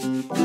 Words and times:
Mm-hmm. 0.00 0.37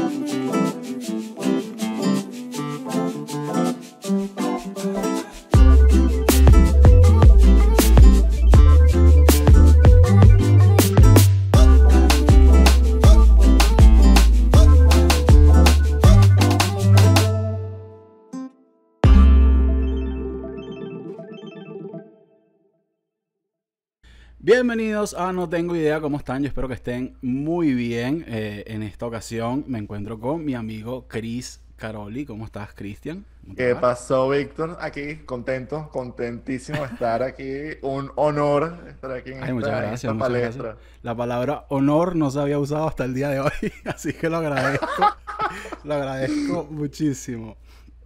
Bienvenidos 24.64 25.14
a 25.14 25.34
No 25.34 25.50
Tengo 25.50 25.76
Idea 25.76 26.00
cómo 26.00 26.16
están. 26.16 26.42
Yo 26.42 26.48
espero 26.48 26.70
que 26.70 26.76
estén 26.76 27.18
muy 27.22 27.74
bien. 27.74 28.24
Eh, 28.30 28.64
en 28.68 28.82
esta 28.82 29.06
ocasión 29.06 29.66
me 29.68 29.78
encuentro 29.78 30.18
con 30.18 30.46
mi 30.46 30.56
amigo 30.56 31.06
Chris 31.10 31.60
Caroli. 31.76 32.26
¿Cómo 32.26 32.46
estás, 32.46 32.74
Cristian? 32.74 33.26
¿Qué 33.58 33.76
pasó, 33.76 34.30
Víctor? 34.30 34.78
Aquí, 34.80 35.18
contento, 35.26 35.90
contentísimo 35.92 36.80
de 36.80 36.86
estar 36.86 37.24
aquí. 37.24 37.78
Un 37.82 38.10
honor 38.16 38.86
estar 38.88 39.12
aquí 39.12 39.32
en, 39.32 39.44
Ay, 39.44 39.52
muchas 39.52 39.68
esta, 39.68 39.80
en 39.80 39.90
gracias, 39.90 40.04
esta 40.06 40.14
muchas 40.14 40.28
palestra. 40.30 40.64
gracias. 40.64 40.86
La 41.02 41.16
palabra 41.18 41.66
honor 41.68 42.16
no 42.16 42.32
se 42.32 42.40
había 42.40 42.58
usado 42.58 42.88
hasta 42.88 43.04
el 43.04 43.14
día 43.14 43.28
de 43.28 43.42
hoy, 43.42 43.52
así 43.86 44.14
que 44.14 44.30
lo 44.30 44.38
agradezco. 44.38 44.88
lo 45.84 45.94
agradezco 45.94 46.68
muchísimo. 46.72 47.58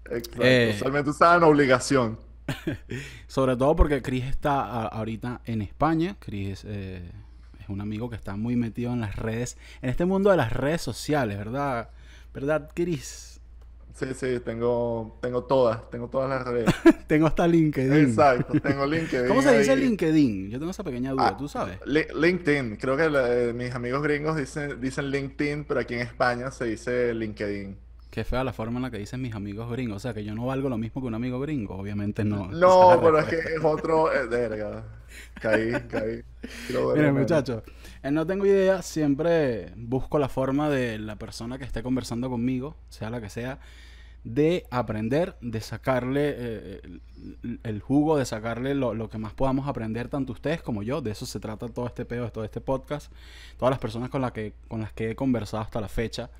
Exacto. 0.05 0.39
Eh. 0.41 0.71
Usualmente 0.75 1.11
usaban 1.11 1.43
obligación. 1.43 2.17
Sobre 3.27 3.55
todo 3.55 3.75
porque 3.75 4.01
Chris 4.01 4.25
está 4.25 4.61
a- 4.61 4.87
ahorita 4.87 5.41
en 5.45 5.61
España. 5.61 6.15
Chris 6.19 6.63
eh, 6.67 7.09
es 7.59 7.69
un 7.69 7.81
amigo 7.81 8.09
que 8.09 8.15
está 8.15 8.35
muy 8.35 8.55
metido 8.55 8.93
en 8.93 9.01
las 9.01 9.15
redes, 9.15 9.57
en 9.81 9.89
este 9.89 10.05
mundo 10.05 10.31
de 10.31 10.37
las 10.37 10.51
redes 10.53 10.81
sociales, 10.81 11.37
¿verdad? 11.37 11.89
¿Verdad, 12.33 12.69
Chris? 12.73 13.39
Sí, 13.93 14.05
sí, 14.13 14.39
tengo, 14.45 15.17
tengo 15.23 15.43
todas, 15.45 15.89
tengo 15.89 16.07
todas 16.07 16.29
las 16.29 16.45
redes. 16.45 16.71
Tengo 17.07 17.25
hasta 17.25 17.47
LinkedIn. 17.47 18.09
Exacto, 18.09 18.59
tengo 18.59 18.85
LinkedIn. 18.85 19.27
¿Cómo 19.27 19.41
se 19.41 19.57
dice 19.57 19.71
ahí. 19.71 19.79
LinkedIn? 19.79 20.49
Yo 20.51 20.59
tengo 20.59 20.69
esa 20.69 20.83
pequeña 20.83 21.11
duda, 21.13 21.29
Ah, 21.29 21.37
¿tú 21.37 21.47
sabes? 21.47 21.79
Li- 21.85 22.05
LinkedIn, 22.13 22.75
creo 22.75 22.95
que 22.95 23.09
la- 23.09 23.33
eh, 23.33 23.53
mis 23.53 23.73
amigos 23.73 24.03
gringos 24.03 24.35
dicen, 24.37 24.79
dicen 24.79 25.09
LinkedIn, 25.09 25.63
pero 25.63 25.79
aquí 25.79 25.95
en 25.95 26.01
España 26.01 26.51
se 26.51 26.65
dice 26.65 27.11
LinkedIn. 27.15 27.75
Qué 28.17 28.23
fea 28.23 28.43
la 28.43 28.51
forma 28.51 28.77
en 28.79 28.81
la 28.81 28.89
que 28.89 28.97
dicen 28.97 29.21
mis 29.21 29.35
amigos 29.35 29.69
gringos. 29.71 29.97
O 29.97 29.99
sea, 29.99 30.11
que 30.11 30.23
yo 30.23 30.33
no 30.33 30.47
valgo 30.47 30.69
lo 30.69 30.79
mismo 30.79 31.03
que 31.03 31.07
un 31.07 31.13
amigo 31.13 31.39
gringo. 31.39 31.75
Obviamente 31.75 32.25
no. 32.25 32.47
No, 32.51 32.93
es 32.93 32.97
pero 32.97 33.19
es 33.19 33.25
que 33.25 33.35
es 33.35 33.63
otro. 33.63 34.11
eh, 34.11 34.25
verga. 34.25 34.83
Caí, 35.39 35.71
caí. 35.87 36.23
Miren, 36.95 37.13
muchachos, 37.13 37.61
en 38.01 38.15
No 38.15 38.25
Tengo 38.25 38.47
Idea 38.47 38.81
siempre 38.81 39.71
busco 39.75 40.17
la 40.17 40.29
forma 40.29 40.67
de 40.67 40.97
la 40.97 41.17
persona 41.17 41.59
que 41.59 41.63
esté 41.65 41.83
conversando 41.83 42.27
conmigo, 42.27 42.75
sea 42.89 43.11
la 43.11 43.21
que 43.21 43.29
sea, 43.29 43.59
de 44.23 44.65
aprender, 44.71 45.35
de 45.41 45.61
sacarle 45.61 46.33
eh, 46.37 46.81
el, 47.43 47.59
el 47.61 47.81
jugo, 47.81 48.17
de 48.17 48.25
sacarle 48.25 48.73
lo, 48.73 48.95
lo 48.95 49.11
que 49.11 49.19
más 49.19 49.33
podamos 49.33 49.67
aprender, 49.67 50.09
tanto 50.09 50.33
ustedes 50.33 50.63
como 50.63 50.81
yo. 50.81 51.01
De 51.01 51.11
eso 51.11 51.27
se 51.27 51.39
trata 51.39 51.67
todo 51.69 51.85
este 51.85 52.03
pedo, 52.03 52.31
todo 52.31 52.43
este 52.43 52.61
podcast. 52.61 53.11
Todas 53.57 53.69
las 53.69 53.79
personas 53.79 54.09
con, 54.09 54.21
la 54.23 54.33
que, 54.33 54.53
con 54.67 54.81
las 54.81 54.91
que 54.91 55.11
he 55.11 55.15
conversado 55.15 55.61
hasta 55.61 55.79
la 55.79 55.87
fecha, 55.87 56.31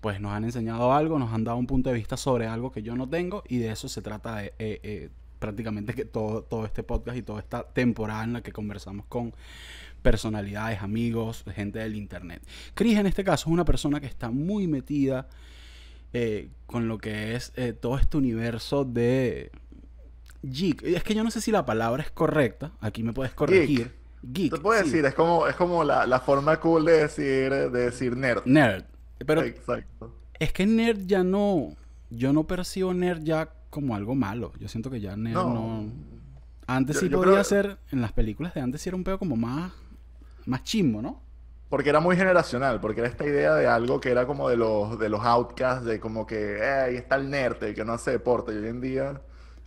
pues 0.00 0.20
nos 0.20 0.32
han 0.32 0.44
enseñado 0.44 0.92
algo, 0.92 1.18
nos 1.18 1.32
han 1.32 1.44
dado 1.44 1.56
un 1.56 1.66
punto 1.66 1.90
de 1.90 1.96
vista 1.96 2.16
sobre 2.16 2.46
algo 2.46 2.70
que 2.70 2.82
yo 2.82 2.96
no 2.96 3.08
tengo 3.08 3.42
y 3.48 3.58
de 3.58 3.70
eso 3.70 3.88
se 3.88 4.02
trata 4.02 4.36
de, 4.36 4.46
eh, 4.58 4.80
eh, 4.82 5.10
prácticamente 5.38 5.94
que 5.94 6.04
todo, 6.04 6.42
todo 6.42 6.64
este 6.64 6.82
podcast 6.82 7.16
y 7.16 7.22
toda 7.22 7.40
esta 7.40 7.64
temporada 7.64 8.24
en 8.24 8.32
la 8.34 8.42
que 8.42 8.52
conversamos 8.52 9.06
con 9.06 9.34
personalidades, 10.02 10.82
amigos, 10.82 11.44
gente 11.54 11.80
del 11.80 11.96
internet. 11.96 12.42
Chris 12.74 12.98
en 12.98 13.06
este 13.06 13.24
caso 13.24 13.48
es 13.48 13.52
una 13.52 13.64
persona 13.64 14.00
que 14.00 14.06
está 14.06 14.30
muy 14.30 14.66
metida 14.66 15.28
eh, 16.12 16.48
con 16.66 16.88
lo 16.88 16.98
que 16.98 17.34
es 17.34 17.52
eh, 17.56 17.72
todo 17.72 17.98
este 17.98 18.16
universo 18.16 18.84
de 18.84 19.50
geek. 20.42 20.82
Es 20.84 21.02
que 21.02 21.14
yo 21.14 21.24
no 21.24 21.30
sé 21.30 21.40
si 21.40 21.50
la 21.50 21.66
palabra 21.66 22.02
es 22.02 22.10
correcta, 22.10 22.72
aquí 22.80 23.02
me 23.02 23.12
puedes 23.12 23.34
corregir. 23.34 23.94
Geek. 24.22 24.54
Te 24.54 24.60
puedo 24.60 24.80
sí. 24.80 24.90
decir, 24.90 25.04
es 25.04 25.14
como, 25.14 25.46
es 25.46 25.54
como 25.56 25.84
la, 25.84 26.06
la 26.06 26.20
forma 26.20 26.58
cool 26.58 26.84
de 26.84 27.02
decir, 27.02 27.50
de 27.50 27.68
decir 27.68 28.16
nerd. 28.16 28.44
Nerd. 28.44 28.84
Pero 29.24 29.42
Exacto. 29.42 30.14
es 30.38 30.52
que 30.52 30.66
nerd 30.66 31.06
ya 31.06 31.22
no, 31.24 31.74
yo 32.10 32.32
no 32.32 32.44
percibo 32.46 32.92
nerd 32.94 33.22
ya 33.22 33.48
como 33.70 33.94
algo 33.94 34.14
malo. 34.14 34.52
Yo 34.60 34.68
siento 34.68 34.90
que 34.90 35.00
ya 35.00 35.16
nerd 35.16 35.34
no... 35.34 35.54
No. 35.84 35.92
Antes 36.68 36.96
Yo- 36.96 37.00
sí 37.02 37.08
yo 37.08 37.18
podía 37.18 37.32
creo- 37.34 37.44
ser, 37.44 37.78
en 37.92 38.00
las 38.00 38.12
películas 38.12 38.52
de 38.54 38.60
antes 38.60 38.80
sí 38.82 38.88
era 38.88 38.96
un 38.96 39.04
pedo 39.04 39.18
como 39.20 39.36
más, 39.36 39.72
más 40.46 40.64
chimbo, 40.64 41.00
¿no? 41.00 41.22
Porque 41.68 41.90
era 41.90 42.00
muy 42.00 42.16
generacional, 42.16 42.80
porque 42.80 43.00
era 43.00 43.08
esta 43.08 43.24
idea 43.24 43.54
de 43.54 43.66
algo 43.68 44.00
que 44.00 44.10
era 44.10 44.26
como 44.26 44.48
de 44.48 44.56
los, 44.56 44.98
de 44.98 45.08
los 45.08 45.20
outcasts, 45.24 45.84
de 45.84 45.98
como 46.00 46.26
que, 46.26 46.58
eh, 46.58 46.64
ahí 46.86 46.96
está 46.96 47.16
el 47.16 47.30
nerd, 47.30 47.62
el 47.62 47.74
que 47.74 47.84
no 47.84 47.92
hace 47.92 48.10
deporte. 48.12 48.52
Y 48.52 48.56
hoy 48.56 48.68
en 48.68 48.80
día, 48.80 49.20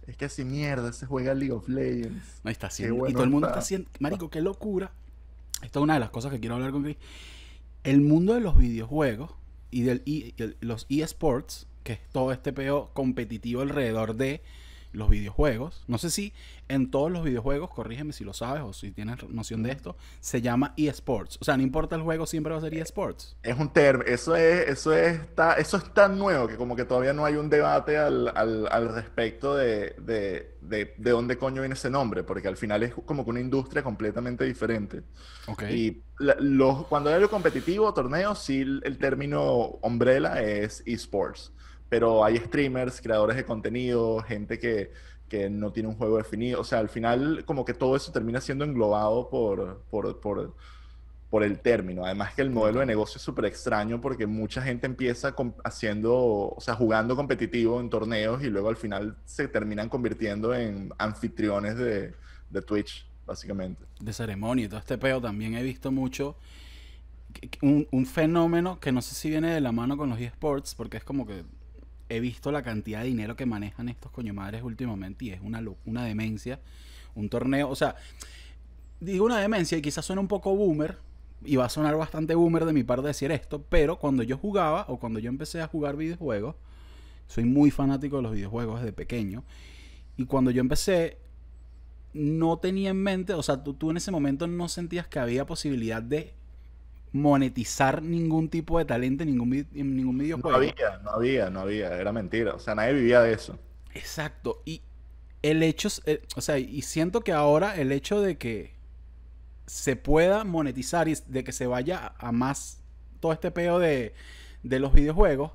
es 0.07 0.17
que 0.17 0.25
así 0.25 0.43
mierda, 0.45 0.91
se 0.93 1.05
juega 1.05 1.33
League 1.33 1.53
of 1.53 1.67
Legends. 1.69 2.41
Ahí 2.43 2.51
está 2.51 2.67
haciendo. 2.67 2.95
y 2.95 2.99
bueno 2.99 3.13
todo 3.13 3.23
el 3.23 3.29
mundo 3.29 3.47
está. 3.47 3.59
está 3.59 3.65
haciendo. 3.65 3.89
Marico, 3.99 4.29
qué 4.29 4.41
locura. 4.41 4.91
Esta 5.61 5.79
es 5.79 5.83
una 5.83 5.93
de 5.95 5.99
las 6.01 6.09
cosas 6.09 6.31
que 6.31 6.39
quiero 6.39 6.55
hablar 6.55 6.71
con 6.71 6.83
Chris. 6.83 6.97
El 7.83 8.01
mundo 8.01 8.33
de 8.33 8.39
los 8.41 8.57
videojuegos 8.57 9.31
y 9.71 9.81
de 9.83 10.55
los 10.61 10.85
eSports, 10.89 11.67
que 11.83 11.93
es 11.93 11.99
todo 12.11 12.31
este 12.31 12.53
peo 12.53 12.89
competitivo 12.93 13.61
alrededor 13.61 14.15
de 14.15 14.41
los 14.91 15.09
videojuegos. 15.09 15.83
No 15.87 15.97
sé 15.97 16.09
si 16.09 16.33
en 16.67 16.91
todos 16.91 17.11
los 17.11 17.23
videojuegos, 17.23 17.69
corrígeme 17.71 18.13
si 18.13 18.23
lo 18.23 18.33
sabes 18.33 18.63
o 18.63 18.73
si 18.73 18.91
tienes 18.91 19.27
noción 19.29 19.63
de 19.63 19.71
esto, 19.71 19.95
se 20.19 20.41
llama 20.41 20.73
eSports. 20.77 21.37
O 21.41 21.45
sea, 21.45 21.57
no 21.57 21.63
importa 21.63 21.95
el 21.95 22.01
juego, 22.03 22.25
siempre 22.25 22.51
va 22.53 22.59
a 22.59 22.61
ser 22.61 22.73
eSports. 22.75 23.35
Es 23.43 23.57
un 23.57 23.71
término, 23.73 24.09
eso 24.09 24.35
es, 24.35 24.67
eso 24.69 24.93
es, 24.93 25.35
ta- 25.35 25.53
eso 25.53 25.77
es 25.77 25.93
tan 25.93 26.17
nuevo 26.17 26.47
que 26.47 26.55
como 26.57 26.75
que 26.75 26.85
todavía 26.85 27.13
no 27.13 27.25
hay 27.25 27.35
un 27.35 27.49
debate 27.49 27.97
al, 27.97 28.27
al, 28.35 28.67
al 28.71 28.93
respecto 28.93 29.55
de, 29.55 29.95
de, 29.99 30.57
de, 30.61 30.93
de 30.97 31.11
dónde 31.11 31.37
coño 31.37 31.61
viene 31.61 31.73
ese 31.73 31.89
nombre, 31.89 32.23
porque 32.23 32.47
al 32.47 32.57
final 32.57 32.83
es 32.83 32.93
como 32.93 33.23
que 33.23 33.29
una 33.31 33.39
industria 33.41 33.83
completamente 33.83 34.43
diferente. 34.45 35.03
Ok. 35.47 35.63
Y 35.71 36.03
la- 36.19 36.35
los, 36.39 36.85
cuando 36.87 37.09
hay 37.09 37.15
algo 37.15 37.29
competitivo, 37.29 37.93
torneos, 37.93 38.39
sí 38.43 38.61
el, 38.61 38.81
el 38.85 38.97
término 38.97 39.79
umbrella 39.81 40.41
es 40.41 40.83
esports, 40.85 41.51
pero 41.89 42.23
hay 42.23 42.37
streamers, 42.37 43.01
creadores 43.01 43.35
de 43.35 43.45
contenido, 43.45 44.19
gente 44.21 44.59
que, 44.59 44.91
que 45.27 45.49
no 45.49 45.71
tiene 45.71 45.89
un 45.89 45.95
juego 45.95 46.17
definido, 46.17 46.61
o 46.61 46.63
sea, 46.63 46.79
al 46.79 46.89
final 46.89 47.43
como 47.45 47.65
que 47.65 47.73
todo 47.73 47.95
eso 47.95 48.11
termina 48.11 48.41
siendo 48.41 48.63
englobado 48.65 49.29
por, 49.29 49.81
por, 49.89 50.19
por, 50.19 50.55
por 51.29 51.43
el 51.43 51.59
término. 51.59 52.05
Además 52.05 52.33
que 52.33 52.41
el 52.41 52.49
modelo 52.49 52.79
de 52.79 52.85
negocio 52.85 53.17
es 53.17 53.23
súper 53.23 53.45
extraño 53.45 54.01
porque 54.01 54.27
mucha 54.27 54.61
gente 54.61 54.85
empieza 54.87 55.35
haciendo, 55.63 56.15
o 56.15 56.57
sea, 56.59 56.75
jugando 56.75 57.15
competitivo 57.15 57.79
en 57.79 57.89
torneos 57.89 58.43
y 58.43 58.49
luego 58.49 58.69
al 58.69 58.77
final 58.77 59.17
se 59.25 59.47
terminan 59.47 59.89
convirtiendo 59.89 60.53
en 60.53 60.91
anfitriones 60.97 61.75
de, 61.77 62.13
de 62.49 62.61
Twitch, 62.61 63.07
básicamente. 63.25 63.85
de 63.99 64.13
ceremonia 64.13 64.65
y 64.65 64.69
todo 64.69 64.79
este 64.79 64.97
peo 64.97 65.21
también 65.21 65.55
he 65.55 65.63
visto 65.63 65.91
mucho 65.91 66.35
un, 67.61 67.87
un 67.91 68.05
fenómeno 68.05 68.79
que 68.79 68.91
no 68.91 69.01
sé 69.01 69.13
si 69.15 69.29
viene 69.29 69.53
de 69.53 69.61
la 69.61 69.71
mano 69.71 69.97
con 69.97 70.09
los 70.09 70.19
eSports 70.19 70.73
porque 70.75 70.97
es 70.97 71.03
como 71.03 71.25
que 71.27 71.43
he 72.09 72.19
visto 72.19 72.51
la 72.51 72.63
cantidad 72.63 73.01
de 73.01 73.07
dinero 73.07 73.35
que 73.35 73.45
manejan 73.45 73.89
estos 73.89 74.11
coño 74.11 74.33
madres 74.33 74.63
últimamente 74.63 75.25
y 75.25 75.29
es 75.31 75.41
una, 75.41 75.63
una 75.85 76.03
demencia. 76.03 76.59
Un 77.15 77.29
torneo 77.29 77.69
o 77.69 77.75
sea 77.75 77.95
digo 78.99 79.25
una 79.25 79.39
demencia 79.39 79.77
y 79.77 79.81
quizás 79.81 80.05
suena 80.05 80.21
un 80.21 80.27
poco 80.27 80.55
boomer 80.55 80.97
y 81.43 81.55
va 81.55 81.65
a 81.65 81.69
sonar 81.69 81.95
bastante 81.95 82.35
boomer 82.35 82.65
de 82.65 82.73
mi 82.73 82.83
parte 82.83 83.07
decir 83.07 83.31
esto 83.31 83.63
pero 83.69 83.97
cuando 83.97 84.23
yo 84.23 84.37
jugaba 84.37 84.85
o 84.89 84.99
cuando 84.99 85.19
yo 85.19 85.29
empecé 85.29 85.61
a 85.61 85.67
jugar 85.67 85.95
videojuegos 85.95 86.55
soy 87.27 87.45
muy 87.45 87.71
fanático 87.71 88.17
de 88.17 88.23
los 88.23 88.33
videojuegos 88.33 88.81
desde 88.81 88.93
pequeño 88.93 89.43
y 90.17 90.25
cuando 90.25 90.51
yo 90.51 90.59
empecé 90.59 91.17
no 92.13 92.57
tenía 92.57 92.89
en 92.89 92.97
mente, 92.97 93.33
o 93.33 93.43
sea, 93.43 93.63
tú, 93.63 93.73
tú 93.73 93.91
en 93.91 93.97
ese 93.97 94.11
momento 94.11 94.47
no 94.47 94.67
sentías 94.67 95.07
que 95.07 95.19
había 95.19 95.45
posibilidad 95.45 96.01
de 96.01 96.33
monetizar 97.11 98.01
ningún 98.03 98.49
tipo 98.49 98.77
de 98.79 98.85
talento 98.85 99.23
en 99.23 99.29
ningún, 99.31 99.53
en 99.73 99.95
ningún 99.95 100.17
No 100.17 100.23
videojuego. 100.23 100.55
había, 100.55 100.97
no 101.03 101.11
había, 101.11 101.49
no 101.49 101.59
había, 101.61 101.95
era 101.99 102.11
mentira. 102.11 102.55
O 102.55 102.59
sea, 102.59 102.75
nadie 102.75 102.93
vivía 102.93 103.21
de 103.21 103.33
eso. 103.33 103.59
Exacto. 103.93 104.61
Y 104.65 104.83
el 105.41 105.63
hecho, 105.63 105.89
eh, 106.05 106.21
o 106.35 106.41
sea, 106.41 106.57
y 106.59 106.81
siento 106.81 107.21
que 107.23 107.31
ahora 107.33 107.75
el 107.77 107.91
hecho 107.91 108.21
de 108.21 108.37
que 108.37 108.75
se 109.67 109.95
pueda 109.95 110.43
monetizar 110.43 111.07
y 111.07 111.15
de 111.27 111.43
que 111.43 111.51
se 111.51 111.67
vaya 111.67 112.13
a 112.19 112.31
más 112.31 112.83
todo 113.19 113.33
este 113.33 113.51
peo 113.51 113.79
de, 113.79 114.13
de 114.63 114.79
los 114.79 114.93
videojuegos, 114.93 115.53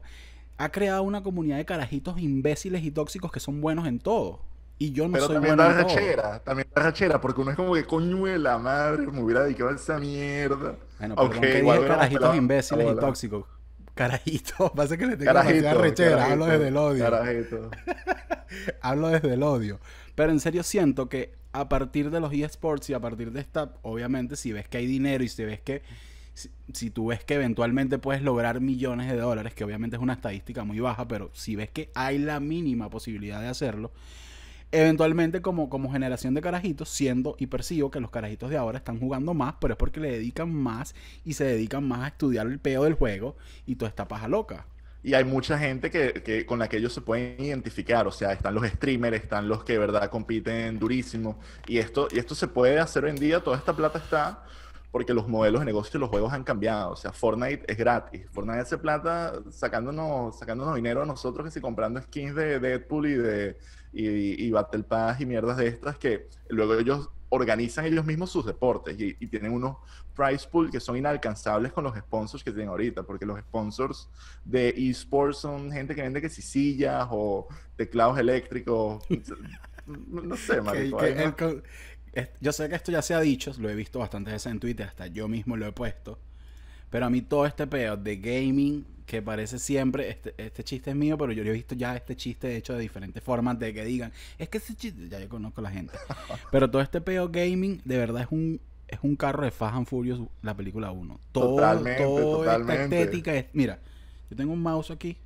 ha 0.59 0.71
creado 0.73 1.03
una 1.05 1.23
comunidad 1.23 1.59
de 1.59 1.65
carajitos 1.67 2.19
imbéciles 2.21 2.85
y 2.85 2.91
tóxicos 2.93 3.33
que 3.33 3.41
son 3.41 3.61
buenos 3.61 3.87
en 3.89 4.01
todo. 4.01 4.43
Y 4.79 4.93
yo 4.93 5.07
no 5.07 5.13
Pero 5.13 5.27
soy 5.27 5.35
también 5.37 5.57
bueno 5.57 5.73
da 5.73 5.83
rachera, 5.83 6.39
también 6.41 6.69
da 6.75 6.83
rachera, 6.83 7.21
porque 7.21 7.41
uno 7.41 7.51
es 7.53 7.57
como 7.57 7.75
que 7.75 7.85
coño 7.85 8.25
de 8.25 8.39
la 8.39 8.59
madre, 8.59 9.07
me 9.07 9.23
hubiera 9.23 9.45
dedicado 9.45 9.71
a 9.71 9.75
esa 9.75 9.99
mierda. 9.99 10.77
Bueno, 10.99 11.15
perdón 11.15 11.41
que 11.41 11.59
igual 11.59 11.63
dije 11.63 11.79
hubiéramos 11.79 11.89
carajitos 11.89 12.37
imbéciles 12.37 12.93
y 12.93 13.01
tóxicos. 13.01 13.45
Carajitos, 13.95 14.71
pasa 14.75 14.97
que 14.97 15.07
le 15.07 15.17
tengo 15.17 15.33
demasiada 15.33 15.63
Carajito, 15.63 15.83
rechera, 15.83 16.25
hablo 16.25 16.47
carajito, 16.47 16.59
desde 16.59 16.69
el 16.69 16.77
odio. 16.77 17.05
Carajito. 17.05 17.71
Hablo 18.83 19.09
desde 19.09 19.35
el 19.35 19.43
odio. 19.43 19.81
Pero 20.15 20.31
en 20.31 20.39
serio 20.39 20.63
siento 20.63 21.09
que 21.09 21.35
a 21.53 21.69
partir 21.69 22.11
de 22.11 22.21
los 22.21 22.33
eSports 22.33 22.89
y 22.91 22.95
a 22.95 23.01
partir 23.01 23.33
de 23.33 23.41
esta, 23.41 23.73
obviamente, 23.83 24.37
si 24.37 24.53
ves 24.53 24.69
que 24.69 24.79
hay 24.79 24.87
dinero 24.87 25.25
y 25.25 25.29
si 25.29 25.45
ves 25.45 25.61
que 25.61 25.83
si, 26.35 26.51
si 26.73 26.91
tú 26.91 27.07
ves 27.07 27.25
que 27.25 27.35
eventualmente 27.35 27.99
puedes 27.99 28.23
lograr 28.23 28.61
millones 28.61 29.11
de 29.11 29.17
dólares, 29.17 29.55
que 29.55 29.65
obviamente 29.65 29.97
es 29.97 30.03
una 30.03 30.13
estadística 30.13 30.63
muy 30.65 30.79
baja, 30.79 31.09
pero 31.09 31.31
si 31.33 31.57
ves 31.57 31.71
que 31.71 31.91
hay 31.95 32.19
la 32.19 32.39
mínima 32.39 32.91
posibilidad 32.91 33.41
de 33.41 33.49
hacerlo, 33.49 33.93
eventualmente 34.75 35.41
como, 35.41 35.69
como 35.71 35.93
generación 35.93 36.35
de 36.35 36.41
carajitos, 36.41 36.89
siendo 36.89 37.37
y 37.39 37.47
percibo 37.47 37.91
que 37.91 38.01
los 38.01 38.11
carajitos 38.11 38.51
de 38.51 38.57
ahora 38.57 38.79
están 38.79 38.99
jugando 38.99 39.33
más, 39.33 39.55
pero 39.61 39.75
es 39.75 39.79
porque 39.79 40.01
le 40.01 40.11
dedican 40.11 40.53
más 40.53 40.95
y 41.25 41.35
se 41.35 41.45
dedican 41.45 41.87
más 41.87 42.01
a 42.01 42.09
estudiar 42.09 42.47
el 42.47 42.59
peo 42.59 42.85
del 42.85 42.95
juego 42.95 43.37
y 43.67 43.77
toda 43.77 43.89
esta 43.89 44.09
paja 44.09 44.27
loca. 44.27 44.67
Y 45.05 45.15
hay 45.15 45.25
mucha 45.25 45.59
gente 45.59 45.91
que, 45.91 46.23
que, 46.25 46.47
con 46.47 46.59
la 46.59 46.69
que 46.69 46.79
ellos 46.79 46.93
se 46.93 47.03
pueden 47.03 47.41
identificar, 47.41 48.07
o 48.07 48.11
sea, 48.11 48.33
están 48.33 48.55
los 48.55 48.67
streamers, 48.67 49.23
están 49.23 49.49
los 49.49 49.63
que 49.63 49.79
verdad 49.79 50.11
compiten 50.11 50.79
durísimo, 50.79 51.39
y 51.69 51.79
esto, 51.79 52.09
y 52.11 52.19
esto 52.19 52.35
se 52.35 52.49
puede 52.49 52.81
hacer 52.81 53.05
hoy 53.05 53.11
en 53.11 53.17
día, 53.17 53.41
toda 53.41 53.59
esta 53.59 53.77
plata 53.77 53.99
está 53.99 54.45
porque 54.91 55.13
los 55.13 55.27
modelos 55.27 55.61
de 55.61 55.65
negocio 55.67 55.95
de 55.95 55.99
los 55.99 56.09
juegos 56.09 56.33
han 56.33 56.45
cambiado, 56.45 56.93
o 56.93 56.97
sea, 56.97 57.13
Fortnite 57.13 57.65
es 57.67 57.77
gratis, 57.77 58.27
Fortnite 58.31 58.61
hace 58.61 58.79
plata 58.79 59.41
sacándonos, 59.51 60.39
sacándonos 60.39 60.77
dinero 60.77 61.03
a 61.03 61.05
nosotros 61.05 61.45
que 61.45 61.51
si 61.51 61.61
comprando 61.61 62.01
skins 62.01 62.37
de 62.37 62.61
Deadpool 62.61 63.07
y 63.09 63.15
de 63.15 63.59
y, 63.95 64.45
y 64.45 64.51
Battle 64.51 64.83
Pass 64.83 65.21
y 65.21 65.27
mierdas 65.27 65.57
de 65.57 65.69
estas 65.69 65.97
que 65.97 66.29
luego 66.49 66.75
ellos 66.75 67.11
organizan 67.29 67.87
ellos 67.87 68.05
mismos 68.05 68.31
sus 68.31 68.47
deportes 68.47 68.99
y, 68.99 69.17
y, 69.19 69.27
tienen 69.27 69.53
unos 69.53 69.77
price 70.15 70.47
pool 70.49 70.71
que 70.71 70.79
son 70.79 70.97
inalcanzables 70.97 71.73
con 71.73 71.85
los 71.85 71.97
sponsors 71.97 72.45
que 72.45 72.53
tienen 72.53 72.69
ahorita, 72.69 73.03
porque 73.03 73.27
los 73.27 73.39
sponsors 73.41 74.09
de 74.45 74.69
esports 74.69 75.39
son 75.39 75.71
gente 75.73 75.95
que 75.95 76.03
vende 76.03 76.21
que 76.21 76.29
si 76.29 76.43
sillas 76.43 77.09
o 77.11 77.49
teclados 77.77 78.19
eléctricos. 78.19 79.03
no, 79.87 80.37
sé, 80.37 80.61
marico. 80.63 80.99
que, 80.99 81.35
que 81.37 81.45
el, 81.45 81.63
yo 82.41 82.53
sé 82.53 82.69
que 82.69 82.77
esto 82.77 82.93
ya 82.93 83.03
se 83.03 83.15
ha 83.15 83.21
dicho, 83.21 83.53
lo 83.59 83.69
he 83.69 83.75
visto 83.75 83.99
bastantes 83.99 84.35
veces 84.35 84.53
en 84.53 84.61
Twitter, 84.61 84.87
hasta 84.87 85.09
yo 85.09 85.27
mismo 85.27 85.57
lo 85.57 85.67
he 85.67 85.73
puesto. 85.73 86.21
Pero 86.95 87.07
a 87.07 87.11
mí 87.11 87.23
todo 87.23 87.45
este 87.45 87.67
pedo 87.67 87.97
de 87.97 88.19
gaming 88.19 88.87
que 89.05 89.21
parece 89.21 89.59
siempre, 89.59 90.11
este, 90.11 90.33
este 90.39 90.63
chiste 90.63 90.91
es 90.91 90.97
mío, 90.97 91.19
pero 91.19 91.33
yo, 91.33 91.43
he 91.43 91.51
visto 91.51 91.75
ya 91.75 91.97
este 91.97 92.15
chiste 92.15 92.55
hecho 92.55 92.73
de 92.73 92.79
diferentes 92.79 93.21
formas 93.21 93.59
de 93.59 93.75
que 93.75 93.85
digan, 93.85 94.13
es 94.39 94.49
que 94.49 94.59
ese 94.59 94.77
chiste, 94.77 95.09
ya 95.09 95.19
yo 95.19 95.29
conozco 95.29 95.61
a 95.61 95.65
la 95.65 95.71
gente. 95.73 95.93
pero 96.53 96.71
todo 96.71 96.81
este 96.81 97.01
pedo 97.01 97.29
gaming 97.31 97.83
de 97.85 97.99
verdad 97.99 98.23
es 98.23 98.29
un 98.31 98.61
es 98.87 99.01
un 99.03 99.17
carro 99.17 99.43
de 99.43 99.51
Fast 99.51 99.75
and 99.75 99.89
Furious 99.89 100.21
la 100.43 100.57
película 100.57 100.93
1. 100.93 101.19
Todo, 101.33 101.57
totalmente, 101.57 102.05
toda 102.05 102.23
totalmente. 102.23 102.83
esta 102.85 102.97
estética 102.97 103.35
es, 103.35 103.47
mira, 103.55 103.81
yo 104.31 104.37
tengo 104.37 104.53
un 104.53 104.63
mouse 104.63 104.93
aquí, 104.93 105.17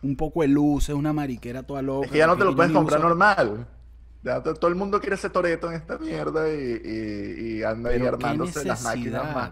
un 0.00 0.14
poco 0.14 0.42
de 0.42 0.48
luces, 0.48 0.94
una 0.94 1.12
mariquera 1.12 1.64
toda 1.64 1.82
loca. 1.82 2.06
Es 2.06 2.12
que 2.12 2.18
ya 2.18 2.28
no 2.28 2.36
te 2.36 2.44
lo 2.44 2.54
puedes 2.54 2.70
comprar 2.70 3.00
uso. 3.00 3.08
normal. 3.08 3.66
Ya 4.22 4.40
todo 4.44 4.68
el 4.68 4.76
mundo 4.76 5.00
quiere 5.00 5.16
ese 5.16 5.28
toreto 5.28 5.68
en 5.68 5.74
esta 5.74 5.98
mierda 5.98 6.48
y, 6.54 6.80
y, 6.84 7.56
y 7.56 7.62
anda 7.64 7.90
ahí 7.90 8.00
armándose 8.00 8.64
las 8.64 8.84
máquinas 8.84 9.34
más 9.34 9.50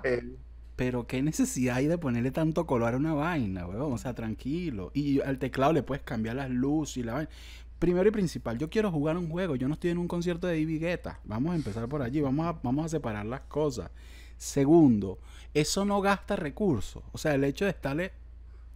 pero 0.77 1.07
qué 1.07 1.23
necesidad 1.23 1.77
hay 1.77 1.87
de 1.87 1.99
ponerle 1.99 2.31
tanto 2.31 2.67
color 2.67 2.95
a 2.95 2.97
una 2.97 3.15
vaina, 3.15 3.67
weón. 3.67 3.93
O 3.93 3.99
sea, 3.99 4.15
tranquilo. 4.15 4.91
Y 4.95 5.21
al 5.21 5.39
teclado 5.39 5.73
le 5.73 5.83
puedes 5.83 6.03
cambiar 6.03 6.37
las 6.37 6.51
luces 6.51 6.99
y 6.99 7.03
la 7.03 7.15
vaina. 7.15 7.31
Primero 7.79 8.09
y 8.09 8.13
principal, 8.13 8.59
yo 8.59 8.71
quiero 8.71 8.91
jugar 8.91 9.17
un 9.17 9.29
juego. 9.29 9.57
Yo 9.57 9.69
no 9.69 9.75
estoy 9.75 9.91
en 9.91 9.99
un 9.99 10.09
concierto 10.09 10.47
de 10.47 10.61
David 10.61 10.81
Guetta. 10.81 11.21
Vamos 11.25 11.53
a 11.53 11.57
empezar 11.57 11.89
por 11.89 12.01
allí. 12.01 12.21
Vamos 12.21 12.47
a, 12.47 12.59
vamos 12.63 12.87
a 12.87 12.89
separar 12.89 13.27
las 13.27 13.43
cosas. 13.43 13.91
Segundo, 14.37 15.19
eso 15.53 15.85
no 15.85 16.01
gasta 16.01 16.37
recursos. 16.37 17.03
O 17.13 17.19
sea, 17.19 17.35
el 17.35 17.45
hecho 17.45 17.65
de 17.65 17.73
estarle... 17.73 18.13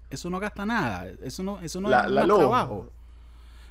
Eso 0.09 0.31
no 0.31 0.39
gasta 0.39 0.65
nada. 0.65 1.09
Eso 1.23 1.43
no, 1.43 1.61
eso 1.61 1.81
no 1.81 1.89
la, 1.89 2.05
es 2.05 2.11
la 2.11 2.25
trabajo. 2.27 2.91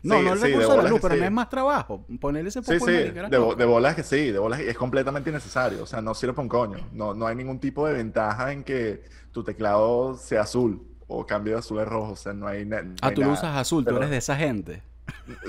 No, 0.06 0.16
Sí, 0.20 0.24
no 0.26 0.34
el 0.34 0.40
sí, 0.40 0.46
recurso 0.46 0.72
de 0.72 0.78
de 0.78 0.84
la 0.84 0.90
luz, 0.90 1.00
pero 1.02 1.14
sí. 1.16 1.20
no 1.20 1.26
es 1.26 1.32
más 1.32 1.50
trabajo. 1.50 2.06
Ponerle 2.22 2.50
ese 2.50 2.62
poco 2.62 2.86
sí, 2.86 2.92
de 2.92 3.12
de, 3.12 3.56
de 3.58 3.66
bolas 3.66 3.96
que 3.96 4.04
sí, 4.04 4.32
de 4.32 4.38
bolas 4.40 4.60
es 4.60 4.78
completamente 4.78 5.30
innecesario. 5.30 5.84
O 5.84 5.86
sea, 5.86 6.02
no 6.02 6.14
sirve 6.14 6.34
para 6.34 6.44
un 6.44 6.50
coño. 6.50 6.78
No, 6.94 7.14
no 7.14 7.26
hay 7.28 7.36
ningún 7.36 7.60
tipo 7.60 7.88
de 7.88 7.94
ventaja 7.94 8.52
en 8.52 8.64
que 8.64 9.04
tu 9.32 9.44
teclado 9.44 10.16
sea 10.16 10.42
azul 10.42 10.82
o 11.08 11.26
cambie 11.26 11.54
de 11.54 11.60
azul 11.60 11.80
a 11.80 11.86
rojo. 11.86 12.12
O 12.14 12.16
sea, 12.16 12.34
no 12.34 12.48
hay, 12.48 12.66
no 12.66 12.78
Ah, 13.02 13.12
tú 13.12 13.22
lo 13.22 13.32
usas 13.32 13.56
azul, 13.58 13.84
tú 13.84 13.88
Pero- 13.90 13.98
eres 13.98 14.10
de 14.12 14.18
esa 14.18 14.36
gente. 14.36 14.84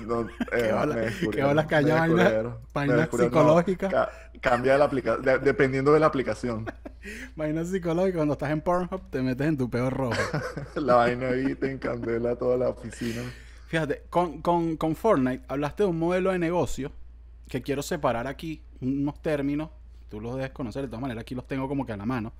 No, 0.06 0.22
eh, 0.52 1.10
Qué 1.32 1.42
bolas 1.42 1.66
que 1.66 1.74
haya 1.74 1.94
me 1.94 2.00
vaina- 2.00 2.14
descubrieron, 2.24 2.52
me 2.52 2.58
vaina 2.74 2.96
descubrieron. 2.96 3.32
No, 3.34 3.40
psicológica. 3.40 3.88
ca- 3.88 4.10
cambia 4.40 4.76
la 4.78 4.84
aplicación, 4.84 5.22
dependiendo 5.42 5.92
de 5.92 6.00
la 6.00 6.06
aplicación. 6.06 6.66
Vaina 7.36 7.64
psicológica, 7.64 8.16
cuando 8.16 8.32
estás 8.34 8.50
en 8.50 8.60
Pornhub 8.60 9.00
te 9.10 9.22
metes 9.22 9.46
en 9.46 9.56
tu 9.56 9.70
peor 9.70 9.92
rojo. 9.94 10.12
La 10.74 10.96
vaina 10.96 11.28
ahí 11.28 11.54
te 11.54 11.70
encandela 11.70 12.34
toda 12.36 12.56
la 12.56 12.68
oficina. 12.68 13.22
Fíjate, 13.76 14.04
con, 14.08 14.40
con, 14.40 14.78
con 14.78 14.96
Fortnite 14.96 15.44
hablaste 15.48 15.82
de 15.82 15.90
un 15.90 15.98
modelo 15.98 16.32
de 16.32 16.38
negocio 16.38 16.90
que 17.46 17.60
quiero 17.60 17.82
separar 17.82 18.26
aquí, 18.26 18.62
unos 18.80 19.20
términos, 19.20 19.68
tú 20.08 20.18
los 20.18 20.34
debes 20.34 20.50
conocer, 20.52 20.80
de 20.80 20.88
todas 20.88 21.02
maneras 21.02 21.20
aquí 21.20 21.34
los 21.34 21.46
tengo 21.46 21.68
como 21.68 21.84
que 21.84 21.92
a 21.92 21.96
la 21.98 22.06
mano. 22.06 22.32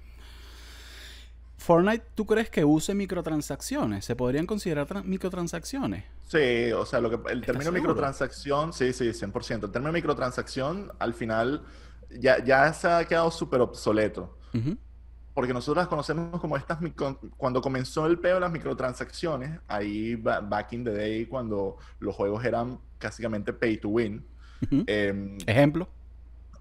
Fortnite, 1.59 2.05
¿tú 2.15 2.25
crees 2.25 2.49
que 2.49 2.65
use 2.65 2.95
microtransacciones? 2.95 4.07
¿Se 4.07 4.17
podrían 4.17 4.47
considerar 4.47 4.87
tran- 4.87 5.05
microtransacciones? 5.05 6.05
Sí, 6.27 6.73
o 6.73 6.87
sea, 6.87 7.01
lo 7.03 7.11
que, 7.11 7.17
el 7.31 7.43
término 7.43 7.65
seguro? 7.65 7.81
microtransacción, 7.83 8.73
sí, 8.73 8.95
sí, 8.95 9.13
100%. 9.13 9.65
El 9.67 9.73
término 9.73 9.93
microtransacción, 9.93 10.91
al 10.99 11.13
final, 11.13 11.65
ya, 12.19 12.43
ya 12.43 12.73
se 12.73 12.89
ha 12.89 13.05
quedado 13.05 13.31
súper 13.31 13.61
obsoleto. 13.61 14.39
Ujú. 14.55 14.79
Porque 15.37 15.53
nosotros 15.53 15.83
las 15.83 15.89
conocemos 15.89 16.41
como 16.41 16.57
estas, 16.57 16.81
micro- 16.81 17.21
cuando 17.37 17.61
comenzó 17.61 18.07
el 18.07 18.19
peo 18.19 18.37
de 18.37 18.41
las 18.41 18.51
microtransacciones, 18.51 19.61
ahí 19.69 20.15
ba- 20.17 20.41
back 20.41 20.73
in 20.73 20.83
the 20.83 20.91
day, 20.91 21.27
cuando 21.27 21.77
los 22.01 22.15
juegos 22.17 22.43
eran 22.43 22.79
básicamente 22.99 23.53
pay 23.53 23.77
to 23.77 23.91
win. 23.91 24.25
Em, 24.87 25.37
Ejemplo. 25.47 25.87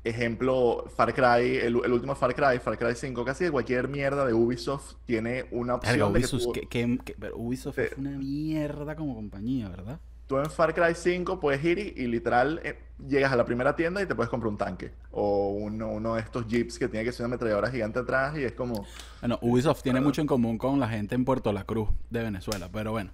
ejemplo, 0.03 0.85
Far 0.93 1.13
Cry, 1.13 1.55
el, 1.55 1.79
el 1.85 1.91
último 1.93 2.15
Far 2.15 2.35
Cry, 2.35 2.59
Far 2.59 2.77
Cry 2.77 2.93
5, 2.95 3.23
casi 3.23 3.49
cualquier 3.49 3.87
mierda 3.87 4.25
de 4.25 4.33
Ubisoft 4.33 4.95
tiene 5.05 5.45
una 5.51 5.75
opción 5.75 6.11
de 6.13 6.19
que 6.19 6.25
Ubisoft, 6.25 6.43
tú, 6.43 6.51
que, 6.51 7.15
pero 7.17 7.37
Ubisoft 7.37 7.79
es 7.79 7.97
una 7.97 8.11
mierda 8.11 8.95
como 8.97 9.15
compañía, 9.15 9.69
¿verdad? 9.69 10.01
Tú 10.27 10.37
en 10.37 10.49
Far 10.49 10.73
Cry 10.73 10.95
5 10.95 11.39
puedes 11.39 11.63
ir 11.63 11.79
y, 11.79 11.93
y 11.95 12.07
literal 12.07 12.59
eh, 12.63 12.77
llegas 13.07 13.31
a 13.31 13.35
la 13.35 13.45
primera 13.45 13.75
tienda 13.75 14.01
y 14.01 14.05
te 14.05 14.15
puedes 14.15 14.29
comprar 14.29 14.49
un 14.51 14.57
tanque 14.57 14.91
o 15.11 15.49
uno, 15.49 15.89
uno 15.89 16.15
de 16.15 16.21
estos 16.21 16.47
jeeps 16.47 16.79
que 16.79 16.87
tiene 16.87 17.03
que 17.05 17.11
ser 17.11 17.25
una 17.25 17.33
ametralladora 17.35 17.69
gigante 17.71 17.99
atrás 17.99 18.37
y 18.37 18.43
es 18.43 18.53
como... 18.53 18.85
Bueno, 19.21 19.37
Ubisoft 19.41 19.81
tiene 19.83 20.01
mucho 20.01 20.21
en 20.21 20.27
común 20.27 20.57
con 20.57 20.79
la 20.79 20.87
gente 20.87 21.15
en 21.15 21.25
Puerto 21.25 21.51
La 21.53 21.63
Cruz 21.65 21.89
de 22.09 22.23
Venezuela, 22.23 22.69
pero 22.71 22.91
bueno, 22.91 23.11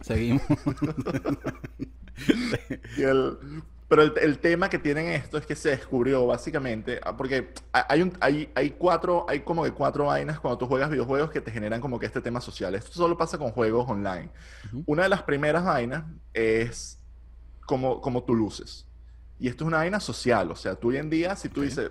seguimos. 0.00 0.42
y 2.96 3.02
el- 3.02 3.38
pero 3.94 4.02
el, 4.02 4.12
el 4.20 4.38
tema 4.40 4.68
que 4.68 4.78
tienen 4.80 5.06
esto 5.08 5.38
es 5.38 5.46
que 5.46 5.54
se 5.54 5.70
descubrió 5.70 6.26
básicamente, 6.26 7.00
ah, 7.04 7.16
porque 7.16 7.52
ha- 7.72 7.86
hay, 7.88 8.02
un, 8.02 8.12
hay, 8.20 8.50
hay 8.56 8.70
cuatro, 8.72 9.24
hay 9.28 9.40
como 9.40 9.62
que 9.64 9.70
cuatro 9.72 10.06
vainas 10.06 10.40
cuando 10.40 10.58
tú 10.58 10.66
juegas 10.66 10.90
videojuegos 10.90 11.30
que 11.30 11.40
te 11.40 11.52
generan 11.52 11.80
como 11.80 11.98
que 12.00 12.06
este 12.06 12.20
tema 12.20 12.40
social. 12.40 12.74
Esto 12.74 12.92
solo 12.92 13.16
pasa 13.16 13.38
con 13.38 13.52
juegos 13.52 13.88
online. 13.88 14.30
Una 14.86 15.04
de 15.04 15.08
las 15.10 15.22
primeras 15.22 15.64
vainas 15.64 16.04
es 16.32 16.98
como, 17.66 18.00
como 18.00 18.24
tú 18.24 18.34
luces. 18.34 18.88
Y 19.38 19.48
esto 19.48 19.64
es 19.64 19.68
una 19.68 19.78
vaina 19.78 20.00
social, 20.00 20.50
o 20.50 20.56
sea, 20.56 20.76
tú 20.76 20.90
hoy 20.90 20.96
en 20.98 21.10
día, 21.10 21.36
si 21.36 21.48
tú 21.48 21.62
dices, 21.62 21.90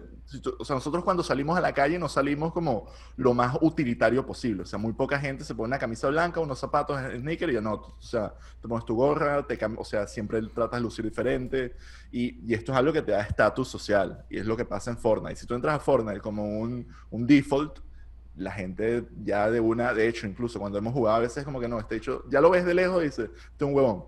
o 0.59 0.65
sea, 0.65 0.75
nosotros 0.75 1.03
cuando 1.03 1.21
salimos 1.21 1.57
a 1.57 1.61
la 1.61 1.73
calle 1.73 1.99
no 1.99 2.09
salimos 2.09 2.53
como 2.53 2.87
lo 3.17 3.33
más 3.33 3.57
utilitario 3.61 4.25
posible, 4.25 4.63
o 4.63 4.65
sea, 4.65 4.79
muy 4.79 4.93
poca 4.93 5.19
gente 5.19 5.43
se 5.43 5.53
pone 5.53 5.67
una 5.67 5.79
camisa 5.79 6.09
blanca, 6.09 6.39
unos 6.39 6.59
zapatos, 6.59 6.99
sneaker 6.99 7.49
y 7.49 7.53
ya 7.53 7.61
no, 7.61 7.73
o 7.73 8.01
sea, 8.01 8.33
te 8.61 8.67
pones 8.67 8.85
tu 8.85 8.95
gorra, 8.95 9.45
te 9.45 9.59
o 9.77 9.83
sea, 9.83 10.07
siempre 10.07 10.41
tratas 10.53 10.79
de 10.79 10.83
lucir 10.83 11.05
diferente 11.05 11.75
y, 12.11 12.49
y 12.49 12.53
esto 12.53 12.71
es 12.71 12.77
algo 12.77 12.93
que 12.93 13.01
te 13.01 13.11
da 13.11 13.21
estatus 13.21 13.67
social 13.67 14.25
y 14.29 14.39
es 14.39 14.45
lo 14.45 14.57
que 14.57 14.65
pasa 14.65 14.91
en 14.91 14.97
Fortnite. 14.97 15.35
Si 15.35 15.45
tú 15.45 15.53
entras 15.55 15.75
a 15.75 15.79
Fortnite 15.79 16.21
como 16.21 16.59
un, 16.59 16.87
un 17.11 17.27
default, 17.27 17.79
la 18.35 18.51
gente 18.51 19.07
ya 19.23 19.49
de 19.51 19.59
una, 19.59 19.93
de 19.93 20.07
hecho, 20.07 20.25
incluso 20.25 20.59
cuando 20.59 20.77
hemos 20.79 20.93
jugado 20.93 21.17
a 21.17 21.19
veces 21.19 21.43
como 21.43 21.59
que 21.59 21.67
no, 21.67 21.79
este 21.79 21.95
hecho, 21.97 22.23
ya 22.29 22.41
lo 22.41 22.49
ves 22.49 22.65
de 22.65 22.73
lejos 22.73 23.01
y 23.03 23.05
dices, 23.05 23.29
este 23.29 23.65
es 23.65 23.67
un 23.69 23.75
huevón. 23.75 24.05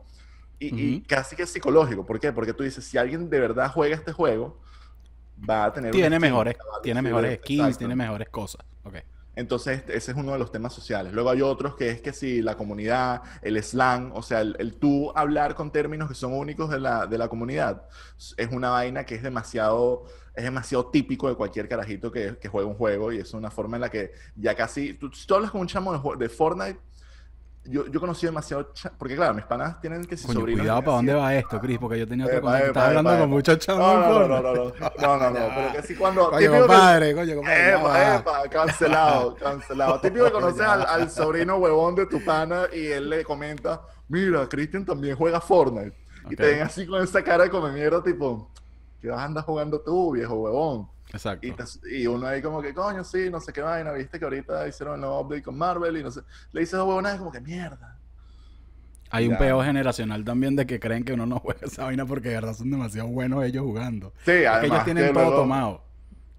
Y, 0.58 0.68
y 0.84 1.02
Ujú. 1.02 1.06
casi 1.06 1.36
que 1.36 1.44
es 1.44 1.50
psicológico. 1.52 2.06
¿Por 2.06 2.20
qué? 2.20 2.32
Porque 2.32 2.54
tú 2.54 2.64
dices, 2.64 2.86
si 2.86 2.98
alguien 2.98 3.30
de 3.30 3.40
verdad 3.40 3.72
juega 3.72 3.96
este 3.96 4.14
juego, 4.14 4.62
va 5.38 5.66
a 5.66 5.74
tener 5.74 5.92
tiene 5.92 6.18
skin, 6.18 6.22
mejores, 6.22 6.56
a 6.56 6.82
tiene 6.82 7.02
mejores 7.02 7.40
skins, 7.40 7.60
exacto. 7.60 7.78
tiene 7.80 7.96
mejores 7.96 8.30
cosas. 8.30 8.66
Ok. 8.84 8.96
Entonces, 9.36 9.84
ese 9.90 10.12
es 10.12 10.18
uno 10.18 10.32
de 10.32 10.40
los 10.40 10.52
temas 10.52 10.74
sociales. 10.74 11.12
Luego 11.12 11.30
hay 11.30 11.42
otros 11.42 11.76
que 11.76 11.90
es 11.90 12.02
que 12.02 12.14
si 12.14 12.42
la 12.42 12.56
comunidad, 12.56 13.22
el 13.42 13.62
slang, 13.62 14.12
o 14.14 14.22
sea, 14.22 14.40
el, 14.42 14.56
el 14.60 14.78
tú 14.78 15.12
hablar 15.14 15.56
con 15.56 15.72
términos 15.72 16.08
que 16.08 16.16
son 16.16 16.34
únicos 16.34 16.70
de 16.70 16.80
la, 16.80 17.06
de 17.06 17.18
la 17.18 17.28
comunidad, 17.28 17.84
es 18.38 18.50
una 18.52 18.70
vaina 18.70 19.06
que 19.06 19.16
es 19.16 19.24
demasiado, 19.24 20.06
es 20.36 20.44
demasiado 20.46 20.86
típico 20.88 21.28
de 21.28 21.36
cualquier 21.36 21.68
carajito 21.68 22.12
que, 22.12 22.38
que 22.38 22.48
juega 22.48 22.68
un 22.68 22.76
juego 22.76 23.12
y 23.12 23.18
es 23.18 23.34
una 23.34 23.52
forma 23.52 23.76
en 23.76 23.82
la 23.82 23.90
que 23.90 24.14
ya 24.38 24.56
casi, 24.56 24.94
tú, 24.94 25.10
tú 25.10 25.36
hablas 25.36 25.52
con 25.52 25.62
un 25.62 25.68
chamo 25.68 25.92
de, 25.92 26.18
de 26.18 26.30
Fortnite, 26.30 26.80
yo, 27.68 27.88
yo 27.88 28.00
conocí 28.00 28.26
demasiado, 28.26 28.72
porque 28.98 29.16
claro, 29.16 29.34
mis 29.34 29.46
panas 29.46 29.80
tienen 29.82 30.06
que 30.06 30.16
si 30.18 30.28
Coño, 30.28 30.40
sobrinos 30.40 30.62
cuidado 30.62 30.82
para 30.82 30.98
dónde 30.98 31.14
va 31.14 31.36
esto, 31.36 31.60
Chris, 31.60 31.78
porque 31.80 32.00
yo 32.00 32.08
tenía 32.08 32.26
otra 32.26 32.42
cosa 32.42 32.60
estaba 32.60 32.88
hablando 32.88 33.18
con 33.20 33.30
muchos 33.30 33.60
chavos. 33.60 33.82
No, 33.82 34.00
no, 34.00 34.28
no, 34.28 34.42
no, 34.42 34.54
no, 34.54 35.18
no, 35.18 35.30
no, 35.30 35.48
pero 35.56 35.72
que 35.74 35.82
sí 35.84 35.96
cuando... 35.96 36.30
Coño, 36.30 36.52
compadre, 36.52 37.16
coño, 37.16 37.36
compadre. 37.36 37.62
ya 37.62 37.80
Epa, 37.80 38.16
epa, 38.16 38.50
cancelado, 38.50 39.36
cancelado. 39.40 40.00
Típico 40.00 40.26
que 40.26 40.32
conoces 40.32 40.62
al, 40.62 41.10
sobrino 41.10 41.58
huevón 41.58 41.96
de 41.96 42.06
tu 42.06 42.24
pana 42.24 42.64
y 42.72 42.86
él 42.88 43.10
le 43.10 43.24
comenta, 43.24 43.82
mira, 44.08 44.48
Cristian 44.48 44.86
también 44.86 45.16
juega 45.16 45.42
Fortnite. 45.42 45.96
Y 46.30 46.36
te 46.36 46.44
ven 46.44 46.62
así 46.64 46.86
con 46.86 47.04
esa 47.04 47.24
cara 47.24 47.44
de 47.44 47.50
come 47.50 47.72
mierda, 47.72 48.02
tipo, 48.04 48.52
¿qué 49.02 49.10
vas 49.10 49.20
a 49.20 49.26
andar 49.26 49.44
jugando 49.44 49.80
tú, 49.82 50.12
viejo 50.12 50.36
huevón? 50.36 50.95
Exacto. 51.12 51.48
Y, 51.48 51.52
te- 51.52 51.98
y 51.98 52.08
uno 52.08 52.28
ahí 52.28 52.42
como 52.42 52.62
que, 52.62 52.74
coño, 52.74 53.04
sí, 53.04 53.30
no 53.30 53.40
sé 53.40 53.54
qué 53.54 53.62
vaina, 53.62 53.92
viste 53.94 54.20
que 54.20 54.26
ahorita 54.26 54.68
hicieron 54.68 54.96
el 54.96 55.02
nuevo 55.02 55.22
update 55.22 55.44
con 55.44 55.58
Marvel 55.58 55.96
y 55.98 56.04
no 56.04 56.12
sé. 56.12 56.22
Le 56.52 56.62
dices 56.62 56.74
dos 56.78 56.88
huevonadas 56.88 57.20
como 57.20 57.32
que 57.32 57.40
mierda. 57.42 58.00
Hay 59.12 59.26
un 59.28 59.34
Ya. 59.34 59.38
peo 59.40 59.62
generacional 59.64 60.26
también 60.26 60.56
de 60.56 60.66
que 60.66 60.80
creen 60.80 61.04
que 61.06 61.14
uno 61.14 61.26
no 61.26 61.40
juega 61.44 61.60
esa 61.68 61.86
vaina 61.86 62.06
porque 62.06 62.30
de 62.30 62.36
verdad 62.36 62.54
son 62.54 62.72
demasiado 62.72 63.08
buenos 63.08 63.44
ellos 63.44 63.64
jugando. 63.64 64.14
Sí, 64.26 64.32
Es 64.32 64.40
que 64.42 64.48
además 64.48 64.66
ellos 64.72 64.84
tienen 64.86 65.08
que 65.08 65.14
todo 65.14 65.24
luego- 65.24 65.38
tomado. 65.42 65.82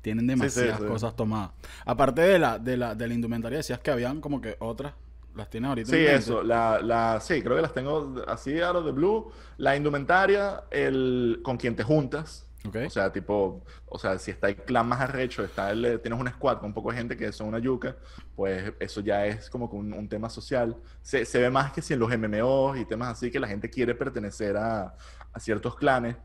Tienen 0.03 0.27
demasiadas 0.29 0.79
sí. 0.81 0.87
cosas 0.87 1.17
tomadas. 1.17 1.51
Aparte 1.85 2.21
de 2.23 2.39
la, 2.39 2.59
de 2.61 2.77
la, 2.77 2.95
de 2.95 3.09
la 3.09 3.15
indumentaria, 3.15 3.59
decías 3.59 3.81
que 3.81 3.91
habían 3.91 4.21
como 4.21 4.41
que 4.41 4.57
otras. 4.61 4.93
Las 5.35 5.51
tienes 5.51 5.69
ahorita. 5.69 5.91
Sí, 5.91 5.97
eso, 5.99 6.43
la, 6.45 6.81
la, 6.81 7.19
sí, 7.21 7.43
creo 7.43 7.57
que 7.57 7.63
las 7.63 7.75
tengo 7.75 8.15
así 8.29 8.61
out 8.61 8.77
of 8.77 8.85
the 8.87 8.93
blue. 8.93 9.31
La 9.59 9.77
indumentaria, 9.77 10.63
el 10.71 11.41
con 11.43 11.57
quien 11.57 11.75
te 11.77 11.83
juntas. 11.83 12.47
Ok. 12.69 12.77
O 12.87 12.91
sea, 12.91 13.13
tipo, 13.13 13.63
o 13.87 13.99
sea, 13.99 14.19
si 14.19 14.31
está 14.31 14.49
el 14.49 14.57
clan 14.57 14.89
más 14.89 15.01
arrecho, 15.01 15.45
está 15.45 15.71
el, 15.71 15.85
eh, 15.85 15.99
tienes 15.99 16.19
un 16.21 16.29
squad 16.29 16.59
con 16.59 16.67
un 16.67 16.75
poco 16.75 16.91
de 16.91 16.97
gente 16.99 17.17
que 17.17 17.31
son 17.33 17.49
una 17.49 17.59
yuca, 17.59 17.97
pues 18.35 18.73
eso 18.81 19.01
ya 19.01 19.27
es 19.27 19.49
como 19.51 19.69
que 19.71 19.77
un, 19.77 19.93
un 19.93 20.09
tema 20.09 20.29
social. 20.31 20.77
Se, 21.03 21.25
se 21.25 21.41
ve 21.41 21.51
más 21.51 21.73
que 21.73 21.83
si 21.83 21.95
en 21.95 22.01
los 22.01 22.11
MMOs 22.17 22.79
y 22.79 22.85
temas 22.85 23.09
así 23.09 23.31
que 23.31 23.41
la 23.41 23.49
gente 23.49 23.69
quiere 23.71 23.95
pertenecer 23.95 24.57
a, 24.57 24.95
a 25.33 25.41
ciertos 25.41 25.77
clanes, 25.77 26.17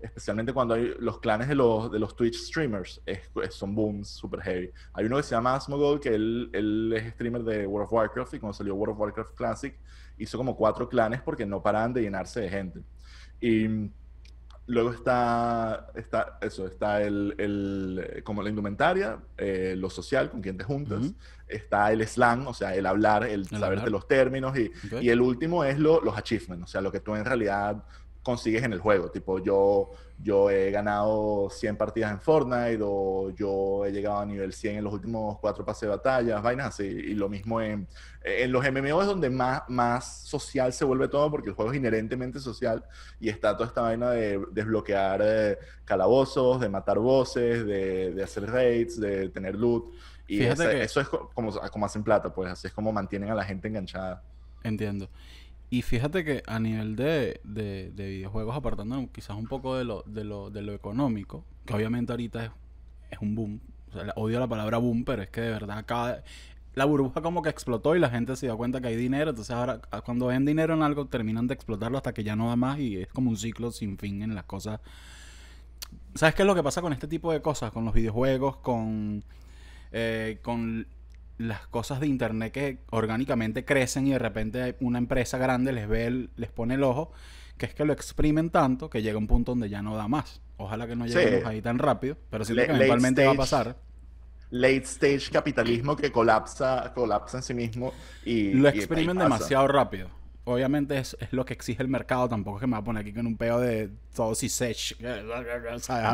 especialmente 0.00 0.52
cuando 0.54 0.72
hay 0.74 0.94
los 0.98 1.18
clanes 1.20 1.46
de 1.48 1.54
los, 1.54 1.90
de 1.92 1.98
los 1.98 2.16
Twitch 2.16 2.36
streamers, 2.36 3.02
es- 3.04 3.20
es- 3.42 3.54
son 3.54 3.74
booms 3.74 4.08
super 4.08 4.40
heavy. 4.40 4.70
Hay 4.94 5.04
uno 5.04 5.18
que 5.18 5.22
se 5.22 5.34
llama 5.34 5.54
Asmogol, 5.54 6.00
que 6.00 6.08
él, 6.14 6.48
él 6.54 6.92
es 6.96 7.12
streamer 7.12 7.42
de 7.42 7.66
World 7.66 7.86
of 7.86 7.92
Warcraft 7.92 8.34
y 8.34 8.38
cuando 8.40 8.54
salió 8.54 8.74
World 8.74 8.94
of 8.94 9.00
Warcraft 9.00 9.34
Classic 9.34 9.74
hizo 10.16 10.38
como 10.38 10.56
cuatro 10.56 10.88
clanes 10.88 11.20
porque 11.20 11.44
no 11.44 11.62
paraban 11.62 11.92
de 11.92 12.00
llenarse 12.02 12.40
de 12.40 12.48
gente. 12.48 12.80
Y 13.42 13.90
Luego 14.70 14.90
está, 14.92 15.88
está 15.94 16.38
eso, 16.40 16.66
está 16.66 17.02
el, 17.02 17.34
el- 17.38 18.22
como 18.24 18.42
la 18.42 18.48
indumentaria, 18.50 19.18
eh, 19.36 19.74
lo 19.76 19.90
social, 19.90 20.30
con 20.30 20.40
quien 20.40 20.56
te 20.56 20.64
juntas. 20.64 21.00
Está 21.48 21.90
el 21.92 22.06
slang, 22.06 22.46
o 22.46 22.54
sea, 22.54 22.74
el 22.76 22.86
hablar, 22.86 23.24
el, 23.24 23.46
saberte 23.46 23.66
hablar. 23.80 23.90
los 23.90 24.06
términos. 24.06 24.56
Y, 24.56 24.70
y 25.00 25.08
el 25.08 25.20
último 25.20 25.64
es 25.64 25.78
lo- 25.78 26.00
los 26.00 26.16
achievements, 26.16 26.64
o 26.64 26.68
sea, 26.68 26.80
lo 26.80 26.92
que 26.92 27.00
tú 27.00 27.16
en 27.16 27.24
realidad 27.24 27.82
consigues 28.30 28.62
en 28.62 28.72
el 28.72 28.78
juego. 28.80 29.10
Tipo, 29.10 29.38
yo, 29.38 29.90
yo 30.22 30.50
he 30.50 30.70
ganado 30.70 31.48
100 31.50 31.76
partidas 31.76 32.10
en 32.12 32.20
Fortnite 32.20 32.80
o 32.82 33.30
yo 33.30 33.84
he 33.86 33.92
llegado 33.92 34.18
a 34.18 34.26
nivel 34.26 34.52
100 34.52 34.76
en 34.78 34.84
los 34.84 34.92
últimos 34.92 35.38
cuatro 35.38 35.64
pases 35.64 35.82
de 35.82 35.88
batallas, 35.88 36.42
vainas 36.42 36.68
así. 36.68 36.84
Y 36.84 37.14
lo 37.14 37.28
mismo 37.28 37.60
en, 37.60 37.86
en 38.22 38.52
los 38.52 38.64
MMO 38.64 39.00
es 39.02 39.06
donde 39.06 39.30
más, 39.30 39.62
más 39.68 40.22
social 40.26 40.72
se 40.72 40.84
vuelve 40.84 41.08
todo 41.08 41.30
porque 41.30 41.50
el 41.50 41.54
juego 41.54 41.70
es 41.72 41.76
inherentemente 41.78 42.38
social 42.40 42.84
y 43.18 43.28
está 43.28 43.56
toda 43.56 43.68
esta 43.68 43.82
vaina 43.82 44.10
de 44.10 44.40
desbloquear 44.52 45.20
eh, 45.24 45.58
calabozos, 45.84 46.60
de 46.60 46.68
matar 46.68 46.98
voces, 46.98 47.66
de, 47.66 48.12
de 48.12 48.22
hacer 48.22 48.50
raids, 48.50 48.98
de 49.00 49.28
tener 49.28 49.54
loot. 49.56 49.92
Y 50.26 50.38
que- 50.70 50.82
eso 50.82 51.00
es 51.00 51.08
co- 51.08 51.30
como, 51.34 51.52
como 51.70 51.86
hacen 51.86 52.04
plata, 52.04 52.32
pues 52.32 52.50
así 52.52 52.68
es 52.68 52.72
como 52.72 52.92
mantienen 52.92 53.30
a 53.30 53.34
la 53.34 53.44
gente 53.44 53.68
enganchada. 53.68 54.22
Entiendo. 54.62 55.08
Y 55.70 55.82
fíjate 55.82 56.24
que 56.24 56.42
a 56.46 56.58
nivel 56.58 56.96
de, 56.96 57.40
de, 57.44 57.92
de 57.92 58.08
videojuegos, 58.08 58.56
apartando 58.56 59.08
quizás 59.12 59.36
un 59.36 59.46
poco 59.46 59.76
de 59.76 59.84
lo, 59.84 60.02
de 60.04 60.24
lo, 60.24 60.50
de 60.50 60.62
lo 60.62 60.72
económico, 60.74 61.44
que 61.64 61.74
obviamente 61.74 62.12
ahorita 62.12 62.44
es, 62.44 62.50
es 63.10 63.18
un 63.20 63.36
boom. 63.36 63.60
O 63.88 63.92
sea, 63.92 64.12
odio 64.16 64.40
la 64.40 64.48
palabra 64.48 64.78
boom, 64.78 65.04
pero 65.04 65.22
es 65.22 65.30
que 65.30 65.40
de 65.40 65.50
verdad 65.50 65.78
acá 65.78 66.22
la 66.74 66.84
burbuja 66.84 67.20
como 67.22 67.42
que 67.42 67.50
explotó 67.50 67.96
y 67.96 67.98
la 67.98 68.10
gente 68.10 68.36
se 68.36 68.46
dio 68.46 68.56
cuenta 68.56 68.80
que 68.80 68.88
hay 68.88 68.96
dinero. 68.96 69.30
Entonces 69.30 69.54
ahora 69.54 69.80
cuando 70.04 70.26
ven 70.26 70.44
dinero 70.44 70.74
en 70.74 70.82
algo 70.82 71.06
terminan 71.06 71.46
de 71.46 71.54
explotarlo 71.54 71.98
hasta 71.98 72.12
que 72.12 72.24
ya 72.24 72.36
no 72.36 72.48
da 72.48 72.56
más 72.56 72.78
y 72.78 72.96
es 72.98 73.08
como 73.08 73.30
un 73.30 73.36
ciclo 73.36 73.70
sin 73.70 73.96
fin 73.98 74.22
en 74.22 74.34
las 74.34 74.44
cosas. 74.44 74.80
¿Sabes 76.14 76.34
qué 76.34 76.42
es 76.42 76.46
lo 76.46 76.54
que 76.54 76.62
pasa 76.62 76.82
con 76.82 76.92
este 76.92 77.06
tipo 77.06 77.32
de 77.32 77.40
cosas? 77.42 77.72
Con 77.72 77.84
los 77.84 77.94
videojuegos, 77.94 78.56
con, 78.56 79.24
eh, 79.92 80.38
con 80.42 80.86
las 81.40 81.66
cosas 81.68 82.00
de 82.00 82.06
internet 82.06 82.52
que 82.52 82.78
orgánicamente 82.90 83.64
crecen 83.64 84.06
y 84.06 84.10
de 84.10 84.18
repente 84.18 84.76
una 84.80 84.98
empresa 84.98 85.38
grande 85.38 85.72
les 85.72 85.88
ve, 85.88 86.06
el- 86.06 86.30
les 86.36 86.50
pone 86.50 86.74
el 86.74 86.82
ojo, 86.82 87.12
que 87.56 87.64
es 87.66 87.74
que 87.74 87.84
lo 87.86 87.92
exprimen 87.94 88.50
tanto 88.50 88.90
que 88.90 89.00
llega 89.00 89.16
un 89.16 89.26
punto 89.26 89.52
donde 89.52 89.70
ya 89.70 89.80
no 89.80 89.96
da 89.96 90.06
más. 90.06 90.42
Ojalá 90.58 90.86
que 90.86 90.96
no 90.96 91.06
Sí. 91.08 91.14
lleguemos 91.14 91.46
ahí 91.46 91.62
tan 91.62 91.78
rápido, 91.78 92.16
pero 92.28 92.44
siento 92.44 92.64
que 92.66 92.72
eventualmente 92.72 93.24
va 93.24 93.32
a 93.32 93.36
pasar. 93.36 93.76
Late 94.50 94.82
stage 94.84 95.30
capitalismo 95.32 95.96
que 95.96 96.12
colapsa, 96.12 96.92
colapsa 96.94 97.38
en 97.38 97.42
sí 97.42 97.54
mismo 97.54 97.94
y 98.24 98.52
Lo 98.52 98.68
exprimen 98.68 99.16
demasiado 99.16 99.66
rápido. 99.68 100.08
Obviamente 100.44 100.96
es, 100.98 101.16
es 101.20 101.32
lo 101.32 101.44
que 101.44 101.52
exige 101.52 101.82
el 101.82 101.88
mercado, 101.88 102.28
tampoco 102.28 102.56
es 102.56 102.60
que 102.62 102.66
me 102.66 102.72
va 102.72 102.78
a 102.78 102.84
poner 102.84 103.02
aquí 103.02 103.12
con 103.12 103.26
un 103.26 103.36
peo 103.36 103.60
de 103.60 103.90
todo 104.14 104.34
si 104.34 104.48
sech. 104.48 104.96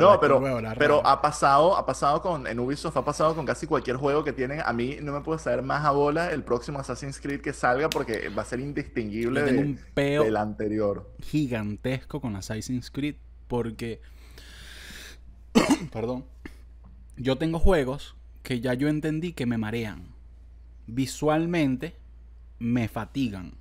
No, 0.00 0.18
pero, 0.21 0.40
pero 0.78 1.06
ha 1.06 1.23
pasado, 1.23 1.76
ha 1.76 1.87
pasado 1.87 2.21
con, 2.21 2.47
en 2.47 2.59
Ubisoft 2.59 2.97
ha 2.97 3.04
pasado 3.04 3.35
con 3.37 3.47
casi 3.47 3.66
cualquier 3.68 3.97
juego 3.97 4.25
que 4.25 4.33
tienen. 4.33 4.61
A 4.64 4.73
mí 4.73 4.99
no 5.00 5.12
me 5.12 5.21
puede 5.21 5.38
saber 5.38 5.62
más 5.62 5.85
a 5.85 5.92
bola 5.92 6.33
el 6.33 6.42
próximo 6.42 6.80
Assassin's 6.80 7.21
Creed 7.21 7.40
que 7.40 7.52
salga 7.52 7.88
porque 7.88 8.28
va 8.28 8.42
a 8.42 8.45
ser 8.45 8.59
indistinguible 8.61 9.42
de- 9.42 9.59
un 9.59 9.80
peo 9.95 10.25
del 10.25 10.37
anterior. 10.37 11.09
gigantesco 11.21 12.21
con 12.21 12.35
Assassin's 12.37 12.90
Creed 12.90 13.14
porque 13.47 14.00
perdón 15.92 16.25
yo 17.16 17.37
tengo 17.38 17.59
juegos 17.59 18.16
que 18.42 18.61
ya 18.61 18.75
yo 18.75 18.88
entendí 18.88 19.33
que 19.33 19.47
me 19.47 19.56
marean 19.56 20.09
visualmente 20.87 21.97
me 22.59 22.88
fatigan 22.88 23.54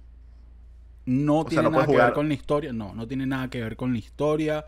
no 1.05 1.45
tiene 1.45 1.63
no 1.63 1.71
nada 1.71 1.85
que 1.85 1.97
ver 1.97 2.13
con 2.13 2.27
la 2.27 2.33
historia 2.33 2.73
no 2.73 2.93
no 2.95 3.07
tiene 3.07 3.25
nada 3.25 3.49
que 3.49 3.61
ver 3.61 3.75
con 3.75 3.93
la 3.93 3.99
historia 3.99 4.65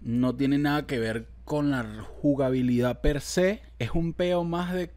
no 0.00 0.34
tiene 0.34 0.58
nada 0.58 0.86
que 0.86 0.98
ver 0.98 1.26
con 1.44 1.70
la 1.70 1.84
jugabilidad 2.20 3.00
per 3.00 3.20
se 3.20 3.62
es 3.78 3.90
un 3.92 4.12
peo 4.12 4.44
más 4.44 4.72
de 4.72 4.90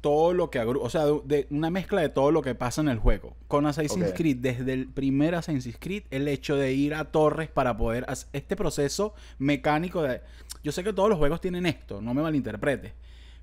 todo 0.00 0.32
lo 0.32 0.50
que 0.50 0.60
o 0.60 0.90
sea, 0.90 1.04
de, 1.06 1.20
de 1.24 1.46
una 1.50 1.70
mezcla 1.70 2.00
de 2.00 2.08
todo 2.08 2.30
lo 2.30 2.42
que 2.42 2.54
pasa 2.54 2.80
en 2.80 2.88
el 2.88 2.98
juego. 2.98 3.36
Con 3.48 3.66
Assassin's. 3.66 4.12
Creed, 4.14 4.38
desde 4.38 4.72
el 4.72 4.88
primer 4.88 5.34
Assassin's 5.34 5.76
Creed, 5.78 6.04
el 6.10 6.26
hecho 6.28 6.56
de 6.56 6.72
ir 6.72 6.94
a 6.94 7.04
torres 7.06 7.48
para 7.48 7.76
poder 7.76 8.04
hacer 8.08 8.28
este 8.32 8.56
proceso 8.56 9.14
mecánico 9.38 10.02
de 10.02 10.22
yo 10.62 10.72
sé 10.72 10.84
que 10.84 10.92
todos 10.92 11.08
los 11.08 11.18
juegos 11.18 11.40
tienen 11.40 11.66
esto, 11.66 12.00
no 12.00 12.14
me 12.14 12.22
malinterpretes. 12.22 12.92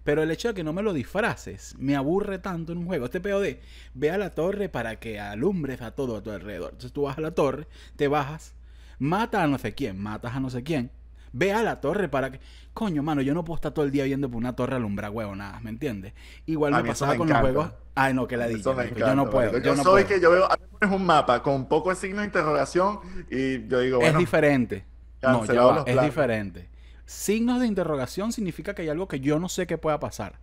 Pero 0.07 0.23
el 0.23 0.31
hecho 0.31 0.47
de 0.47 0.53
que 0.53 0.63
no 0.63 0.71
me 0.71 0.83
lo 0.83 0.93
disfraces 0.93 1.75
me 1.77 1.93
aburre 1.97 2.39
tanto 2.39 2.71
en 2.71 2.77
un 2.77 2.85
juego. 2.85 3.03
Este 3.03 3.19
pedo 3.19 3.41
de 3.41 3.59
ve 3.93 4.09
a 4.09 4.17
la 4.17 4.29
torre 4.29 4.69
para 4.69 5.01
que 5.01 5.19
alumbres 5.19 5.81
a 5.81 5.91
todo 5.91 6.15
a 6.15 6.23
tu 6.23 6.31
alrededor. 6.31 6.69
Entonces 6.69 6.93
tú 6.93 7.01
vas 7.01 7.17
a 7.17 7.21
la 7.21 7.31
torre, 7.31 7.67
te 7.97 8.07
bajas, 8.07 8.53
mata 8.99 9.43
a 9.43 9.47
no 9.47 9.57
sé 9.57 9.75
quién, 9.75 9.99
matas 10.01 10.33
a 10.33 10.39
no 10.39 10.49
sé 10.49 10.63
quién. 10.63 10.91
Ve 11.33 11.51
a 11.51 11.61
la 11.61 11.81
torre 11.81 12.07
para 12.07 12.31
que. 12.31 12.39
Coño, 12.73 13.03
mano, 13.03 13.21
yo 13.21 13.33
no 13.33 13.43
puedo 13.43 13.57
estar 13.57 13.73
todo 13.73 13.83
el 13.83 13.91
día 13.91 14.05
viendo 14.05 14.29
por 14.29 14.37
una 14.37 14.55
torre 14.55 14.77
alumbrar 14.77 15.11
huevo, 15.11 15.35
nada, 15.35 15.59
¿me 15.59 15.71
entiendes? 15.71 16.13
Igual 16.45 16.73
A 16.73 16.81
me 16.83 16.87
pasaba 16.87 17.11
me 17.11 17.17
con 17.17 17.27
los 17.27 17.39
juegos. 17.39 17.71
Ay, 17.93 18.13
no, 18.13 18.29
que 18.29 18.37
la 18.37 18.47
dije. 18.47 18.63
Yo 18.97 19.13
no 19.13 19.29
puedo. 19.29 19.51
Yo, 19.51 19.59
Yo, 19.59 19.75
no 19.75 19.83
soy 19.83 20.05
puedo. 20.05 20.07
que 20.07 20.21
yo 20.21 20.31
veo, 20.31 20.47
pones 20.79 20.95
un 20.95 21.05
mapa 21.05 21.43
con 21.43 21.67
poco 21.67 21.89
de 21.89 21.97
signo 21.97 22.21
de 22.21 22.27
interrogación 22.27 23.01
y 23.29 23.67
yo 23.67 23.81
digo, 23.81 24.01
es 24.01 24.17
diferente. 24.17 24.85
No, 25.21 25.43
ya 25.43 25.63
va, 25.63 25.83
es 25.85 26.01
diferente. 26.01 26.76
Signos 27.07 27.61
de 27.61 27.67
interrogación 27.67 28.33
significa 28.33 28.75
que 28.75 28.81
hay 28.81 28.89
algo 28.89 29.07
que 29.07 29.21
yo 29.21 29.39
no 29.39 29.47
sé 29.47 29.65
qué 29.65 29.77
pueda 29.77 29.97
pasar. 29.97 30.39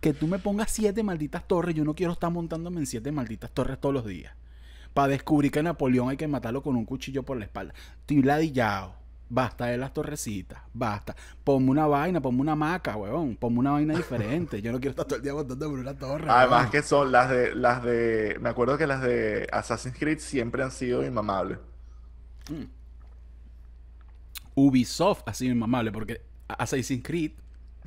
Que 0.00 0.14
tú 0.14 0.28
me 0.28 0.38
pongas 0.38 0.70
siete 0.70 1.02
malditas 1.02 1.48
torres, 1.48 1.74
yo 1.74 1.84
no 1.84 1.96
quiero 1.96 2.12
estar 2.12 2.30
montándome 2.30 2.78
en 2.78 2.86
siete 2.86 3.10
malditas 3.10 3.50
torres 3.50 3.80
todos 3.80 3.92
los 3.92 4.06
días. 4.06 4.32
Para 4.94 5.08
descubrir 5.08 5.50
que 5.50 5.58
a 5.58 5.62
Napoleón 5.64 6.08
hay 6.08 6.16
que 6.16 6.28
matarlo 6.28 6.62
con 6.62 6.76
un 6.76 6.84
cuchillo 6.84 7.24
por 7.24 7.36
la 7.36 7.44
espalda. 7.44 7.74
Estoy 8.00 8.22
ladillado. 8.22 8.94
Basta 9.28 9.66
de 9.66 9.78
las 9.78 9.92
torrecitas. 9.92 10.60
Basta. 10.72 11.16
Ponme 11.42 11.72
una 11.72 11.88
vaina, 11.88 12.20
ponme 12.20 12.40
una 12.40 12.54
maca, 12.54 12.96
weón. 12.96 13.34
Ponme 13.34 13.58
una 13.58 13.72
vaina 13.72 13.96
diferente. 13.96 14.62
Yo 14.62 14.70
no 14.70 14.78
quiero 14.78 14.90
estar 14.90 15.06
todo 15.06 15.16
el 15.16 15.22
día 15.22 15.34
montando 15.34 15.68
por 15.68 15.78
una 15.80 15.98
torre. 15.98 16.30
además 16.30 16.60
weón. 16.60 16.70
que 16.70 16.82
son 16.82 17.10
las 17.10 17.28
de, 17.30 17.52
las 17.56 17.82
de, 17.82 18.36
me 18.40 18.48
acuerdo 18.48 18.78
que 18.78 18.86
las 18.86 19.02
de 19.02 19.48
Assassin's 19.50 19.98
Creed 19.98 20.20
siempre 20.20 20.62
han 20.62 20.70
sido 20.70 21.04
inmamables. 21.04 21.58
Ubisoft 24.56 25.22
ha 25.26 25.34
sido 25.34 25.52
inmamable 25.52 25.92
porque 25.92 26.22
Assassin's 26.48 27.04
Creed 27.04 27.32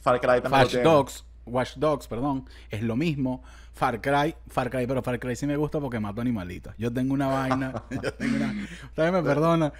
Far 0.01 0.21
Cry 0.21 0.39
Watch. 0.49 0.75
Dogs, 0.77 1.25
Watch 1.45 1.75
Dogs, 1.75 2.07
perdón, 2.07 2.45
es 2.69 2.81
lo 2.83 2.95
mismo. 2.95 3.43
Far 3.73 3.99
Cry, 4.01 4.35
Far 4.47 4.69
Cry, 4.69 4.87
pero 4.87 5.01
Far 5.01 5.19
Cry 5.19 5.35
sí 5.35 5.45
me 5.47 5.57
gusta 5.57 5.79
porque 5.79 5.99
mato 5.99 6.21
animalitos. 6.21 6.73
Yo 6.77 6.91
tengo 6.93 7.13
una 7.13 7.27
vaina, 7.27 7.83
yo 7.89 8.13
tengo 8.13 8.35
una... 8.37 8.67
Ustedes 8.85 9.11
me 9.11 9.21
perdonan. 9.23 9.73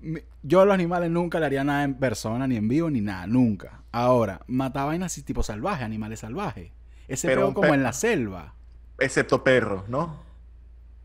Mi- 0.00 0.20
Yo 0.42 0.60
a 0.60 0.64
los 0.64 0.74
animales 0.74 1.10
nunca 1.10 1.40
le 1.40 1.46
haría 1.46 1.64
nada 1.64 1.82
en 1.84 1.94
persona, 1.94 2.46
ni 2.46 2.56
en 2.56 2.68
vivo, 2.68 2.88
ni 2.90 3.00
nada, 3.00 3.26
nunca. 3.26 3.82
Ahora, 3.92 4.40
matar 4.46 4.86
vainas 4.86 5.12
así 5.12 5.22
tipo 5.22 5.42
salvaje, 5.42 5.84
animales 5.84 6.20
salvajes. 6.20 6.70
Ese 7.08 7.28
Pero 7.28 7.46
peo 7.46 7.54
como 7.54 7.74
en 7.74 7.82
la 7.82 7.92
selva. 7.92 8.54
Excepto 8.98 9.42
perros, 9.42 9.88
¿no? 9.88 10.25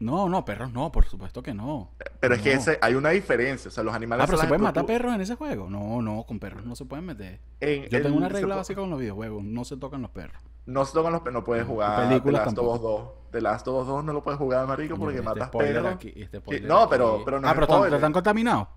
No, 0.01 0.27
no, 0.27 0.43
perros 0.43 0.73
no, 0.73 0.91
por 0.91 1.05
supuesto 1.05 1.43
que 1.43 1.53
no. 1.53 1.91
Pero 2.19 2.33
es 2.33 2.41
que 2.41 2.53
ese, 2.53 2.79
hay 2.81 2.95
una 2.95 3.11
diferencia. 3.11 3.69
O 3.69 3.71
sea, 3.71 3.83
los 3.83 3.93
animales 3.93 4.23
Ah, 4.23 4.25
pero 4.27 4.39
se 4.39 4.47
pueden 4.47 4.63
matar 4.63 4.83
perros 4.85 5.13
en 5.13 5.21
ese 5.21 5.35
juego. 5.35 5.69
No, 5.69 6.01
no, 6.01 6.23
con 6.23 6.39
perros 6.39 6.65
no 6.65 6.75
se 6.75 6.85
pueden 6.85 7.05
meter. 7.05 7.39
en 7.59 7.87
Yo 7.87 8.01
tengo 8.01 8.17
una 8.17 8.27
regla 8.27 8.55
básica 8.55 8.81
con 8.81 8.89
los 8.89 8.99
videojuegos, 8.99 9.43
no 9.43 9.63
se 9.63 9.77
tocan 9.77 10.01
los 10.01 10.09
perros. 10.09 10.41
No 10.65 10.85
se 10.85 10.93
tocan 10.93 11.13
los 11.13 11.21
pe- 11.21 11.31
no 11.31 11.43
puedes 11.43 11.65
jugar 11.65 12.09
The 12.23 12.31
Last 12.31 12.57
of 12.57 12.65
Us 12.65 12.73
tampoco. 12.73 13.13
2. 13.23 13.31
The 13.31 13.41
Last 13.41 13.67
of 13.67 13.81
Us 13.81 13.87
2 13.87 14.03
no 14.03 14.13
lo 14.13 14.23
puedes 14.23 14.39
jugar, 14.39 14.67
marico, 14.67 14.97
porque 14.97 15.17
este 15.19 15.29
matas 15.29 15.49
perros. 15.51 15.93
aquí, 15.93 16.13
este 16.15 16.41
Sí, 16.49 16.61
no, 16.63 16.89
pero, 16.89 17.21
pero 17.23 17.39
no 17.39 17.47
ah, 17.47 17.51
es 17.51 17.55
pero 17.59 17.75
están, 17.77 17.93
están 17.93 18.13
contaminados. 18.13 18.67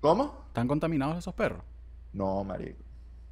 ¿Cómo? 0.00 0.44
¿Están 0.46 0.68
contaminados 0.68 1.18
esos 1.18 1.34
perros? 1.34 1.62
No, 2.12 2.44
marico. 2.44 2.78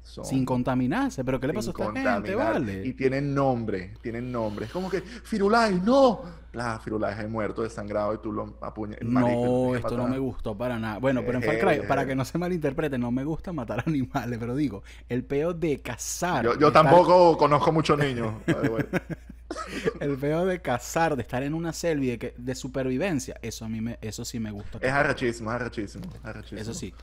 Son 0.07 0.23
Sin 0.25 0.45
contaminarse. 0.45 1.23
¿Pero 1.23 1.39
qué 1.39 1.47
le 1.47 1.53
pasó 1.53 1.69
a 1.77 1.83
esta 1.85 2.13
gente, 2.15 2.33
vale? 2.35 2.87
Y 2.87 2.93
tienen 2.93 3.35
nombre, 3.35 3.93
tienen 4.01 4.31
nombre. 4.31 4.65
Es 4.65 4.71
como 4.71 4.89
que, 4.89 5.01
Firulais, 5.01 5.81
no. 5.83 6.21
La 6.53 6.79
Firulais 6.79 7.19
es 7.19 7.29
muerto, 7.29 7.61
desangrado 7.61 8.13
y 8.15 8.17
tú 8.19 8.31
lo 8.31 8.57
apuñas. 8.61 8.99
No, 9.01 9.75
esto 9.75 9.97
no 9.97 10.07
me 10.07 10.17
gustó 10.17 10.57
para 10.57 10.79
nada. 10.79 10.97
Bueno, 10.99 11.21
pero 11.25 11.37
en 11.39 11.43
Far 11.43 11.59
Cry, 11.59 11.87
para 11.87 12.05
que 12.05 12.15
no 12.15 12.23
se 12.25 12.37
malinterprete, 12.37 12.97
no 12.97 13.11
me 13.11 13.23
gusta 13.25 13.51
matar 13.53 13.83
animales, 13.85 14.39
pero 14.39 14.55
digo, 14.55 14.81
el 15.09 15.23
peo 15.23 15.53
de 15.53 15.79
cazar. 15.81 16.43
Yo, 16.45 16.53
de 16.53 16.59
yo 16.61 16.67
estar- 16.69 16.83
tampoco 16.85 17.37
conozco 17.37 17.71
muchos 17.71 17.99
niños. 17.99 18.33
El 20.01 20.17
peo 20.17 20.45
de 20.45 20.61
cazar, 20.61 21.15
de 21.15 21.21
estar 21.21 21.41
en 21.43 21.53
una 21.53 21.71
selva 21.73 22.03
y 22.03 22.07
de, 22.09 22.19
que- 22.19 22.33
de 22.37 22.55
supervivencia, 22.55 23.37
eso 23.41 23.63
a 23.65 23.69
mí 23.69 23.79
me, 23.81 23.97
eso 24.01 24.25
sí 24.25 24.39
me 24.39 24.51
gusta. 24.51 24.77
Es 24.81 24.91
arrechísimo, 24.91 25.51
es 25.53 25.55
arrechísimo. 25.61 26.61
Eso 26.61 26.73
sí. 26.73 26.93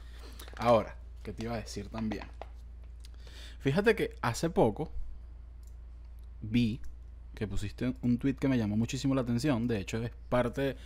Ahora, 0.59 0.95
¿qué 1.23 1.33
te 1.33 1.45
iba 1.45 1.55
a 1.55 1.57
decir 1.57 1.89
también? 1.89 2.25
Fíjate 3.65 3.97
que 3.97 4.15
hace 4.21 4.51
poco 4.51 4.91
vi 6.43 6.83
que 7.35 7.49
pusiste 7.49 7.95
un 8.03 8.19
tweet 8.19 8.35
que 8.35 8.47
me 8.47 8.59
llamó 8.59 8.77
muchísimo 8.77 9.15
la 9.15 9.23
atención. 9.23 9.67
De 9.67 9.79
hecho, 9.79 9.97
es 10.03 10.11
parte 10.29 10.77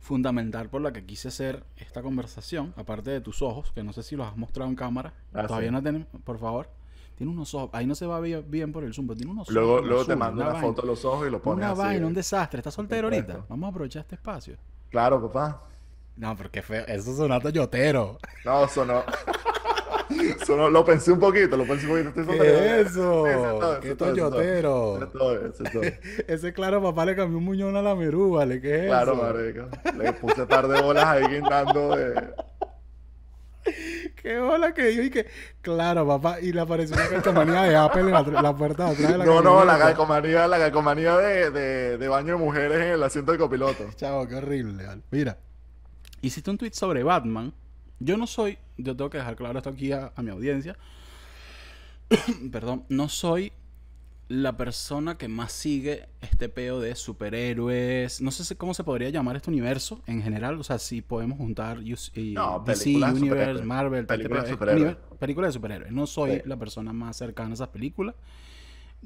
fundamental 0.00 0.68
por 0.68 0.80
la 0.82 0.92
que 0.92 1.04
quise 1.06 1.28
hacer 1.28 1.62
esta 1.76 2.02
conversación. 2.02 2.74
Aparte 2.76 3.10
de 3.12 3.20
tus 3.20 3.40
ojos, 3.40 3.70
que 3.70 3.84
no 3.84 3.92
sé 3.92 4.02
si 4.02 4.16
los 4.16 4.26
has 4.26 4.36
mostrado 4.36 4.68
en 4.68 4.74
cámara. 4.74 5.14
Ah, 5.32 5.46
Todavía 5.46 5.68
sí. 5.68 5.72
no 5.74 5.80
tienen, 5.80 6.06
por 6.24 6.40
favor. 6.40 6.68
Tiene 7.14 7.30
unos 7.32 7.54
ojos. 7.54 7.70
Ahí 7.72 7.86
no 7.86 7.94
se 7.94 8.04
va 8.04 8.18
bien, 8.18 8.72
por 8.72 8.82
el 8.82 8.92
zoom, 8.92 9.06
pero 9.06 9.16
tiene 9.16 9.30
unos 9.30 9.48
Luego, 9.50 9.74
ojos. 9.74 9.86
luego 9.86 10.04
te 10.04 10.16
mando 10.16 10.42
una, 10.42 10.54
vaina. 10.54 10.66
foto 10.66 10.82
de 10.82 10.88
los 10.88 11.04
ojos 11.04 11.28
y 11.28 11.30
lo 11.30 11.40
pones 11.40 11.58
Una 11.64 11.70
así. 11.70 11.80
vaina, 11.82 12.04
un 12.08 12.14
desastre. 12.14 12.58
¿Estás 12.58 12.74
soltero 12.74 13.06
ahorita? 13.06 13.44
Vamos 13.48 13.68
a 13.68 13.70
aprovechar 13.70 14.00
este 14.02 14.16
espacio. 14.16 14.56
Claro, 14.90 15.22
papá. 15.30 15.62
No, 16.16 16.36
porque 16.36 16.62
feo. 16.62 16.84
Eso 16.88 17.12
es 17.12 17.18
un 17.20 17.40
toyotero. 17.40 18.18
No, 18.44 18.66
sonó. 18.66 19.04
sonó. 20.44 20.68
Lo 20.70 20.84
pensé 20.84 21.12
un 21.12 21.20
poquito, 21.20 21.56
lo 21.56 21.64
pensé 21.66 21.86
un 21.86 22.04
poquito. 22.04 22.20
Estoy 22.20 22.38
¿Qué 22.38 22.80
eso? 22.80 23.26
Eso 23.26 23.80
¿Qué 23.80 23.94
toyotero? 23.94 25.10
Ese 26.28 26.52
claro 26.52 26.82
papá 26.82 27.04
le 27.04 27.16
cambió 27.16 27.38
un 27.38 27.44
muñón 27.44 27.76
a 27.76 27.82
la 27.82 27.94
merú, 27.94 28.32
¿vale? 28.32 28.60
¿Qué 28.60 28.80
es 28.80 28.86
Claro, 28.86 29.12
eso? 29.14 29.22
marico. 29.22 29.68
Le 30.02 30.12
puse 30.14 30.46
par 30.46 30.68
de 30.68 30.80
bolas 30.82 31.04
ahí 31.06 31.24
guindando 31.26 31.96
de... 31.96 32.14
Qué 34.22 34.38
bola 34.40 34.72
que 34.72 34.94
yo 34.94 35.02
y 35.02 35.10
que... 35.10 35.26
Claro, 35.60 36.06
papá. 36.06 36.40
Y 36.40 36.52
le 36.52 36.60
apareció 36.60 36.96
una 36.96 37.06
calcomanía 37.08 37.62
de 37.62 37.76
Apple 37.76 38.00
en 38.00 38.10
la, 38.12 38.22
la 38.22 38.56
puerta 38.56 38.86
de 38.86 38.92
atrás 38.92 39.12
de 39.12 39.18
la 39.18 39.24
No, 39.24 39.42
no, 39.42 39.64
la 39.64 39.78
calcomanía, 39.78 40.46
la 40.48 40.58
calcomanía 40.58 41.16
de, 41.18 41.50
de, 41.50 41.98
de 41.98 42.08
baño 42.08 42.34
de 42.34 42.38
mujeres 42.38 42.78
en 42.78 42.92
el 42.94 43.02
asiento 43.02 43.32
del 43.32 43.40
copiloto. 43.40 43.84
Chavo, 43.96 44.26
qué 44.26 44.36
horrible. 44.36 44.84
Mira. 45.10 45.38
Hiciste 46.20 46.50
un 46.50 46.58
tweet 46.58 46.72
sobre 46.72 47.02
Batman. 47.02 47.52
Yo 48.00 48.16
no 48.16 48.26
soy... 48.26 48.58
Yo 48.76 48.96
tengo 48.96 49.10
que 49.10 49.18
dejar 49.18 49.36
claro 49.36 49.58
esto 49.58 49.70
aquí 49.70 49.92
a, 49.92 50.12
a 50.14 50.22
mi 50.22 50.30
audiencia. 50.30 50.76
Perdón. 52.52 52.84
No 52.88 53.08
soy 53.08 53.52
la 54.28 54.56
persona 54.58 55.16
que 55.16 55.26
más 55.26 55.52
sigue 55.52 56.06
este 56.20 56.48
peo 56.50 56.80
de 56.80 56.94
superhéroes. 56.94 58.20
No 58.20 58.30
sé 58.30 58.44
si- 58.44 58.54
cómo 58.56 58.74
se 58.74 58.84
podría 58.84 59.08
llamar 59.10 59.36
este 59.36 59.50
universo 59.50 60.02
en 60.06 60.22
general. 60.22 60.60
O 60.60 60.64
sea, 60.64 60.78
si 60.78 61.00
podemos 61.02 61.38
juntar 61.38 61.78
y 61.82 62.32
No, 62.34 62.62
DC, 62.66 62.90
Universe. 62.96 63.64
Marvel, 63.64 64.06
Películas 64.06 64.44
de 64.44 64.50
superhéroes. 64.50 64.96
Películas 65.18 65.48
de 65.48 65.52
superhéroes. 65.54 65.92
No 65.92 66.06
soy 66.06 66.32
Sí. 66.36 66.42
la 66.44 66.56
persona 66.58 66.92
más 66.92 67.16
cercana 67.16 67.50
a 67.50 67.54
esas 67.54 67.68
películas. 67.68 68.14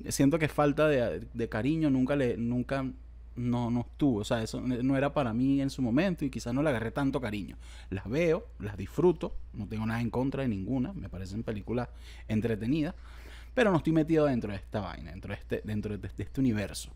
Siento 0.08 0.38
que 0.38 0.48
falta 0.48 0.88
de, 0.88 1.26
de 1.32 1.48
cariño. 1.48 1.88
Nunca 1.90 2.16
le... 2.16 2.36
Nunca... 2.36 2.84
No, 3.36 3.70
no 3.70 3.80
estuvo. 3.80 4.20
O 4.20 4.24
sea, 4.24 4.42
eso 4.42 4.60
no 4.60 4.96
era 4.96 5.12
para 5.12 5.32
mí 5.32 5.60
en 5.60 5.70
su 5.70 5.82
momento 5.82 6.24
y 6.24 6.30
quizás 6.30 6.52
no 6.52 6.62
le 6.62 6.70
agarré 6.70 6.90
tanto 6.90 7.20
cariño. 7.20 7.56
Las 7.90 8.08
veo, 8.08 8.46
las 8.58 8.76
disfruto. 8.76 9.34
No 9.54 9.66
tengo 9.66 9.86
nada 9.86 10.00
en 10.00 10.10
contra 10.10 10.42
de 10.42 10.48
ninguna. 10.48 10.92
Me 10.92 11.08
parecen 11.08 11.42
películas 11.42 11.88
entretenidas 12.28 12.94
pero 13.54 13.70
no 13.70 13.76
estoy 13.76 13.92
metido 13.92 14.24
dentro 14.26 14.50
de 14.50 14.56
esta 14.56 14.80
vaina, 14.80 15.10
dentro 15.10 15.34
de 15.34 15.38
este, 15.38 15.60
dentro 15.64 15.98
de, 15.98 16.08
este 16.16 16.40
universo. 16.40 16.90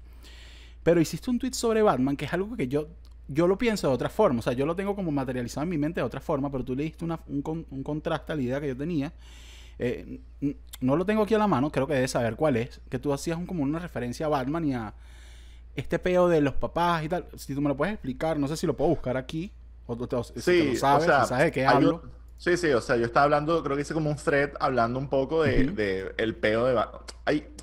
Pero 0.83 1.01
hiciste 1.01 1.31
un 1.31 1.39
tweet 1.39 1.53
sobre 1.53 1.83
Batman, 1.83 2.17
que 2.17 2.25
es 2.25 2.33
algo 2.33 2.57
que 2.57 2.67
yo, 2.69 2.89
yo 3.29 3.47
lo 3.47 3.59
pienso 3.59 3.89
de 3.89 3.95
otra 3.95 4.09
forma, 4.09 4.39
o 4.39 4.43
sea, 4.43 4.53
yo 4.55 4.65
lo 4.65 4.75
tengo 4.75 4.95
como 4.95 5.11
materializado 5.11 5.65
en 5.65 5.69
mi 5.71 5.79
mente 5.79 6.01
de 6.01 6.05
otra 6.07 6.21
forma, 6.21 6.51
pero 6.51 6.65
tú 6.65 6.75
le 6.75 6.85
diste 6.85 7.05
una- 7.05 7.21
un, 7.27 7.67
un 7.71 7.83
contraste 7.83 8.33
a 8.33 8.37
la 8.37 8.43
idea 8.43 8.61
que 8.61 8.69
yo 8.69 8.77
tenía. 8.77 9.13
Eh, 9.79 10.21
no 10.81 10.97
lo 10.97 11.05
tengo 11.05 11.25
aquí 11.25 11.35
a 11.35 11.39
la 11.39 11.47
mano, 11.47 11.71
creo 11.71 11.87
que 11.87 11.93
debes 11.95 12.13
saber 12.13 12.37
cuál 12.37 12.57
es, 12.57 12.81
que 12.89 12.99
tú 12.99 13.13
hacías 13.13 13.37
un- 13.37 13.45
como 13.47 13.63
una 13.63 13.79
referencia 13.79 14.25
a 14.25 14.29
Batman 14.31 14.65
y 14.65 14.73
a 14.73 14.95
este 15.77 15.99
peo 15.99 16.29
de 16.29 16.41
los 16.41 16.55
papás 16.55 17.05
y 17.05 17.09
tal. 17.09 17.29
Si 17.37 17.55
tú 17.55 17.61
me 17.61 17.69
lo 17.69 17.77
puedes 17.77 17.95
explicar, 17.95 18.39
no 18.39 18.49
sé 18.49 18.57
si 18.57 18.67
lo 18.67 18.77
puedo 18.77 18.91
buscar 18.91 19.17
aquí, 19.17 19.53
o 19.87 19.97
te, 20.09 20.17
si 20.41 20.55
te 20.55 20.65
Sí, 20.65 20.65
lo 20.65 20.75
sabes, 20.75 21.11
o 21.11 21.13
sea, 21.13 21.23
si 21.23 21.25
sabes 21.25 21.45
de 21.47 21.53
qué 21.53 21.67
hablo. 21.67 22.03
un- 22.03 22.17
Sí, 22.39 22.57
sí, 22.59 22.71
o 22.73 22.83
sea, 22.83 22.97
yo 22.97 23.07
estaba 23.07 23.25
hablando, 23.25 23.63
creo 23.63 23.77
que 23.77 23.83
hice 23.83 23.95
como 23.95 24.11
un 24.11 24.17
thread 24.17 24.51
hablando 24.61 24.99
un 24.99 25.09
poco 25.09 25.43
de, 25.43 25.65
Ujú. 25.65 25.71
de 25.71 26.15
el 26.19 26.37
peo 26.37 26.67
de 26.67 26.75
Batman. 26.75 27.03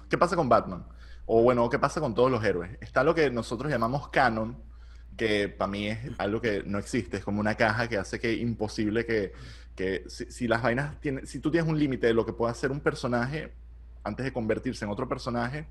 ¿Qué 0.09 0.17
pasa 0.17 0.35
con 0.35 0.49
Batman? 0.49 0.87
O 1.25 1.43
bueno, 1.43 1.69
¿qué 1.69 1.77
pasa 1.77 2.01
con 2.01 2.15
todos 2.15 2.31
los 2.31 2.43
héroes? 2.43 2.75
Está 2.81 3.03
lo 3.03 3.13
que 3.13 3.29
nosotros 3.29 3.71
llamamos 3.71 4.09
canon, 4.09 4.63
que 5.15 5.47
para 5.47 5.69
mí 5.69 5.87
es 5.89 5.99
algo 6.17 6.41
que 6.41 6.63
no 6.65 6.79
existe, 6.79 7.17
es 7.17 7.23
como 7.23 7.39
una 7.39 7.55
caja 7.55 7.87
que 7.87 7.97
hace 7.97 8.19
que 8.19 8.33
imposible 8.33 9.05
que, 9.05 9.33
que 9.75 10.03
si, 10.07 10.25
si 10.31 10.47
las 10.47 10.63
vainas 10.63 10.99
tienen, 10.99 11.27
si 11.27 11.39
tú 11.39 11.51
tienes 11.51 11.69
un 11.69 11.77
límite 11.77 12.07
de 12.07 12.13
lo 12.15 12.25
que 12.25 12.33
puede 12.33 12.51
hacer 12.51 12.71
un 12.71 12.81
personaje 12.81 13.53
antes 14.03 14.25
de 14.25 14.33
convertirse 14.33 14.85
en 14.85 14.91
otro 14.91 15.07
personaje, 15.07 15.67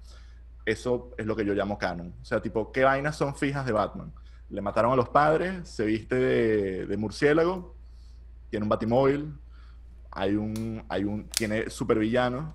eso 0.64 1.10
es 1.16 1.26
lo 1.26 1.36
que 1.36 1.44
yo 1.44 1.54
llamo 1.54 1.78
canon. 1.78 2.14
O 2.20 2.24
sea, 2.24 2.40
tipo, 2.40 2.72
¿qué 2.72 2.84
vainas 2.84 3.16
son 3.16 3.34
fijas 3.34 3.66
de 3.66 3.72
Batman? 3.72 4.12
Le 4.48 4.60
mataron 4.60 4.92
a 4.92 4.96
los 4.96 5.08
padres, 5.08 5.68
se 5.68 5.84
viste 5.84 6.14
de, 6.86 6.96
murciélago, 6.96 7.74
tiene 8.50 8.64
un 8.64 8.68
batimóvil, 8.68 9.34
hay 10.10 10.34
un, 10.34 10.84
hay 10.88 11.04
un, 11.04 11.28
tiene 11.28 11.70
supervillanos, 11.70 12.54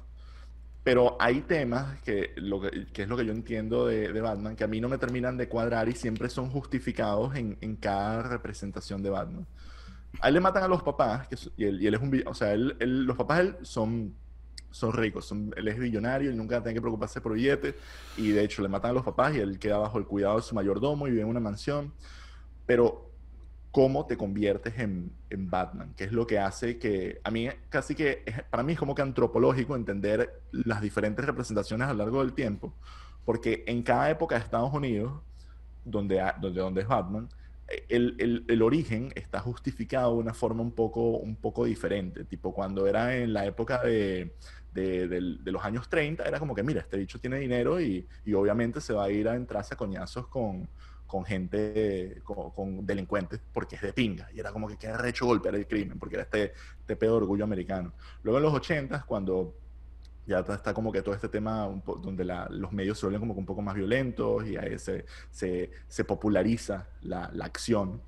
pero 0.84 1.18
hay 1.20 1.42
temas 1.42 2.00
que, 2.02 2.34
lo 2.38 2.62
que, 2.62 2.88
que 2.94 3.02
es 3.04 3.10
lo 3.10 3.18
que 3.18 3.26
yo 3.26 3.34
entiendo 3.34 3.88
de, 3.88 4.14
de 4.14 4.22
Batman, 4.22 4.56
que 4.56 4.64
a 4.64 4.68
mí 4.68 4.80
no 4.80 4.88
me 4.88 4.98
terminan 4.98 5.36
de 5.36 5.50
cuadrar 5.50 5.90
y 5.90 5.94
siempre 5.94 6.30
son 6.30 6.50
justificados 6.50 7.36
en, 7.36 7.58
en 7.62 7.76
cada 7.76 8.24
representación 8.24 9.02
de 9.02 9.10
Batman. 9.10 9.48
A 10.22 10.30
él 10.30 10.36
le 10.36 10.40
matan 10.40 10.64
a 10.64 10.68
los 10.68 10.84
papás, 10.84 11.28
y, 11.58 11.66
él, 11.66 11.94
es 11.94 12.00
un, 12.00 12.24
o 12.26 12.34
sea, 12.34 12.56
los 12.56 13.18
papás 13.18 13.40
él 13.42 13.56
son, 13.62 14.16
son 14.78 14.94
ricos, 14.94 15.26
son, 15.26 15.54
él 15.56 15.68
es 15.68 15.78
billonario 15.78 16.32
y 16.32 16.36
nunca 16.36 16.62
tiene 16.62 16.76
que 16.76 16.82
preocuparse 16.82 17.22
por 17.22 17.34
billetes, 17.34 17.76
y 18.16 18.30
de 18.30 18.44
hecho 18.44 18.62
le 18.62 18.68
matan 18.68 18.92
a 18.92 18.94
los 18.94 19.04
papás 19.04 19.36
y 19.36 19.40
él 19.40 19.60
queda 19.60 19.78
bajo 19.78 19.98
el 19.98 20.06
cuidado 20.06 20.38
de 20.38 20.44
su 20.44 20.56
mayordomo 20.56 21.08
y 21.08 21.12
vive 21.12 21.24
en 21.24 21.28
una 21.30 21.40
mansión, 21.40 21.92
pero 22.66 23.08
cómo 23.72 24.06
te 24.06 24.18
conviertes 24.18 24.80
en, 24.80 25.12
en 25.30 25.50
Batman, 25.50 25.94
que 25.96 26.06
es 26.06 26.12
lo 26.12 26.26
que 26.26 26.40
hace 26.40 26.78
que, 26.78 27.20
a 27.24 27.32
mí 27.32 27.48
casi 27.70 27.96
que, 27.96 28.24
para 28.50 28.64
mí 28.64 28.74
es 28.74 28.80
como 28.80 28.96
que 28.96 29.02
antropológico 29.02 29.76
entender 29.76 30.42
las 30.52 30.82
diferentes 30.82 31.24
representaciones 31.26 31.88
a 31.88 31.94
lo 31.94 32.00
largo 32.00 32.20
del 32.22 32.34
tiempo, 32.34 32.74
porque 33.26 33.64
en 33.68 33.84
cada 33.84 34.10
época 34.10 34.36
de 34.36 34.44
Estados 34.44 34.74
Unidos, 34.74 35.14
donde, 35.84 36.24
donde, 36.42 36.60
donde 36.60 36.82
es 36.82 36.88
Batman, 36.88 37.30
el, 37.90 38.16
el- 38.20 38.46
el 38.48 38.62
origen 38.62 39.12
está 39.16 39.40
justificado 39.40 40.14
de 40.14 40.20
una 40.20 40.34
forma 40.34 40.62
un 40.62 40.72
poco, 40.72 41.02
un 41.18 41.36
poco 41.36 41.66
diferente, 41.66 42.24
tipo 42.26 42.54
cuando 42.54 42.88
era 42.88 43.16
en 43.18 43.34
la 43.34 43.46
época 43.46 43.82
de, 43.84 44.36
de, 44.74 45.08
del- 45.08 45.44
de 45.44 45.52
los 45.52 45.64
años 45.64 45.90
30, 45.90 46.24
era 46.24 46.40
como 46.40 46.56
que, 46.56 46.64
mira, 46.64 46.82
este 46.82 46.98
bicho 46.98 47.20
tiene 47.20 47.40
dinero 47.40 47.82
y, 47.82 48.08
y 48.26 48.34
obviamente 48.34 48.80
se 48.82 48.94
va 48.94 49.06
a 49.06 49.10
ir 49.12 49.28
a 49.28 49.36
entrarse 49.36 49.74
a 49.74 49.78
coñazos 49.78 50.28
con, 50.28 50.70
con 51.06 51.26
gente, 51.26 52.22
con, 52.24 52.52
con 52.52 52.86
delincuentes, 52.86 53.40
porque 53.54 53.76
es 53.76 53.82
de 53.82 53.94
pinga. 53.94 54.30
Y 54.34 54.40
era 54.40 54.52
como 54.52 54.68
que 54.68 54.78
queda 54.78 54.98
recho 54.98 55.26
golpear 55.26 55.56
el 55.56 55.68
crimen, 55.68 56.00
porque 56.00 56.16
era 56.16 56.24
este, 56.24 56.54
este 56.80 56.96
pedo 56.96 57.12
de 57.14 57.18
orgullo 57.18 57.44
americano. 57.44 57.94
Luego 58.24 58.38
en 58.40 58.44
los 58.44 58.54
80, 58.54 59.04
cuando 59.08 59.56
ya 60.28 60.40
está, 60.40 60.74
como 60.74 60.92
que 60.92 61.02
todo 61.02 61.16
este 61.16 61.30
tema 61.30 61.68
donde 62.02 62.26
los 62.52 62.72
medios 62.74 63.00
se 63.00 63.06
vuelven 63.08 63.22
como 63.22 63.34
que 63.34 63.40
un 63.40 63.46
poco 63.46 63.62
más 63.62 63.76
violentos 63.76 64.46
y 64.48 64.58
ahí 64.58 64.78
se, 64.80 65.06
se, 65.32 65.72
se 65.88 66.04
populariza 66.06 66.88
la, 67.02 67.30
la 67.34 67.46
acción. 67.46 68.02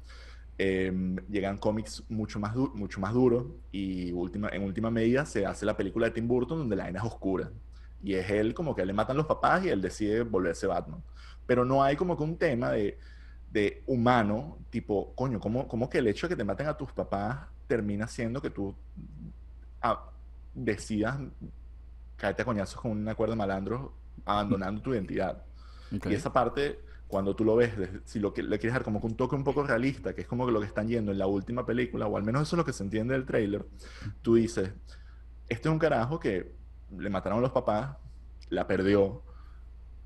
eh, 0.58 0.92
llegan 1.30 1.58
cómics 1.58 2.04
mucho 2.10 2.40
más, 2.40 2.56
mucho 2.56 3.00
más 3.00 3.14
duros 3.14 3.46
y 3.72 4.12
última, 4.12 4.50
en 4.50 4.64
última 4.64 4.92
medida 4.92 5.26
se 5.26 5.46
hace 5.46 5.66
la 5.66 5.78
película 5.78 6.08
de 6.08 6.14
Tim 6.14 6.28
Burton 6.28 6.60
donde 6.60 6.76
la 6.76 6.84
vaina 6.86 7.00
es 7.00 7.06
oscura. 7.06 7.52
Y 8.02 8.14
es 8.16 8.30
él 8.30 8.54
como 8.54 8.76
que 8.76 8.86
le 8.86 8.94
matan 8.94 9.18
los 9.18 9.26
papás 9.26 9.66
y 9.66 9.70
él 9.70 9.82
decide 9.82 10.24
volverse 10.24 10.68
Batman. 10.68 11.04
Pero 11.46 11.66
no 11.66 11.84
hay 11.84 11.96
como 11.96 12.18
que 12.18 12.24
un 12.24 12.38
tema 12.38 12.72
de, 12.72 13.00
de 13.50 13.84
humano, 13.88 14.60
tipo, 14.70 15.14
coño, 15.16 15.40
¿cómo, 15.40 15.68
¿cómo 15.68 15.90
que 15.90 16.00
el 16.00 16.08
hecho 16.08 16.28
de 16.28 16.34
que 16.34 16.38
te 16.38 16.44
maten 16.46 16.68
a 16.68 16.78
tus 16.78 16.92
papás 16.94 17.48
termina 17.68 18.08
siendo 18.08 18.42
que 18.42 18.50
tú 18.50 18.76
ah, 19.82 20.12
decidas 20.54 21.20
caerte 22.20 22.44
a 22.44 22.46
coñazos 22.46 22.80
con 22.80 22.92
un 22.92 23.08
acuerdo 23.08 23.34
de 23.34 23.38
malandros 23.38 23.92
abandonando 24.26 24.82
tu 24.82 24.94
identidad? 24.94 25.44
Ok. 25.96 26.08
Y 26.08 26.14
esa 26.14 26.32
parte, 26.32 26.80
cuando 27.08 27.36
tú 27.36 27.44
lo 27.44 27.56
ves, 27.56 27.72
si 28.06 28.20
lo 28.20 28.34
que 28.34 28.44
le 28.44 28.60
quieres 28.60 28.74
dar 28.74 28.84
como 28.84 29.00
que 29.00 29.08
un 29.08 29.16
toque 29.16 29.36
un 29.36 29.44
poco 29.44 29.64
realista, 29.64 30.14
que 30.14 30.22
es 30.22 30.28
como 30.28 30.50
lo 30.52 30.60
que 30.60 30.68
están 30.68 30.88
yendo 30.88 31.12
en 31.12 31.18
la 31.18 31.26
última 31.26 31.66
película, 31.66 32.06
o 32.08 32.18
al 32.18 32.24
menos 32.24 32.44
eso 32.44 32.56
es 32.56 32.58
lo 32.58 32.66
que 32.66 32.74
se 32.74 32.84
entiende 32.84 33.14
del 33.14 33.26
tráiler, 33.26 33.66
tú 34.22 34.36
dices, 34.36 34.72
este 35.48 35.68
es 35.68 35.72
un 35.72 35.80
carajo 35.80 36.20
que 36.20 36.54
le 36.98 37.10
mataron 37.10 37.40
a 37.40 37.42
los 37.42 37.52
papás, 37.52 37.98
la 38.50 38.68
perdió 38.68 39.24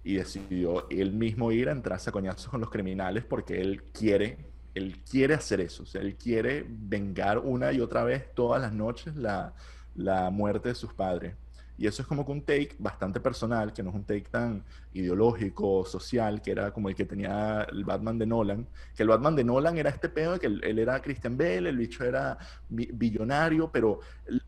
y 0.04 0.16
decidió 0.16 0.90
él 0.90 1.14
mismo 1.14 1.52
ir 1.52 1.70
a 1.70 1.72
entrarse 1.72 2.10
a 2.10 2.14
coñazos 2.14 2.50
con 2.50 2.60
los 2.60 2.70
criminales 2.70 3.24
porque 3.24 3.62
él 3.62 3.84
quiere, 3.94 4.38
él 4.74 5.02
quiere 5.10 5.34
hacer 5.34 5.62
eso, 5.62 5.84
o 5.84 5.86
sea, 5.86 6.02
él 6.02 6.16
quiere 6.16 6.66
vengar 6.68 7.40
una 7.40 7.72
y 7.72 7.80
otra 7.80 8.04
vez 8.04 8.34
todas 8.34 8.62
las 8.62 8.74
noches 8.74 9.16
la, 9.16 9.54
la 9.96 10.30
muerte 10.30 10.70
de 10.70 10.76
sus 10.76 10.94
padres. 10.94 11.36
Y 11.78 11.88
eso 11.88 12.02
es 12.04 12.08
como 12.08 12.26
que 12.26 12.32
un 12.32 12.42
take 12.46 12.76
bastante 12.80 13.20
personal, 13.20 13.74
que 13.74 13.82
no 13.84 13.90
es 13.90 13.96
un 13.96 14.04
take 14.06 14.26
tan 14.30 14.64
ideológico, 14.94 15.86
social, 15.86 16.42
que 16.42 16.52
era 16.52 16.72
como 16.72 16.90
el 16.90 16.96
que 16.96 17.06
tenía 17.06 17.64
el 17.72 17.84
Batman 17.84 18.18
de 18.20 18.26
Nolan. 18.28 18.68
Que 18.96 19.04
el 19.04 19.10
Batman 19.10 19.36
de 19.36 19.44
Nolan 19.44 19.78
era 19.78 19.90
este 19.90 20.10
pedo 20.10 20.34
de 20.34 20.40
que 20.40 20.48
él, 20.48 20.80
era 20.80 21.02
Christian 21.02 21.38
Bale, 21.38 21.70
el 21.70 21.78
bicho 21.78 22.04
era 22.04 22.38
bi- 22.70 22.90
billonario, 22.94 23.72
pero 23.72 24.00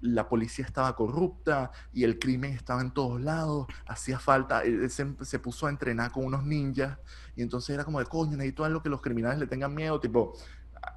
la 0.01 0.27
policía 0.29 0.65
estaba 0.65 0.95
corrupta 0.95 1.71
y 1.93 2.03
el 2.03 2.19
crimen 2.19 2.53
estaba 2.53 2.81
en 2.81 2.91
todos 2.91 3.19
lados, 3.21 3.67
hacía 3.87 4.19
falta, 4.19 4.63
él 4.63 4.83
él 4.83 4.89
se, 4.89 5.15
se 5.21 5.39
puso 5.39 5.67
a 5.67 5.69
entrenar 5.69 6.11
con 6.11 6.25
unos 6.25 6.43
ninjas 6.43 6.97
y 7.35 7.41
entonces 7.41 7.73
era 7.73 7.83
como 7.85 7.99
de 7.99 8.05
coño, 8.05 8.37
necesito 8.37 8.63
algo 8.63 8.81
que 8.81 8.89
los 8.89 9.01
criminales 9.01 9.39
le 9.39 9.47
tengan 9.47 9.73
miedo, 9.73 9.99
tipo, 9.99 10.33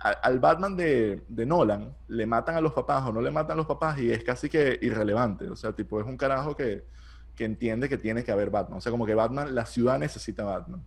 a- 0.00 0.10
al 0.22 0.38
Batman 0.38 0.76
de, 0.76 1.22
de 1.28 1.46
Nolan 1.46 1.94
le 2.08 2.26
matan 2.26 2.56
a 2.56 2.60
los 2.60 2.72
papás 2.72 3.04
o 3.06 3.12
no 3.12 3.20
le 3.20 3.30
matan 3.30 3.52
a 3.52 3.56
los 3.56 3.66
papás 3.66 3.98
y 3.98 4.10
es 4.10 4.22
casi 4.24 4.48
que 4.48 4.78
irrelevante, 4.82 5.48
o 5.48 5.56
sea, 5.56 5.72
tipo, 5.72 6.00
es 6.00 6.06
un 6.06 6.16
carajo 6.16 6.56
que, 6.56 6.84
que 7.34 7.44
entiende 7.44 7.88
que 7.88 7.98
tiene 7.98 8.24
que 8.24 8.32
haber 8.32 8.50
Batman, 8.50 8.78
o 8.78 8.80
sea, 8.80 8.90
como 8.92 9.06
que 9.06 9.14
Batman, 9.14 9.54
la 9.54 9.66
ciudad 9.66 9.98
necesita 9.98 10.44
Batman, 10.44 10.82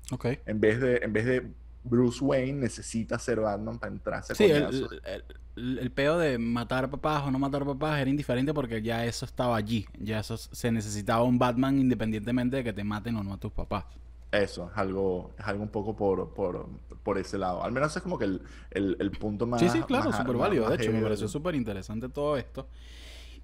en 0.45 0.59
vez 0.59 0.79
de, 0.81 0.97
en 1.03 1.13
vez 1.13 1.25
de 1.25 1.51
Bruce 1.83 2.23
Wayne 2.23 2.59
necesita 2.59 3.17
ser 3.17 3.39
Batman 3.39 3.79
para 3.79 3.91
entrarse 3.91 4.35
Sí, 4.35 4.43
el, 4.51 4.63
el, 5.05 5.23
el- 5.55 5.79
el 5.79 5.91
peo 5.91 6.17
de 6.17 6.37
matar 6.37 6.89
papás 6.89 7.23
o 7.23 7.31
no 7.31 7.37
matar 7.39 7.65
papás 7.65 7.99
era 7.99 8.09
indiferente 8.09 8.53
porque 8.53 8.81
ya 8.81 9.03
eso 9.05 9.25
estaba 9.25 9.57
allí. 9.57 9.85
Ya 9.99 10.19
eso 10.19 10.37
se 10.37 10.71
necesitaba 10.71 11.23
un 11.23 11.37
Batman 11.39 11.77
independientemente 11.77 12.57
de 12.57 12.63
que 12.63 12.71
te 12.71 12.83
maten 12.85 13.17
o 13.17 13.23
no 13.23 13.33
a 13.33 13.37
tus 13.37 13.51
papás. 13.51 13.83
Eso, 14.31 14.69
es 14.71 14.77
algo, 14.77 15.31
es 15.37 15.45
algo 15.45 15.63
un 15.63 15.69
poco 15.69 15.95
por, 15.95 16.33
por, 16.33 16.69
por 17.03 17.17
ese 17.17 17.37
lado. 17.37 17.63
Al 17.63 17.71
menos 17.73 17.95
es 17.95 18.01
como 18.01 18.17
que 18.17 18.25
el, 18.25 18.41
el, 18.71 18.95
el 18.99 19.11
punto 19.11 19.45
más... 19.45 19.59
Sí, 19.59 19.67
sí, 19.69 19.81
claro, 19.83 20.11
súper 20.13 20.27
más- 20.35 20.37
válido. 20.37 20.69
De 20.69 20.75
hecho, 20.75 20.91
me 20.91 21.01
pareció 21.01 21.27
súper 21.27 21.55
interesante 21.55 22.07
todo 22.07 22.37
esto. 22.37 22.67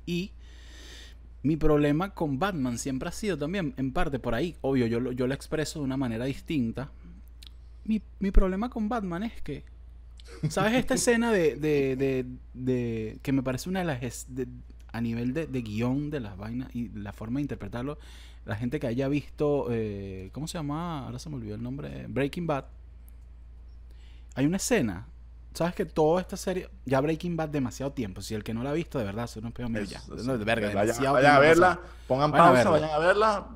Y 0.05 0.31
mi 1.43 1.55
problema 1.57 2.13
con 2.13 2.39
Batman 2.39 2.77
siempre 2.77 3.09
ha 3.09 3.11
sido 3.11 3.37
también, 3.37 3.73
en 3.77 3.91
parte 3.91 4.19
por 4.19 4.33
ahí, 4.33 4.55
obvio, 4.61 4.87
yo 4.87 4.99
lo, 4.99 5.11
yo 5.11 5.27
lo 5.27 5.33
expreso 5.33 5.79
de 5.79 5.85
una 5.85 5.97
manera 5.97 6.25
distinta. 6.25 6.89
Mi, 7.85 8.01
mi 8.19 8.31
problema 8.31 8.69
con 8.69 8.89
Batman 8.89 9.23
es 9.23 9.41
que, 9.41 9.63
¿sabes 10.49 10.73
esta 10.73 10.93
escena 10.95 11.31
de, 11.31 11.55
de, 11.55 11.95
de, 11.95 12.25
de- 12.53 13.19
que 13.21 13.31
me 13.31 13.43
parece 13.43 13.69
una 13.69 13.79
de 13.79 13.85
las, 13.85 14.27
a 14.91 15.01
nivel 15.01 15.33
de, 15.33 15.47
de 15.47 15.61
guion 15.61 16.09
de 16.09 16.19
las 16.19 16.37
vainas 16.37 16.73
y 16.75 16.89
la 16.89 17.13
forma 17.13 17.37
de 17.39 17.43
interpretarlo, 17.43 17.97
la 18.47 18.55
gente 18.55 18.79
que 18.79 18.87
haya 18.87 19.07
visto, 19.07 19.67
eh, 19.69 20.29
¿cómo 20.33 20.47
se 20.47 20.57
llama? 20.57 21.05
Ahora 21.05 21.19
se 21.19 21.29
me 21.29 21.35
olvidó 21.35 21.55
el 21.55 21.61
nombre, 21.63 22.05
Breaking 22.07 22.47
Bad. 22.47 22.65
Hay 24.35 24.45
una 24.45 24.57
escena 24.57 25.07
sabes 25.57 25.73
que 25.73 25.85
toda 25.85 26.21
esta 26.21 26.37
serie, 26.37 26.69
ya 26.85 27.01
Breaking 27.01 27.35
Bad 27.35 27.49
demasiado 27.49 27.91
tiempo. 27.91 28.21
Si 28.21 28.35
el 28.35 28.43
que 28.43 28.53
no 28.53 28.61
la 28.63 28.69
ha 28.69 28.73
visto, 28.73 28.99
de 28.99 29.05
verdad, 29.05 29.25
se 29.25 29.41
no 29.41 29.49
pega 29.51 29.67
ya. 29.83 29.99
No, 30.07 30.37
de 30.37 30.45
verga, 30.45 30.67
vayan, 30.67 30.85
demasiado 30.85 31.13
vayan 31.15 31.35
a 31.35 31.39
verla, 31.39 31.79
pongan 32.07 32.29
Vayan 32.31 32.47
a 32.47 32.53
pausa, 32.53 32.69
verla. 32.71 32.87
vayan 32.87 32.95
a 32.95 33.07
verla. 33.07 33.47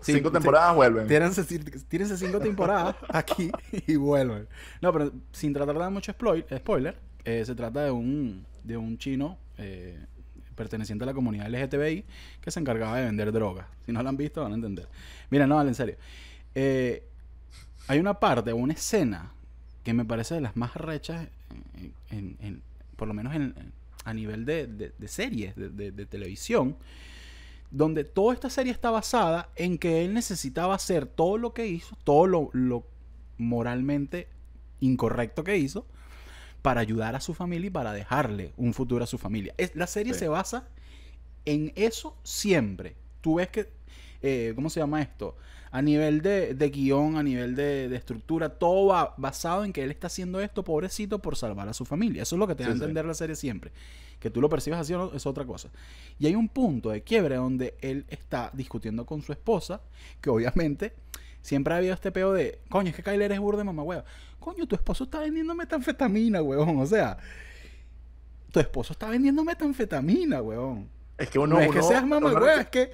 Sí, 0.00 0.14
cinco 0.14 0.28
sí. 0.30 0.32
temporadas 0.32 0.74
vuelven. 0.74 1.06
Tírense, 1.06 1.44
tírense 1.88 2.16
cinco 2.16 2.40
temporadas 2.40 2.96
aquí 3.10 3.52
y 3.86 3.96
vuelven. 3.96 4.48
No, 4.80 4.92
pero 4.94 5.12
sin 5.32 5.52
tratar 5.52 5.74
de 5.74 5.80
dar 5.80 5.90
mucho 5.90 6.12
spoil- 6.14 6.46
spoiler, 6.58 6.98
eh, 7.24 7.44
se 7.44 7.54
trata 7.54 7.84
de 7.84 7.90
un, 7.90 8.46
de 8.64 8.78
un 8.78 8.96
chino 8.96 9.36
eh, 9.58 10.02
perteneciente 10.54 11.04
a 11.04 11.06
la 11.06 11.14
comunidad 11.14 11.48
LGTBI 11.48 12.04
que 12.40 12.50
se 12.50 12.60
encargaba 12.60 12.98
de 12.98 13.04
vender 13.06 13.32
drogas. 13.32 13.66
Si 13.86 13.92
no 13.92 14.02
la 14.02 14.08
han 14.10 14.16
visto, 14.16 14.42
van 14.42 14.52
a 14.52 14.54
entender. 14.56 14.88
Mira, 15.30 15.46
no, 15.46 15.56
vale, 15.56 15.70
en 15.70 15.74
serio. 15.74 15.96
Eh, 16.54 17.02
hay 17.88 17.98
una 17.98 18.14
parte, 18.20 18.52
una 18.52 18.72
escena 18.74 19.32
que 19.84 19.92
me 19.94 20.04
parece 20.04 20.34
de 20.34 20.40
las 20.40 20.56
más 20.56 20.74
rechas, 20.74 21.26
en, 22.10 22.62
por 22.96 23.08
lo 23.08 23.14
menos 23.14 23.34
en- 23.34 23.54
en- 23.56 23.72
a 24.04 24.14
nivel 24.14 24.44
de, 24.44 24.66
de- 24.66 25.08
series, 25.08 25.54
de, 25.56 25.68
de- 25.92 26.06
televisión, 26.06 26.76
donde 27.70 28.04
toda 28.04 28.34
esta 28.34 28.50
serie 28.50 28.72
está 28.72 28.90
basada 28.90 29.48
en 29.56 29.78
que 29.78 30.04
él 30.04 30.12
necesitaba 30.12 30.74
hacer 30.74 31.06
todo 31.06 31.38
lo 31.38 31.54
que 31.54 31.66
hizo, 31.66 31.96
todo 32.04 32.26
lo 32.52 32.84
moralmente 33.38 34.28
incorrecto 34.80 35.42
que 35.44 35.56
hizo, 35.56 35.86
para 36.62 36.80
ayudar 36.80 37.14
a 37.16 37.20
su 37.20 37.34
familia 37.34 37.66
y 37.66 37.70
para 37.70 37.92
dejarle 37.92 38.52
un 38.56 38.72
futuro 38.72 39.02
a 39.04 39.06
su 39.06 39.18
familia. 39.18 39.52
Es, 39.58 39.74
la 39.74 39.86
serie 39.86 40.12
Sí. 40.14 40.20
se 40.20 40.28
basa 40.28 40.68
en 41.44 41.72
eso 41.74 42.16
siempre. 42.22 42.94
Tú 43.20 43.36
ves 43.36 43.48
que, 43.48 43.68
eh, 44.22 44.52
¿cómo 44.54 44.70
se 44.70 44.80
llama 44.80 45.02
esto? 45.02 45.36
A 45.72 45.80
nivel 45.82 46.20
de, 46.22 46.54
de 46.54 46.70
guion, 46.70 47.16
a 47.16 47.22
nivel 47.22 47.56
de, 47.56 47.88
de 47.88 47.96
estructura, 47.96 48.50
todo 48.50 48.86
va 48.88 49.14
basado 49.16 49.64
en 49.64 49.72
que 49.72 49.82
él 49.82 49.90
está 49.90 50.06
haciendo 50.08 50.40
esto, 50.40 50.62
pobrecito, 50.62 51.18
por 51.20 51.34
salvar 51.34 51.68
a 51.68 51.72
su 51.72 51.84
familia. 51.84 52.22
Eso 52.22 52.36
es 52.36 52.38
lo 52.40 52.46
que 52.46 52.54
te 52.54 52.62
da 52.62 52.68
a 52.68 52.72
Sí, 52.72 52.78
sí. 52.78 52.82
entender 52.84 53.04
la 53.06 53.14
serie 53.14 53.34
siempre. 53.36 53.72
Que 54.20 54.30
tú 54.30 54.40
lo 54.40 54.48
percibas 54.48 54.80
así 54.80 54.92
o 54.92 54.98
no, 54.98 55.16
es 55.16 55.26
otra 55.26 55.44
cosa. 55.44 55.70
Y 56.18 56.26
hay 56.26 56.34
un 56.36 56.48
punto 56.48 56.90
de 56.90 57.02
quiebre 57.02 57.36
donde 57.36 57.74
él 57.80 58.04
está 58.08 58.50
discutiendo 58.52 59.04
con 59.06 59.22
su 59.22 59.32
esposa, 59.32 59.80
que 60.20 60.30
obviamente 60.30 60.92
siempre 61.42 61.74
ha 61.74 61.76
habido 61.76 61.94
este 61.94 62.10
peo 62.10 62.32
de, 62.32 62.60
coño, 62.70 62.90
es 62.90 62.96
que 62.96 63.02
Kyler 63.02 63.32
es 63.32 63.40
burde 63.40 63.64
mamá 63.64 63.82
hueva. 63.82 64.04
Coño, 64.38 64.66
tu 64.66 64.74
esposo 64.74 65.04
está 65.04 65.20
vendiendo 65.20 65.54
metanfetamina, 65.54 66.42
huevón. 66.42 66.78
O 66.78 66.86
sea, 66.86 67.18
tu 68.50 68.60
esposo 68.60 68.94
está 68.94 69.08
vendiendo 69.08 69.44
metanfetamina, 69.44 70.40
huevón. 70.40 70.88
Es 71.18 71.28
que 71.28 71.38
uno. 71.38 71.56
No, 71.56 71.60
es 71.60 71.70
que 71.70 71.82
seas 71.82 72.06
mamá 72.06 72.32
hueva, 72.32 72.60
es 72.62 72.68
que, 72.68 72.92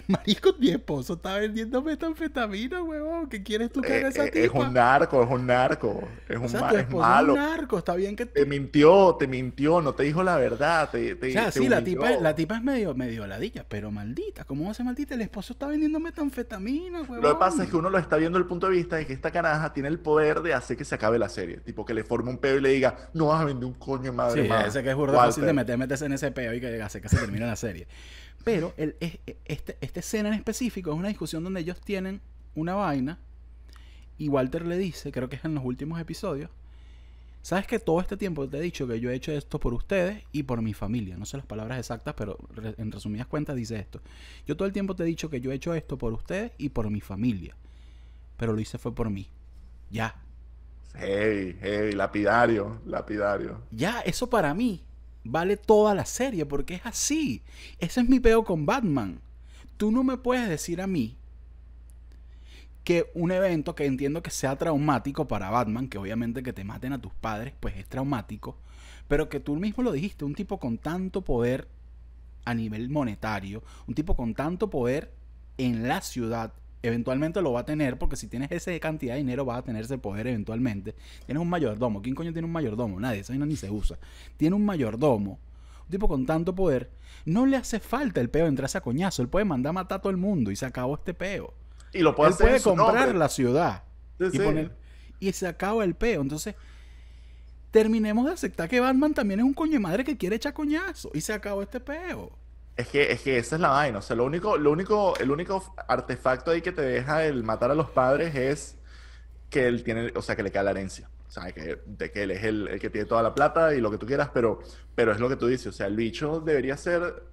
marico, 0.08 0.54
mi 0.58 0.70
esposo 0.70 1.14
está 1.14 1.38
vendiendo 1.38 1.82
metanfetamina, 1.82 2.82
huevón. 2.82 3.28
¿Qué 3.28 3.42
quieres 3.42 3.70
tú 3.72 3.80
que 3.80 3.92
haga 3.94 4.08
eh, 4.08 4.10
esa 4.10 4.24
eh, 4.26 4.30
tipa? 4.30 4.46
es 4.46 4.52
un 4.66 4.74
narco, 4.74 5.22
es 5.22 5.30
un 5.30 5.46
narco. 5.46 6.08
Es 6.28 6.36
o 6.36 6.40
un 6.42 6.48
sea, 6.48 6.60
ma- 6.60 6.68
tu 6.70 6.76
es 6.76 6.90
malo. 6.90 7.32
es 7.34 7.38
un 7.40 7.44
narco. 7.46 7.78
Está 7.78 7.94
bien 7.94 8.16
que 8.16 8.26
tú 8.26 8.32
Te 8.34 8.46
mintió, 8.46 9.16
te 9.18 9.26
mintió, 9.26 9.80
no 9.80 9.94
te 9.94 10.02
dijo 10.04 10.22
la 10.22 10.36
verdad. 10.36 10.90
Te, 10.90 11.14
te, 11.16 11.28
O 11.28 11.32
sea, 11.32 11.50
te 11.50 11.58
sí, 11.60 11.68
la 11.68 11.82
tipa, 11.82 12.10
la 12.10 12.34
tipa 12.34 12.56
es 12.56 12.62
medio, 12.62 12.94
medio 12.94 13.26
ladilla, 13.26 13.64
pero 13.68 13.90
maldita. 13.90 14.44
¿Cómo 14.44 14.64
va 14.66 14.70
a 14.70 14.74
ser 14.74 14.86
maldita? 14.86 15.14
El 15.14 15.22
esposo 15.22 15.52
está 15.52 15.66
vendiendo 15.66 15.98
metanfetamina, 16.00 17.00
huevón. 17.02 17.20
Lo 17.22 17.34
que 17.34 17.38
pasa 17.38 17.64
es 17.64 17.70
que 17.70 17.76
uno 17.76 17.90
lo 17.90 17.98
está 17.98 18.16
viendo 18.16 18.38
desde 18.38 18.44
el 18.44 18.48
punto 18.48 18.68
de 18.68 18.72
vista 18.76 18.96
de 18.96 19.06
que 19.06 19.12
esta 19.12 19.30
caraja 19.30 19.72
tiene 19.72 19.88
el 19.88 19.98
poder 19.98 20.40
de 20.42 20.54
hacer 20.54 20.76
que 20.76 20.84
se 20.84 20.94
acabe 20.94 21.18
la 21.18 21.28
serie. 21.28 21.58
Tipo, 21.58 21.84
que 21.84 21.94
le 21.94 22.04
forme 22.04 22.30
un 22.30 22.38
pedo 22.38 22.58
y 22.58 22.60
le 22.60 22.70
diga, 22.70 23.08
no 23.14 23.26
vas 23.26 23.40
a 23.40 23.44
vender 23.44 23.64
un 23.66 23.74
coño 23.74 24.12
madre 24.12 24.42
Sí, 24.42 24.48
más. 24.48 24.66
ese 24.68 24.82
que 24.82 24.90
es 24.90 24.96
burda 24.96 25.14
fácil 25.16 25.42
de 25.42 25.48
Walter". 25.48 25.54
meter, 25.54 25.78
meterse 25.78 26.06
en 26.06 26.12
ese 26.12 26.30
peo 26.30 26.54
y 26.54 26.60
que 26.60 26.82
hace 26.82 27.00
que 27.00 27.08
se 27.08 27.16
termine 27.16 27.46
la 27.46 27.56
serie. 27.56 27.86
Pero 28.52 28.74
el, 28.76 28.96
este, 29.44 29.76
esta 29.80 30.00
escena 30.00 30.28
en 30.28 30.34
específico 30.34 30.90
es 30.92 30.96
una 30.98 31.08
discusión 31.08 31.44
donde 31.44 31.60
ellos 31.60 31.80
tienen 31.80 32.20
una 32.54 32.74
vaina 32.74 33.18
y 34.16 34.28
Walter 34.28 34.66
le 34.66 34.76
dice, 34.78 35.12
creo 35.12 35.28
que 35.28 35.36
es 35.36 35.44
en 35.44 35.54
los 35.54 35.64
últimos 35.64 36.00
episodios, 36.00 36.50
sabes 37.42 37.66
que 37.66 37.78
todo 37.78 38.00
este 38.00 38.16
tiempo 38.16 38.48
te 38.48 38.58
he 38.58 38.60
dicho 38.60 38.86
que 38.88 38.98
yo 39.00 39.10
he 39.10 39.14
hecho 39.14 39.32
esto 39.32 39.60
por 39.60 39.72
ustedes 39.74 40.24
y 40.32 40.42
por 40.42 40.60
mi 40.60 40.74
familia. 40.74 41.16
No 41.16 41.24
sé 41.24 41.36
las 41.36 41.46
palabras 41.46 41.78
exactas, 41.78 42.14
pero 42.16 42.36
re- 42.54 42.74
en 42.78 42.90
resumidas 42.90 43.26
cuentas 43.26 43.54
dice 43.54 43.76
esto. 43.78 44.00
Yo 44.46 44.56
todo 44.56 44.66
el 44.66 44.72
tiempo 44.72 44.96
te 44.96 45.04
he 45.04 45.06
dicho 45.06 45.30
que 45.30 45.40
yo 45.40 45.52
he 45.52 45.54
hecho 45.54 45.74
esto 45.74 45.96
por 45.98 46.12
ustedes 46.12 46.52
y 46.58 46.70
por 46.70 46.90
mi 46.90 47.00
familia. 47.00 47.54
Pero 48.36 48.52
lo 48.52 48.60
hice 48.60 48.78
fue 48.78 48.94
por 48.94 49.08
mí. 49.10 49.28
Ya. 49.90 50.16
Hey, 50.94 51.56
hey, 51.60 51.92
lapidario, 51.92 52.80
lapidario. 52.86 53.62
Ya, 53.70 54.00
eso 54.00 54.28
para 54.28 54.52
mí 54.54 54.82
vale 55.24 55.56
toda 55.56 55.94
la 55.94 56.04
serie 56.04 56.46
porque 56.46 56.74
es 56.74 56.86
así. 56.86 57.42
Ese 57.78 58.00
es 58.00 58.08
mi 58.08 58.20
peo 58.20 58.44
con 58.44 58.66
Batman. 58.66 59.20
Tú 59.76 59.90
no 59.90 60.02
me 60.04 60.16
puedes 60.16 60.48
decir 60.48 60.80
a 60.80 60.86
mí 60.86 61.16
que 62.88 63.10
un 63.14 63.30
evento 63.30 63.74
que 63.74 63.84
entiendo 63.84 64.22
que 64.22 64.30
sea 64.30 64.56
traumático 64.56 65.28
para 65.28 65.50
Batman, 65.50 65.88
que 65.88 65.98
obviamente 65.98 66.42
que 66.42 66.54
te 66.54 66.64
maten 66.64 66.94
a 66.94 67.00
tus 67.00 67.12
padres, 67.12 67.52
pues 67.60 67.76
es 67.76 67.86
traumático, 67.86 68.56
pero 69.08 69.28
que 69.28 69.40
tú 69.40 69.56
mismo 69.56 69.82
lo 69.82 69.92
dijiste, 69.92 70.24
un 70.24 70.34
tipo 70.34 70.58
con 70.58 70.78
tanto 70.78 71.22
poder 71.22 71.68
a 72.46 72.54
nivel 72.54 72.88
monetario, 72.88 73.62
un 73.86 73.94
tipo 73.94 74.16
con 74.16 74.34
tanto 74.34 74.70
poder 74.70 75.12
en 75.58 75.86
la 75.86 76.00
ciudad, 76.00 76.54
eventualmente 76.82 77.42
lo 77.42 77.52
va 77.52 77.60
a 77.60 77.64
tener, 77.64 77.98
porque 77.98 78.16
si 78.16 78.28
tienes 78.28 78.50
esa 78.52 78.78
cantidad 78.78 79.14
de 79.14 79.18
dinero 79.18 79.44
vas 79.44 79.58
a 79.58 79.62
tener 79.62 79.84
ese 79.84 79.98
poder 79.98 80.26
eventualmente. 80.28 80.94
Tienes 81.26 81.40
un 81.42 81.48
mayordomo. 81.48 82.02
¿Quién 82.02 82.14
coño 82.14 82.32
tiene 82.32 82.46
un 82.46 82.52
mayordomo? 82.52 83.00
Nadie, 83.00 83.20
esa 83.20 83.32
vaina 83.32 83.46
ni 83.46 83.56
se 83.56 83.70
usa. 83.70 83.98
Tiene 84.36 84.54
un 84.56 84.64
mayordomo, 84.64 85.38
un 85.84 85.90
tipo 85.90 86.06
con 86.08 86.24
tanto 86.26 86.54
poder. 86.54 86.90
No 87.24 87.46
le 87.46 87.56
hace 87.56 87.80
falta 87.80 88.20
el 88.20 88.30
peo 88.30 88.44
de 88.44 88.50
entrarse 88.50 88.78
a 88.78 88.80
coñazo. 88.80 89.22
Él 89.22 89.28
puede 89.28 89.44
mandar 89.44 89.70
a 89.70 89.72
matar 89.74 89.98
a 89.98 90.02
todo 90.02 90.10
el 90.10 90.16
mundo 90.16 90.50
y 90.50 90.56
se 90.56 90.66
acabó 90.66 90.94
este 90.94 91.14
peo. 91.14 91.52
Y 91.92 92.00
lo 92.00 92.14
puede 92.14 92.28
Él 92.28 92.34
hacer 92.34 92.46
puede 92.48 92.62
comprar 92.62 92.94
nombre. 93.04 93.18
la 93.18 93.28
ciudad 93.28 93.82
Sí, 94.18 94.24
y, 94.26 94.30
sí. 94.30 94.38
poner- 94.38 94.72
y 95.20 95.32
se 95.32 95.46
acaba 95.46 95.84
el 95.84 95.94
peo. 95.94 96.20
Entonces, 96.22 96.54
terminemos 97.70 98.24
de 98.26 98.32
aceptar 98.32 98.68
que 98.68 98.80
Batman 98.80 99.14
también 99.14 99.40
es 99.40 99.46
un 99.46 99.54
coño 99.54 99.72
de 99.72 99.78
madre 99.80 100.04
que 100.04 100.16
quiere 100.16 100.36
echar 100.36 100.52
coñazo 100.54 101.10
y 101.14 101.20
se 101.20 101.32
acabó 101.32 101.62
este 101.62 101.80
peo. 101.80 102.32
Es 102.78 102.88
que, 102.88 103.10
es 103.12 103.20
que 103.22 103.36
esa 103.38 103.56
es 103.56 103.60
la 103.60 103.70
vaina. 103.70 103.98
O 103.98 104.02
sea, 104.02 104.14
lo 104.16 104.24
único, 104.24 104.56
lo 104.56 104.70
único, 104.70 105.14
el 105.18 105.30
único 105.32 105.74
artefacto 105.88 106.52
ahí 106.52 106.62
que 106.62 106.72
te 106.72 106.80
deja 106.82 107.24
el 107.26 107.42
matar 107.42 107.70
a 107.70 107.74
los 107.74 107.90
padres 107.90 108.34
es 108.36 108.76
que 109.50 109.66
él 109.66 109.82
tiene, 109.82 110.12
o 110.14 110.22
sea, 110.22 110.36
que 110.36 110.42
le 110.44 110.52
cae 110.52 110.62
la 110.64 110.70
herencia. 110.70 111.10
O 111.26 111.30
sea, 111.30 111.50
que, 111.52 111.80
de 111.84 112.10
que 112.12 112.22
él 112.22 112.30
es 112.30 112.44
el, 112.44 112.68
el 112.68 112.78
que 112.80 112.88
tiene 112.88 113.06
toda 113.06 113.22
la 113.22 113.34
plata 113.34 113.74
y 113.74 113.80
lo 113.80 113.90
que 113.90 113.98
tú 113.98 114.06
quieras, 114.06 114.30
pero, 114.32 114.60
pero 114.94 115.12
es 115.12 115.18
lo 115.20 115.28
que 115.28 115.36
tú 115.36 115.46
dices. 115.48 115.66
O 115.66 115.72
sea, 115.72 115.86
el 115.86 115.96
bicho 115.96 116.40
debería 116.40 116.76
ser. 116.76 117.24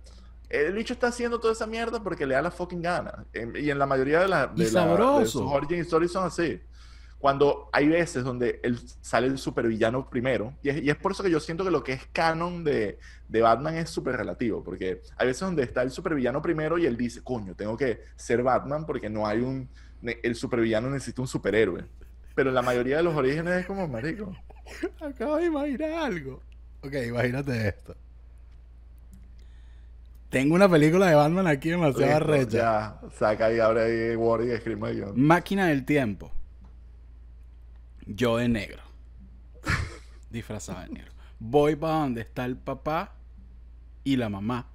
El 0.49 0.73
bicho 0.73 0.93
está 0.93 1.07
haciendo 1.07 1.39
toda 1.39 1.53
esa 1.53 1.67
mierda 1.67 2.01
porque 2.03 2.25
le 2.25 2.33
da 2.35 2.41
la 2.41 2.51
fucking 2.51 2.81
gana. 2.81 3.25
En- 3.33 3.55
y 3.55 3.69
en 3.69 3.77
la 3.79 3.85
mayoría 3.85 4.19
de, 4.21 4.27
la- 4.27 4.51
Y 4.55 4.59
de, 4.59 4.71
la- 4.71 4.85
de 5.19 5.25
sus 5.27 5.41
origin 5.43 5.79
stories 5.81 6.11
son 6.11 6.25
así. 6.25 6.59
Cuando 7.25 7.69
hay 7.71 7.87
veces 7.87 8.23
donde 8.23 8.59
él 8.61 8.77
sale 9.01 9.25
el 9.25 9.39
supervillano 9.39 10.07
primero, 10.11 10.53
y 10.61 10.69
es, 10.69 10.83
y 10.83 10.91
es 10.91 10.95
por 10.95 11.11
eso 11.11 11.23
que 11.23 11.31
yo 11.31 11.39
siento 11.39 11.63
que 11.65 11.71
lo 11.71 11.83
que 11.83 11.93
es 11.93 12.05
canon 12.13 12.63
de, 12.63 12.99
de 13.27 13.41
Batman 13.41 13.77
es 13.77 13.89
súper 13.89 14.15
relativo, 14.15 14.63
porque 14.63 15.01
hay 15.17 15.25
veces 15.25 15.39
donde 15.39 15.63
está 15.63 15.81
el 15.81 15.89
supervillano 15.89 16.39
primero 16.39 16.77
y 16.77 16.85
él 16.85 16.95
dice, 16.95 17.23
coño, 17.23 17.55
tengo 17.55 17.75
que 17.75 18.01
ser 18.15 18.43
Batman 18.43 18.85
porque 18.85 19.09
no 19.09 19.25
hay 19.25 19.39
un, 19.39 19.67
el 20.03 20.35
supervillano 20.35 20.87
necesita 20.91 21.23
un 21.23 21.27
superhéroe. 21.27 21.85
Pero 22.35 22.51
la 22.51 22.61
mayoría 22.61 22.97
de 22.97 23.01
los 23.01 23.15
orígenes 23.15 23.61
es 23.61 23.65
como, 23.65 23.87
marico, 23.87 24.31
Acabo 25.01 25.37
de 25.37 25.45
imaginar 25.45 25.93
algo. 25.93 26.43
Ok, 26.83 26.93
imagínate 27.07 27.69
esto. 27.69 27.95
Tengo 30.29 30.53
una 30.53 30.69
película 30.69 31.07
de 31.07 31.15
Batman 31.15 31.47
aquí 31.47 31.71
demasiado 31.71 32.17
arrecha. 32.17 32.99
ya, 33.01 33.09
saca 33.17 33.51
y 33.51 33.59
abre 33.59 33.81
ahí 33.81 34.15
Word 34.15 34.45
y 34.45 34.51
escribe 34.51 34.93
guion. 34.93 35.19
Máquina 35.19 35.65
del 35.65 35.85
tiempo. 35.85 36.31
Yo 38.05 38.37
de 38.37 38.47
negro. 38.49 38.81
Disfrazado 40.29 40.81
de 40.81 40.89
negro. 40.89 41.11
Voy 41.39 41.75
para 41.75 41.95
donde 41.99 42.21
está 42.21 42.45
el 42.45 42.55
papá 42.57 43.13
y 44.03 44.15
la 44.15 44.29
mamá. 44.29 44.67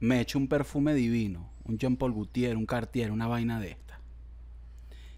Me 0.00 0.20
echo 0.20 0.38
un 0.38 0.48
perfume 0.48 0.94
divino. 0.94 1.48
Un 1.64 1.78
Jean 1.78 1.96
Paul 1.96 2.12
Gaultier, 2.12 2.56
un 2.56 2.66
Cartier, 2.66 3.12
una 3.12 3.28
vaina 3.28 3.60
de 3.60 3.70
esta. 3.70 4.00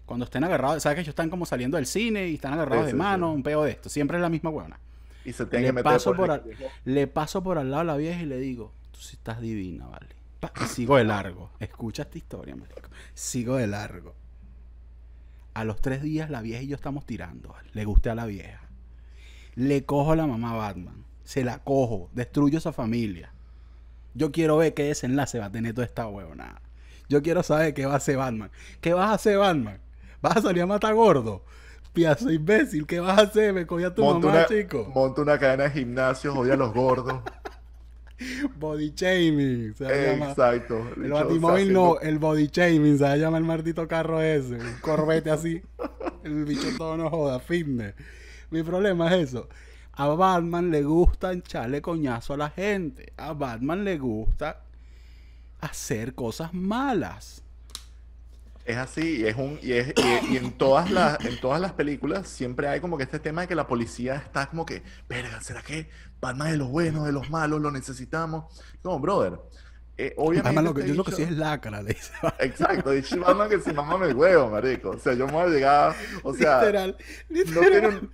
Cuando 0.05 0.25
estén 0.25 0.43
agarrados, 0.43 0.83
¿sabes 0.83 0.95
que 0.97 1.01
ellos 1.01 1.13
están 1.13 1.31
como 1.31 1.47
saliendo 1.47 1.77
del 1.77 1.87
cine 1.87 2.27
y 2.27 2.35
están 2.35 2.53
agarrados 2.53 2.83
Sí, 2.83 2.85
de 2.87 2.91
sí, 2.91 2.97
mano? 2.97 3.29
sí. 3.31 3.35
Un 3.35 3.43
peo 3.43 3.63
de 3.63 3.71
esto. 3.71 3.89
Siempre 3.89 4.17
es 4.17 4.21
la 4.21 4.29
misma 4.29 4.51
huevona. 4.51 4.79
Y 5.23 5.33
se 5.33 5.47
tiene 5.47 5.63
Le 5.63 5.69
que 5.69 5.73
meter 5.73 5.91
paso, 5.91 6.13
por 6.15 6.29
al, 6.29 6.43
le 6.83 7.07
paso 7.07 7.41
por 7.41 7.57
al 7.57 7.71
lado 7.71 7.81
a 7.81 7.85
la 7.85 7.97
vieja 7.97 8.21
y 8.21 8.27
le 8.27 8.37
digo, 8.37 8.71
tú 8.91 8.99
sí 8.99 9.15
estás 9.15 9.41
divina, 9.41 9.87
vale. 9.87 10.09
Pa- 10.39 10.51
sigo 10.67 10.97
de 10.97 11.03
largo. 11.05 11.49
Escucha 11.59 12.03
esta 12.03 12.19
historia, 12.19 12.55
marico. 12.55 12.87
Sigo 13.15 13.55
de 13.55 13.65
largo. 13.65 14.13
A 15.55 15.63
los 15.63 15.79
tres 15.81 16.01
días 16.03 16.29
la 16.29 16.41
vieja 16.41 16.61
y 16.61 16.67
yo 16.67 16.75
estamos 16.75 17.05
tirando. 17.05 17.55
Le 17.71 17.85
guste 17.85 18.09
a 18.09 18.15
la 18.15 18.25
vieja. 18.25 18.59
Le 19.55 19.85
cojo 19.85 20.11
a 20.11 20.17
la 20.17 20.27
mamá 20.27 20.53
Batman. 20.53 21.05
Se 21.23 21.45
la 21.45 21.59
cojo. 21.59 22.09
Destruyo 22.13 22.57
esa 22.57 22.73
familia. 22.73 23.31
Yo 24.13 24.33
quiero 24.33 24.57
ver 24.57 24.73
qué 24.73 24.83
desenlace 24.83 25.39
va 25.39 25.45
a 25.45 25.51
tener 25.51 25.73
toda 25.73 25.87
esta 25.87 26.07
huevonada. 26.07 26.61
Yo 27.07 27.23
quiero 27.23 27.41
saber 27.41 27.73
qué 27.73 27.85
va 27.85 27.93
a 27.93 27.97
hacer 27.97 28.17
Batman. 28.17 28.51
¿Qué 28.81 28.93
vas 28.93 29.09
a 29.09 29.13
hacer, 29.13 29.37
Batman? 29.37 29.79
¿Vas 30.21 30.35
a 30.35 30.41
salir 30.41 30.61
a 30.61 30.67
matar 30.67 30.93
gordo? 30.93 31.45
Piazo 31.93 32.29
imbécil, 32.29 32.85
¿qué 32.85 32.99
vas 32.99 33.17
a 33.17 33.21
hacer? 33.21 33.53
Me 33.53 33.65
cogí 33.65 33.85
a 33.85 33.95
tu 33.95 34.03
monta, 34.03 34.27
mamá, 34.27 34.39
una, 34.39 34.47
chico. 34.47 34.91
monta 34.93 35.21
una 35.21 35.39
cadena 35.39 35.63
de 35.63 35.71
gimnasio, 35.71 36.33
odia 36.33 36.55
a 36.55 36.57
los 36.57 36.73
gordos. 36.73 37.21
Body 38.57 38.93
shaming. 38.95 39.73
Se. 39.75 40.13
Exacto. 40.13 40.87
El 40.95 41.11
batimóvil 41.11 41.73
no, 41.73 41.99
el 41.99 42.19
body 42.19 42.47
shaming. 42.47 42.97
Se 42.97 43.03
va 43.03 43.11
a 43.11 43.17
llamar 43.17 43.41
el 43.41 43.47
maldito 43.47 43.87
carro 43.87 44.21
ese. 44.21 44.55
Un 44.55 44.77
corbete 44.81 45.31
así. 45.31 45.61
El 46.23 46.43
bicho 46.45 46.67
todo 46.75 46.97
no 46.97 47.09
joda, 47.09 47.39
fitness. 47.39 47.93
Mi 48.49 48.63
problema 48.63 49.13
es 49.13 49.29
eso. 49.29 49.47
A 49.93 50.07
Batman 50.07 50.71
le 50.71 50.81
gusta 50.81 51.31
echarle 51.31 51.81
coñazo 51.81 52.33
a 52.33 52.37
la 52.37 52.49
gente. 52.49 53.13
A 53.15 53.33
Batman 53.33 53.83
le 53.83 53.99
gusta 53.99 54.61
hacer 55.61 56.15
cosas 56.15 56.53
malas. 56.53 57.44
Es 58.65 58.77
así, 58.77 59.21
y 59.21 59.25
es 59.27 59.35
un, 59.35 59.59
y, 59.61 59.73
es, 59.73 59.93
y, 59.95 60.33
y 60.33 60.37
en 60.37 60.51
todas 60.57 60.89
las, 60.89 61.23
en 61.23 61.39
todas 61.39 61.61
las 61.61 61.73
películas 61.73 62.27
siempre 62.27 62.67
hay 62.67 62.79
como 62.79 62.97
que 62.97 63.03
este 63.03 63.19
tema 63.19 63.41
de 63.41 63.47
que 63.47 63.53
la 63.53 63.67
policía 63.67 64.15
está 64.15 64.47
como 64.47 64.65
que, 64.65 64.81
verga, 65.07 65.39
¿será 65.41 65.61
que 65.61 65.87
Batman 66.19 66.51
de 66.51 66.57
los 66.57 66.69
buenos, 66.69 67.05
de 67.05 67.11
los 67.11 67.29
malos, 67.29 67.61
lo 67.61 67.69
necesitamos? 67.69 68.45
Como, 68.81 68.99
brother, 68.99 69.39
eh, 69.97 70.13
obviamente. 70.17 70.49
Batman 70.49 70.65
lo 70.65 70.73
que, 70.73 70.87
yo 70.87 70.95
lo 70.95 71.03
que 71.03 71.11
sí 71.11 71.21
es 71.21 71.31
lacra, 71.31 71.81
le 71.81 71.93
dice. 71.93 72.11
Exacto, 72.39 72.89
dice 72.91 73.17
Batman 73.17 73.49
que 73.49 73.59
si 73.59 73.71
mamá 73.71 73.97
me 73.97 74.11
huevo, 74.13 74.49
marico. 74.49 74.89
O 74.89 74.99
sea, 74.99 75.13
yo 75.13 75.27
me 75.27 75.33
voy 75.33 75.43
a 75.43 75.47
llegar, 75.47 75.95
o 76.23 76.33
sea, 76.33 76.59
literal, 76.59 76.97
no 77.29 77.35
literal. 77.37 77.71
tiene 77.71 77.87
un, 77.87 78.11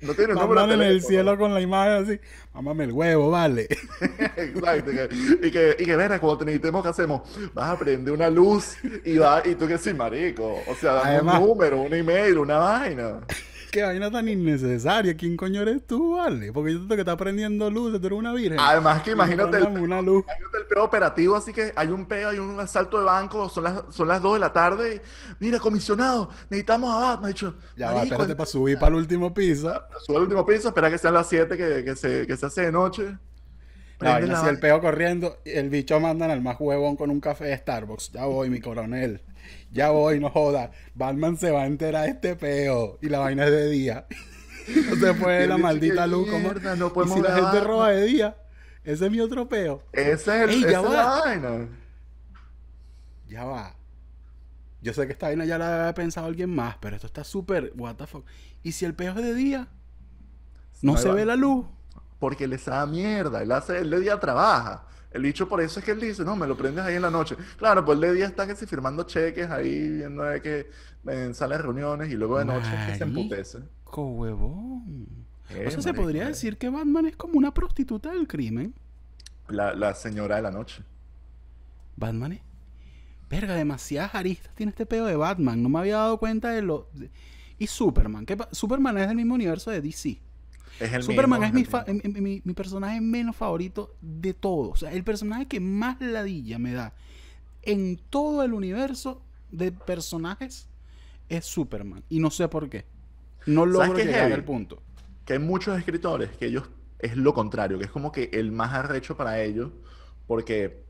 no 0.00 0.14
tiene 0.14 0.34
número 0.34 0.66
de 0.66 0.74
en 0.74 0.82
el 0.82 1.02
cielo 1.02 1.36
con 1.38 1.52
la 1.54 1.60
imagen 1.60 1.92
así. 2.04 2.20
Mámame 2.54 2.84
el 2.84 2.92
huevo, 2.92 3.30
vale. 3.30 3.68
Exacto, 4.36 4.90
y 5.42 5.50
que, 5.50 5.76
y 5.78 5.84
que, 5.84 5.96
verga, 5.96 6.18
cuando 6.18 6.38
te 6.38 6.44
necesitemos, 6.46 6.82
¿qué 6.82 6.88
hacemos? 6.88 7.22
Vas 7.54 7.70
a 7.70 7.78
prender 7.78 8.12
una 8.14 8.28
luz 8.30 8.76
y 9.04 9.18
va, 9.18 9.42
y 9.44 9.54
tú 9.54 9.66
que 9.68 9.78
sí, 9.78 9.92
marico. 9.94 10.58
O 10.66 10.74
sea, 10.74 10.94
dame 10.94 11.10
Además- 11.10 11.40
un 11.40 11.48
número, 11.48 11.80
un 11.82 11.94
email, 11.94 12.38
una 12.38 12.58
vaina. 12.58 13.20
Qué 13.70 13.82
vaina 13.82 14.10
tan 14.10 14.28
innecesaria. 14.28 15.16
¿Quién 15.16 15.36
coño 15.36 15.62
eres 15.62 15.86
tú, 15.86 16.16
vale? 16.16 16.52
Porque 16.52 16.72
yo 16.72 16.78
siento 16.78 16.94
que 16.96 17.02
está 17.02 17.16
prendiendo 17.16 17.70
luces, 17.70 18.00
tú 18.00 18.08
eres 18.08 18.18
una 18.18 18.32
virgen. 18.32 18.58
Además 18.58 19.02
que 19.02 19.12
imagínate 19.12 19.58
el, 19.58 19.66
una 19.66 20.02
luz. 20.02 20.24
imagínate 20.24 20.58
el 20.58 20.66
peo 20.66 20.84
operativo, 20.84 21.36
así 21.36 21.52
que 21.52 21.72
hay 21.76 21.88
un 21.88 22.06
peo, 22.06 22.30
hay 22.30 22.38
un 22.38 22.58
asalto 22.58 22.98
de 22.98 23.04
banco, 23.04 23.48
son 23.48 23.64
las, 23.64 23.82
son 23.90 24.08
las 24.08 24.20
2 24.20 24.34
de 24.34 24.40
la 24.40 24.52
tarde. 24.52 24.96
y, 24.96 25.00
Mira, 25.44 25.60
comisionado, 25.60 26.30
necesitamos 26.48 26.94
a 26.94 26.98
Batman. 26.98 27.30
Dicho, 27.30 27.54
Ya 27.76 27.92
va, 27.92 28.02
espérate 28.02 28.34
para 28.34 28.46
subir 28.46 28.78
para 28.78 28.88
el 28.88 28.94
último 28.96 29.32
piso. 29.32 29.72
sube 30.04 30.16
al 30.16 30.22
último 30.24 30.44
piso, 30.44 30.68
espera 30.68 30.90
que 30.90 30.98
sean 30.98 31.14
las 31.14 31.28
7 31.28 31.56
que, 31.56 31.84
que, 31.84 31.96
se, 31.96 32.26
que 32.26 32.36
se 32.36 32.46
hace 32.46 32.62
de 32.62 32.72
noche. 32.72 33.16
Vaina 34.00 34.26
la 34.26 34.40
así, 34.40 34.48
el 34.48 34.58
peo 34.58 34.80
corriendo, 34.80 35.38
y 35.44 35.50
el 35.50 35.68
bicho 35.68 36.00
mandan 36.00 36.30
al 36.30 36.40
más 36.40 36.56
huevón 36.58 36.96
con 36.96 37.10
un 37.10 37.20
café 37.20 37.44
de 37.44 37.56
Starbucks. 37.56 38.12
Ya 38.12 38.24
voy, 38.24 38.48
mi 38.50 38.60
coronel. 38.60 39.20
Ya 39.72 39.90
voy, 39.90 40.18
no 40.20 40.30
joda. 40.30 40.70
Batman 40.94 41.36
se 41.36 41.50
va 41.50 41.62
a 41.62 41.66
enterar 41.66 42.04
de 42.04 42.10
este 42.10 42.36
peo. 42.36 42.98
Y 43.00 43.08
la 43.08 43.18
vaina 43.20 43.44
es 43.46 43.50
de 43.52 43.70
día. 43.70 44.06
No 44.68 44.94
se 44.94 45.10
Y 45.10 45.14
puede 45.14 45.46
la 45.48 45.56
maldita 45.58 46.02
¿qué 46.04 46.08
luz. 46.10 46.28
como 46.30 46.38
mierda? 46.40 46.76
No 46.76 46.88
y 46.88 46.90
podemos 46.90 47.16
si 47.16 47.22
la 47.22 47.34
gente 47.34 47.60
roba 47.60 47.90
de 47.90 48.04
día, 48.04 48.36
ese 48.84 49.06
es 49.06 49.10
mi 49.10 49.18
otro 49.20 49.48
peo. 49.48 49.82
Ese 49.92 50.12
es 50.12 50.28
el, 50.28 50.50
Ey, 50.50 50.60
ya 50.62 50.80
la 50.82 50.88
va. 50.88 51.20
vaina. 51.20 51.68
Ya 53.28 53.44
va. 53.44 53.74
Yo 54.82 54.92
sé 54.92 55.06
que 55.06 55.12
esta 55.12 55.26
vaina 55.26 55.44
ya 55.44 55.58
la 55.58 55.80
había 55.80 55.94
pensado 55.94 56.26
alguien 56.26 56.54
más, 56.54 56.76
pero 56.80 56.94
esto 56.94 57.06
está 57.06 57.24
súper. 57.24 57.72
What 57.76 57.96
the 57.96 58.06
fuck. 58.06 58.24
¿Y 58.62 58.72
si 58.72 58.84
el 58.84 58.94
peo 58.94 59.10
es 59.10 59.16
de 59.24 59.34
día? 59.34 59.68
No 60.82 60.92
Ahí 60.94 61.02
se 61.02 61.08
va. 61.08 61.14
ve 61.14 61.26
la 61.26 61.36
luz. 61.36 61.66
Porque 62.18 62.46
le 62.46 62.56
da 62.58 62.86
mierda. 62.86 63.42
Él, 63.42 63.50
hace, 63.52 63.78
él 63.78 63.90
de 63.90 64.00
día 64.00 64.20
trabaja. 64.20 64.84
El 65.10 65.22
bicho 65.22 65.48
por 65.48 65.60
eso 65.60 65.80
es 65.80 65.84
que 65.84 65.90
él 65.90 66.00
dice, 66.00 66.24
no, 66.24 66.36
me 66.36 66.46
lo 66.46 66.56
prendes 66.56 66.84
ahí 66.84 66.94
en 66.94 67.02
la 67.02 67.10
noche. 67.10 67.36
Claro, 67.56 67.84
pues 67.84 67.96
él 67.96 68.02
de 68.02 68.14
día 68.14 68.26
está 68.26 68.46
que 68.46 68.54
si 68.54 68.66
firmando 68.66 69.02
cheques 69.04 69.50
ahí, 69.50 69.88
viendo 69.90 70.22
de 70.22 70.40
que 70.40 70.70
en 71.06 71.34
salas 71.34 71.58
de 71.58 71.62
reuniones 71.64 72.10
y 72.10 72.14
luego 72.14 72.38
de 72.38 72.44
noche 72.44 72.68
es 72.72 72.92
que 72.92 72.98
se 72.98 73.04
emputece. 73.04 73.58
Huevón. 73.92 75.08
Eh, 75.50 75.64
o 75.66 75.70
sea, 75.70 75.82
se 75.82 75.94
podría 75.94 76.24
eh. 76.24 76.28
decir 76.28 76.56
que 76.58 76.68
Batman 76.68 77.06
es 77.06 77.16
como 77.16 77.36
una 77.36 77.52
prostituta 77.52 78.12
del 78.12 78.28
crimen. 78.28 78.74
La, 79.48 79.74
la 79.74 79.94
señora 79.94 80.36
de 80.36 80.42
la 80.42 80.50
noche. 80.52 80.84
Batman 81.96 82.32
es. 82.32 82.40
Verga, 83.28 83.54
demasiadas 83.54 84.14
aristas 84.14 84.54
tiene 84.54 84.70
este 84.70 84.86
pedo 84.86 85.06
de 85.06 85.16
Batman. 85.16 85.62
No 85.62 85.68
me 85.68 85.78
había 85.80 85.96
dado 85.96 86.18
cuenta 86.18 86.50
de 86.50 86.62
lo. 86.62 86.88
de- 86.94 87.10
Y 87.58 87.66
Superman. 87.66 88.26
¿Qué 88.26 88.36
Superman 88.52 88.96
es 88.98 89.08
del 89.08 89.16
mismo 89.16 89.34
universo 89.34 89.70
de 89.70 89.80
DC. 89.80 90.20
Es 90.80 90.92
el 90.92 91.02
Superman 91.02 91.40
mismo, 91.40 91.46
es 91.46 91.52
mi, 91.54 91.60
el 91.60 91.66
fa- 91.66 91.84
mismo. 91.86 92.10
mi, 92.14 92.20
mi- 92.20 92.42
mi 92.44 92.54
personaje 92.54 93.00
menos 93.00 93.36
favorito 93.36 93.94
de 94.00 94.34
todos. 94.34 94.70
O 94.72 94.76
sea, 94.76 94.92
el 94.92 95.04
personaje 95.04 95.46
que 95.46 95.60
más 95.60 96.00
ladilla 96.00 96.58
me 96.58 96.72
da 96.72 96.94
en 97.62 97.98
todo 98.10 98.42
el 98.42 98.54
universo 98.54 99.22
de 99.50 99.72
personajes 99.72 100.68
es 101.28 101.44
Superman. 101.44 102.02
Y 102.08 102.18
no 102.20 102.30
sé 102.30 102.48
por 102.48 102.68
qué. 102.70 102.84
No 103.46 103.62
¿Sabes 103.62 103.88
logro 103.88 104.04
llegar 104.04 104.32
al 104.32 104.44
punto. 104.44 104.82
Que 105.24 105.34
hay 105.34 105.38
muchos 105.38 105.78
escritores 105.78 106.30
que 106.36 106.46
ellos 106.46 106.64
es 106.98 107.16
lo 107.16 107.32
contrario, 107.34 107.78
que 107.78 107.84
es 107.84 107.90
como 107.90 108.10
que 108.12 108.30
el 108.32 108.50
más 108.52 108.72
arrecho 108.74 109.16
para 109.16 109.40
ellos, 109.42 109.70
porque 110.26 110.84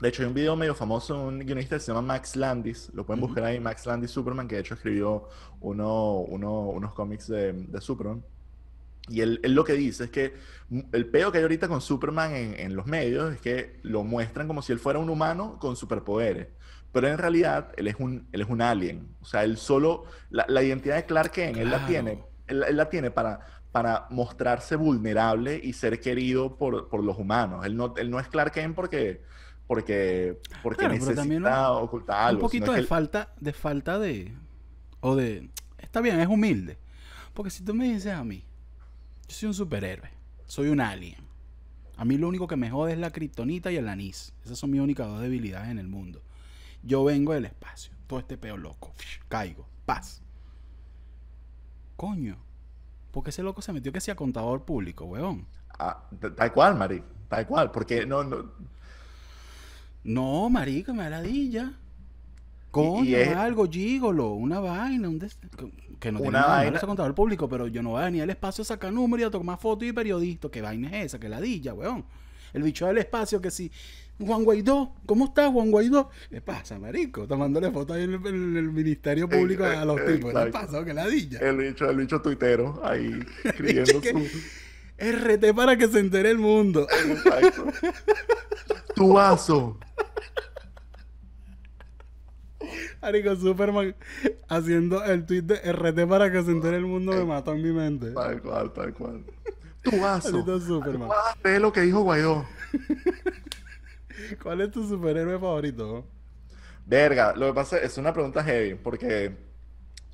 de 0.00 0.08
hecho 0.08 0.22
hay 0.22 0.28
un 0.28 0.34
video 0.34 0.56
medio 0.56 0.74
famoso 0.74 1.14
de 1.14 1.20
un 1.28 1.38
guionista 1.40 1.76
que 1.76 1.80
se 1.80 1.92
llama 1.92 2.02
Max 2.14 2.34
Landis, 2.36 2.90
lo 2.94 3.04
pueden 3.06 3.20
buscar 3.20 3.44
ahí, 3.44 3.60
Max 3.60 3.84
Landis 3.86 4.10
Superman, 4.10 4.48
que 4.48 4.54
de 4.56 4.60
hecho 4.62 4.74
escribió 4.74 5.28
uno, 5.60 6.18
uno- 6.20 6.68
unos 6.70 6.92
cómics 6.94 7.28
de, 7.28 7.52
de 7.52 7.80
Superman. 7.80 8.24
Y 9.08 9.20
él, 9.22 9.40
él 9.42 9.54
lo 9.54 9.64
que 9.64 9.72
dice 9.74 10.04
es 10.04 10.10
que 10.10 10.34
el 10.92 11.06
peo 11.10 11.32
que 11.32 11.38
hay 11.38 11.42
ahorita 11.42 11.68
con 11.68 11.80
Superman 11.80 12.34
en, 12.34 12.58
en 12.60 12.76
los 12.76 12.86
medios 12.86 13.34
es 13.34 13.40
que 13.40 13.80
lo 13.82 14.04
muestran 14.04 14.46
como 14.46 14.62
si 14.62 14.72
él 14.72 14.78
fuera 14.78 14.98
un 14.98 15.10
humano 15.10 15.58
con 15.58 15.76
superpoderes. 15.76 16.48
Pero 16.92 17.08
en 17.08 17.18
realidad 17.18 17.72
él 17.76 17.88
es 17.88 17.96
un, 17.98 18.28
él 18.32 18.40
es 18.42 18.48
un 18.48 18.62
alien. 18.62 19.08
O 19.20 19.24
sea, 19.24 19.44
él 19.44 19.56
solo, 19.58 20.04
la, 20.30 20.44
la 20.48 20.62
identidad 20.62 20.96
de 20.96 21.04
Clark 21.06 21.32
Kent, 21.32 21.58
él 21.58 21.70
la 21.70 21.84
tiene, 21.84 22.24
él, 22.46 22.64
él 22.66 22.76
la 22.76 22.88
tiene 22.88 23.10
para, 23.10 23.40
para 23.72 24.06
mostrarse 24.10 24.76
vulnerable 24.76 25.60
y 25.62 25.72
ser 25.74 26.00
querido 26.00 26.56
por, 26.56 26.88
por 26.88 27.04
los 27.04 27.18
humanos. 27.18 27.64
Él 27.66 27.76
no, 27.76 27.94
él 27.96 28.10
no 28.10 28.18
es 28.20 28.28
Clark 28.28 28.52
Kent 28.52 28.74
porque, 28.74 29.22
porque, 29.66 30.38
porque 30.62 30.78
Claro, 30.80 30.94
necesita 30.94 31.16
también 31.16 31.42
un- 31.44 31.52
ocultar 31.52 32.20
algo. 32.28 32.40
un 32.40 32.46
poquito 32.46 32.72
de 32.72 32.82
falta 32.82 33.34
de 33.38 33.52
falta 33.52 33.98
de 33.98 34.34
o 35.00 35.14
de 35.14 35.50
está 35.78 36.00
bien 36.00 36.18
es 36.20 36.28
humilde 36.28 36.78
porque 37.34 37.50
si 37.50 37.64
tú 37.64 37.74
me 37.74 37.84
dices 37.92 38.12
a 38.14 38.24
mí 38.24 38.44
yo 39.28 39.34
soy 39.34 39.46
un 39.48 39.54
superhéroe 39.54 40.18
soy 40.48 40.68
un 40.68 40.80
alien. 40.80 41.28
A 41.96 42.04
mí 42.04 42.16
lo 42.16 42.26
único 42.26 42.48
que 42.48 42.56
me 42.56 42.70
jode 42.70 42.92
es 42.92 42.98
la 42.98 43.10
kriptonita 43.10 43.70
y 43.70 43.76
el 43.76 43.88
anís. 43.88 44.32
Esas 44.44 44.58
son 44.58 44.70
mis 44.70 44.80
únicas 44.80 45.06
dos 45.06 45.20
debilidades 45.20 45.68
en 45.68 45.78
el 45.78 45.88
mundo. 45.88 46.22
Yo 46.82 47.04
vengo 47.04 47.34
del 47.34 47.44
espacio 47.44 47.92
todo 48.06 48.18
este 48.18 48.38
peo 48.38 48.56
loco. 48.56 48.94
Caigo 49.28 49.68
paz. 49.84 50.22
Coño 51.96 52.38
porque 53.10 53.30
ese 53.30 53.42
loco 53.42 53.62
se 53.62 53.72
metió 53.72 53.90
que 53.92 54.00
sea 54.00 54.14
contador 54.14 54.64
público 54.64 55.04
weón 55.06 55.46
Ah, 55.78 56.08
tal 56.36 56.52
cual, 56.52 56.76
Mari. 56.76 57.02
Tal 57.28 57.46
cual. 57.46 57.70
Porque 57.70 58.04
no, 58.04 58.24
no, 58.24 58.50
no 60.02 60.50
marico 60.50 60.92
me 60.92 61.04
da 61.04 61.10
ladilla 61.10 61.72
Coño, 62.70 63.04
y 63.04 63.14
es- 63.14 63.28
algo, 63.36 63.68
gígolo, 63.68 64.32
una 64.32 64.60
vaina, 64.60 65.08
un 65.08 65.18
des- 65.18 65.38
que 65.98 66.12
no 66.12 66.18
tiene 66.20 66.32
nada 66.32 66.64
el 67.06 67.14
público, 67.14 67.48
pero 67.48 67.66
yo 67.66 67.82
no 67.82 67.90
voy 67.90 68.02
a 68.02 68.04
venir 68.04 68.22
al 68.22 68.30
espacio 68.30 68.62
a 68.62 68.64
sacar 68.64 68.92
números 68.92 69.24
y 69.24 69.26
a 69.26 69.30
tomar 69.30 69.58
fotos 69.58 69.88
y 69.88 69.92
periodistas. 69.92 70.50
¿Qué 70.50 70.60
vaina 70.62 70.88
es 70.98 71.06
esa? 71.06 71.18
Que 71.18 71.28
ladilla, 71.28 71.74
weón. 71.74 72.04
El 72.52 72.62
bicho 72.62 72.86
del 72.86 72.98
espacio 72.98 73.40
que 73.40 73.50
si... 73.50 73.70
Juan 74.20 74.42
Guaidó, 74.42 74.94
¿cómo 75.06 75.26
estás, 75.26 75.48
Juan 75.52 75.70
Guaidó? 75.70 76.10
¿Qué 76.28 76.40
pasa, 76.40 76.76
marico? 76.76 77.28
Tomándole 77.28 77.70
fotos 77.70 77.96
ahí 77.96 78.02
en 78.02 78.14
el, 78.14 78.26
en 78.26 78.56
el 78.56 78.72
Ministerio 78.72 79.28
Público 79.28 79.64
Eh, 79.64 79.76
a 79.76 79.84
los 79.84 80.04
tipos. 80.04 80.34
¿Qué 80.34 80.50
pasa? 80.50 80.84
¿Qué 80.84 80.92
ladilla? 80.92 81.38
El 81.38 81.56
bicho, 81.56 81.88
el 81.88 81.96
bicho 81.98 82.20
tuitero 82.20 82.80
ahí 82.84 83.12
escribiendo 83.44 84.02
su... 84.02 84.28
RT 84.98 85.54
para 85.54 85.76
que 85.78 85.86
se 85.86 86.00
entere 86.00 86.30
el 86.30 86.38
mundo. 86.38 86.88
Exacto. 87.06 87.66
Tu 88.96 89.12
vaso. 89.12 89.78
Marico, 93.02 93.36
Superman 93.36 93.94
haciendo 94.48 95.04
el 95.04 95.24
tweet 95.24 95.42
de 95.42 95.56
RT 95.72 96.06
para 96.08 96.30
que 96.32 96.42
se 96.42 96.50
entere 96.50 96.76
el 96.78 96.86
mundo 96.86 97.12
me 97.12 97.24
mató 97.24 97.52
en 97.52 97.62
mi 97.62 97.72
mente. 97.72 98.10
Tal 98.12 98.40
cual, 98.42 98.72
tal 98.72 98.94
cual. 98.94 99.24
Tu 99.82 100.00
vaso. 100.00 100.60
Superman. 100.60 101.08
Ve 101.42 101.60
lo 101.60 101.72
que 101.72 101.82
dijo 101.82 102.00
Guaidó. 102.00 102.44
¿Cuál 104.42 104.60
es 104.62 104.70
tu 104.70 104.86
superhéroe 104.86 105.38
favorito? 105.38 106.06
Verga, 106.86 107.34
lo 107.36 107.46
que 107.48 107.52
pasa 107.54 107.78
es 107.78 107.96
una 107.98 108.12
pregunta 108.12 108.42
heavy, 108.42 108.74
porque 108.74 109.36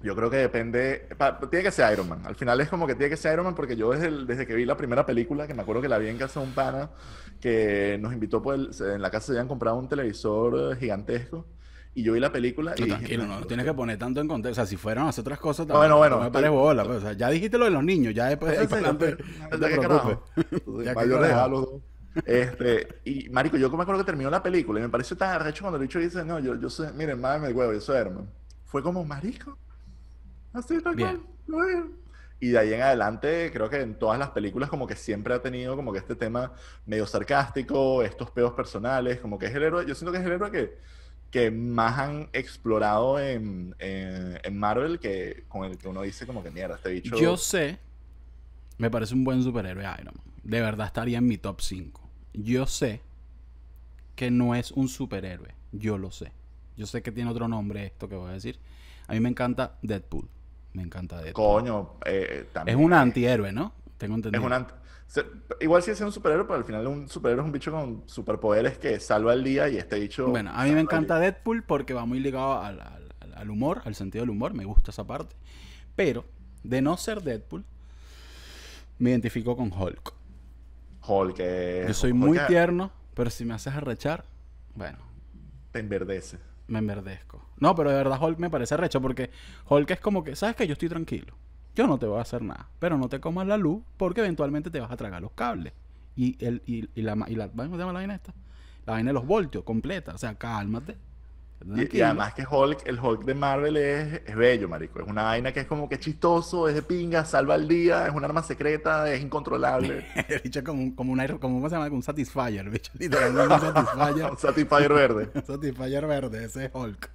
yo 0.03 0.15
creo 0.15 0.29
que 0.29 0.37
depende. 0.37 1.09
pa- 1.17 1.39
tiene 1.49 1.63
que 1.65 1.71
ser 1.71 1.91
Iron 1.93 2.09
Man. 2.09 2.21
Al 2.27 2.35
final 2.35 2.61
es 2.61 2.69
como 2.69 2.87
que 2.87 2.95
tiene 2.95 3.11
que 3.11 3.17
ser 3.17 3.33
Iron 3.33 3.47
Man, 3.47 3.55
porque 3.55 3.77
yo 3.77 3.91
desde, 3.93 4.09
el- 4.09 4.27
desde 4.27 4.47
que 4.47 4.55
vi 4.55 4.65
la 4.65 4.77
primera 4.77 5.07
película, 5.07 5.47
que 5.47 5.55
me 5.55 5.63
acuerdo 5.63 5.81
que 5.81 5.89
la 5.89 5.99
vi 5.99 6.09
en 6.09 6.19
casa 6.19 6.41
de 6.41 6.47
un 6.47 6.53
pana, 6.53 6.91
que 7.41 7.97
nos 8.01 8.13
invitó, 8.13 8.43
pues 8.43 8.81
en 8.81 9.01
la 9.01 9.11
casa 9.11 9.27
se 9.27 9.33
habían 9.33 9.49
comprado 9.49 9.77
un 9.79 9.89
televisor 9.89 10.73
eh, 10.75 10.77
gigantesco, 10.77 11.47
y 11.95 12.03
yo 12.03 12.13
vi 12.13 12.21
la 12.21 12.33
película 12.33 12.75
y 12.77 12.81
No, 12.81 12.87
dije, 12.87 12.99
tranquilo, 12.99 13.27
no, 13.27 13.41
no 13.41 13.47
tienes 13.47 13.65
que 13.65 13.73
poner 13.75 13.99
tanto 13.99 14.21
en 14.21 14.29
contexto. 14.29 14.63
O 14.63 14.65
sea, 14.65 14.67
si 14.67 14.77
fueran 14.77 15.07
a 15.07 15.11
hacer 15.11 15.23
otras 15.23 15.39
cosas, 15.39 15.67
Bueno, 15.67 15.97
bueno, 15.97 16.17
no 16.19 16.25
me 16.25 16.31
pares 16.31 16.51
bola. 16.51 16.85
pues. 16.85 16.99
O 16.99 17.01
sea, 17.01 17.13
ya 17.13 17.31
dijiste 17.31 17.57
lo 17.57 17.67
de 17.67 17.71
los 17.71 17.85
niños, 17.85 18.15
ya 18.15 18.27
después 18.27 18.59
Sí, 18.61 18.67
para 18.67 18.89
adelante. 18.89 19.17
ya, 19.39 19.49
No 19.51 19.59
te 19.59 19.79
preocupes. 19.79 20.85
Ya 20.85 20.95
Mayores 20.95 21.33
a 21.33 21.49
los 21.49 21.61
dos. 21.63 21.83
Este, 22.27 23.01
y 23.05 23.29
marico, 23.31 23.57
yo 23.57 23.69
me 23.71 23.83
acuerdo 23.83 24.03
que 24.03 24.07
terminó 24.07 24.31
la 24.31 24.43
película 24.43 24.79
y 24.79 24.83
me 24.85 24.89
pareció 24.89 25.17
tan 25.17 25.31
arrecho 25.31 25.63
cuando 25.63 25.79
el 25.79 25.83
bicho 25.83 25.99
dice, 25.99 26.25
no, 26.25 26.39
yo, 26.39 26.55
yo 26.55 26.71
soy, 26.71 26.93
miren, 26.95 27.21
mámame 27.21 27.49
el 27.49 27.55
huevo, 27.55 27.73
yo 27.73 27.81
soy 27.81 27.97
Herman. 27.97 28.31
Fue 28.65 28.83
como, 28.83 29.05
marico, 29.05 29.59
así 30.53 30.81
tal 30.81 30.97
cual. 30.97 31.21
Y 32.41 32.49
de 32.49 32.59
ahí 32.59 32.73
en 32.75 32.83
adelante, 32.83 33.51
creo 33.53 33.71
que 33.71 33.81
en 33.81 33.99
todas 33.99 34.19
las 34.19 34.31
películas 34.31 34.69
como 34.69 34.87
que 34.87 34.97
siempre 34.97 35.35
ha 35.35 35.41
tenido 35.43 35.77
como 35.77 35.93
que 35.93 35.99
este 35.99 36.15
tema 36.15 36.53
medio 36.87 37.07
sarcástico, 37.07 38.03
estos 38.03 38.31
peos 38.31 38.53
personales, 38.53 39.19
como 39.21 39.39
que 39.39 39.47
es 39.47 39.55
el 39.55 39.63
héroe, 39.63 39.87
yo 39.87 39.95
siento 39.95 40.13
que 40.13 40.19
es 40.19 40.25
el 40.25 40.33
héroe 40.33 40.51
que, 40.51 40.79
que 41.35 41.51
más 41.51 41.99
han 41.99 42.29
explorado 42.33 43.19
en, 43.19 43.75
en, 43.81 44.39
en 44.41 44.57
Marvel 44.57 45.01
que 45.01 45.43
con 45.49 45.65
el 45.65 45.77
que 45.77 45.89
uno 45.89 46.03
dice 46.03 46.29
como 46.29 46.45
que 46.45 46.53
mierda, 46.53 46.77
este 46.77 46.91
bicho... 46.91 47.17
Yo 47.19 47.37
sé, 47.37 47.81
me 48.79 48.89
parece 48.89 49.15
un 49.15 49.25
buen 49.25 49.43
superhéroe 49.43 49.83
Iron 50.01 50.15
Man. 50.15 50.25
De 50.45 50.61
verdad 50.61 50.87
estaría 50.87 51.19
en 51.19 51.27
mi 51.27 51.37
top 51.37 51.61
5. 51.61 52.01
Yo 52.35 52.69
sé 52.69 53.01
que 54.15 54.31
no 54.31 54.55
es 54.55 54.71
un 54.71 54.87
superhéroe. 54.89 55.57
Yo 55.73 55.99
lo 55.99 56.13
sé. 56.13 56.31
Yo 56.77 56.87
sé 56.87 57.03
que 57.03 57.11
tiene 57.11 57.29
otro 57.31 57.49
nombre 57.49 57.85
esto 57.85 58.09
que 58.09 58.15
voy 58.15 58.31
a 58.31 58.35
decir. 58.35 58.61
A 59.09 59.13
mí 59.15 59.19
me 59.19 59.29
encanta 59.29 59.77
Deadpool. 59.83 60.29
Me 60.73 60.83
encanta 60.85 61.21
Deadpool. 61.21 61.33
Coño, 61.63 61.95
eh, 62.07 62.45
Es 62.47 62.53
también. 62.53 62.79
un 62.79 62.93
antihéroe, 62.93 63.51
¿no? 63.51 63.73
Tengo 63.99 64.15
entendido. 64.15 64.41
Es 64.41 64.47
un 64.47 64.53
ant- 64.53 64.73
se- 65.07 65.25
Igual 65.61 65.83
sigue 65.83 65.95
siendo 65.97 66.09
un 66.09 66.13
superhéroe, 66.15 66.45
pero 66.45 66.57
al 66.57 66.65
final 66.65 66.87
un 66.87 67.09
superhéroe 67.09 67.43
es 67.43 67.47
un 67.47 67.53
bicho 67.53 67.71
con 67.73 68.03
superpoderes 68.07 68.79
que 68.79 68.99
salva 69.01 69.33
el 69.33 69.45
día 69.45 69.69
y 69.69 69.77
este 69.77 69.99
bicho. 70.01 70.29
Bueno, 70.29 70.51
a 70.55 70.65
mí 70.65 70.73
me 70.73 70.81
encanta 70.81 71.19
Deadpool 71.19 71.63
porque 71.63 71.95
va 71.95 72.05
muy 72.07 72.21
ligado 72.21 72.61
al, 72.61 72.81
al- 72.81 73.15
al- 73.21 73.35
al 73.35 73.51
humor, 73.51 73.83
al 73.85 73.95
sentido 73.95 74.23
del 74.23 74.31
humor. 74.31 74.55
Me 74.55 74.65
gusta 74.65 74.91
esa 74.91 75.07
parte. 75.07 75.35
Pero, 75.97 76.25
de 76.63 76.83
no 76.83 76.97
ser 76.97 77.23
Deadpool, 77.23 77.65
me 78.99 79.11
identifico 79.11 79.57
con 79.57 79.73
Hulk. 79.73 80.13
Hulk, 81.07 81.37
que. 81.37 81.85
Yo 81.87 81.95
soy 81.95 82.11
Hulk 82.13 82.19
muy 82.21 82.39
tierno, 82.49 82.91
pero 83.15 83.31
si 83.31 83.45
me 83.45 83.55
haces 83.55 83.75
arrechar, 83.75 84.25
bueno, 84.75 84.99
Te 85.73 85.81
enverdece. 85.81 86.39
me 86.67 86.79
enverdezco. 86.79 87.45
No, 87.59 87.75
pero 87.75 87.91
de 87.91 87.97
verdad 87.97 88.21
Hulk 88.21 88.39
me 88.39 88.51
parece 88.51 88.75
arrecho 88.75 89.01
porque 89.01 89.31
Hulk 89.69 89.91
es 89.93 90.01
como 90.01 90.25
que, 90.25 90.35
¿sabes 90.35 90.57
que 90.57 90.67
Yo 90.67 90.73
estoy 90.73 90.89
tranquilo. 90.89 91.35
Yo 91.75 91.87
no 91.87 91.99
te 91.99 92.07
voy 92.07 92.19
a 92.19 92.23
hacer 92.23 92.43
nada. 92.43 92.69
Pero 92.79 92.97
no 92.99 93.09
te 93.09 93.21
comas 93.21 93.47
la 93.47 93.57
luz 93.57 93.83
porque 93.97 94.21
eventualmente 94.21 94.71
te 94.71 94.81
vas 94.81 94.91
a 94.91 94.97
tragar 94.97 95.23
los 95.23 95.33
cables. 95.33 95.73
Y, 96.17 96.37
el, 96.45 96.63
y, 96.67 96.89
y 96.95 97.03
la, 97.03 97.17
y 97.29 97.35
la, 97.35 97.49
¿cómo 97.49 97.65
se 97.75 97.79
llama 97.79 97.93
la 97.93 97.99
vaina 98.01 98.15
esta? 98.15 98.33
La 98.87 98.93
vaina 98.95 99.09
de 99.11 99.15
los 99.15 99.27
voltios, 99.27 99.65
completa. 99.65 100.15
O 100.15 100.19
sea, 100.19 100.35
cálmate. 100.37 100.97
Y, 101.93 102.01
además 102.03 102.35
que 102.35 102.45
Hulk, 102.49 102.87
el 102.87 103.01
Hulk 103.01 103.25
de 103.25 103.35
Marvel 103.35 103.77
es, 103.79 104.21
es 104.27 104.37
bello, 104.37 104.69
marico. 104.69 105.01
Es 105.01 105.09
una 105.09 105.23
vaina 105.23 105.51
que 105.51 105.61
es 105.61 105.67
como 105.67 105.89
que 105.89 105.99
chistoso, 105.99 106.69
es 106.69 106.75
de 106.75 106.83
pinga, 106.83 107.25
salva 107.25 107.55
el 107.55 107.67
día, 107.67 108.07
es 108.07 108.13
un 108.15 108.23
arma 108.23 108.43
secreta, 108.43 109.11
es 109.11 109.23
incontrolable. 109.23 110.07
El 110.29 110.41
bicho 110.41 110.59
es 110.59 110.65
como 110.65 110.83
un, 110.83 110.91
como 110.93 111.13
un 111.13 111.21
aire- 111.21 111.39
como, 111.39 111.55
¿cómo 111.57 111.69
se 111.71 111.77
llama? 111.77 111.87
Un 111.89 112.03
Satisfyer. 112.03 112.69
Bicho 112.69 112.93
literalmente 112.99 113.55
un 113.55 113.61
Satisfyer. 113.61 114.27
un 114.31 114.37
Satisfyer 114.39 114.93
verde. 114.93 115.31
Un 115.35 115.45
Satisfyer 115.45 116.07
verde, 116.07 116.45
ese 116.45 116.67
es 116.67 116.71
Hulk. 116.75 117.11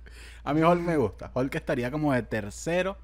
A 0.45 0.53
mí 0.55 0.63
Hulk 0.63 0.81
me 0.81 0.97
gusta. 0.97 1.29
Hulk 1.31 1.53
estaría 1.53 1.91
como 1.91 2.11
de 2.13 2.23
tercero. 2.23 2.97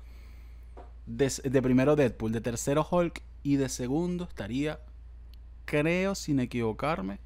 De, 1.05 1.31
de 1.43 1.61
primero 1.61 1.95
Deadpool, 1.95 2.31
de 2.31 2.41
tercero 2.41 2.85
Hulk 2.89 3.21
y 3.43 3.57
de 3.57 3.69
segundo 3.69 4.23
estaría, 4.23 4.79
creo 5.65 6.15
sin 6.15 6.39
equivocarme, 6.39 7.19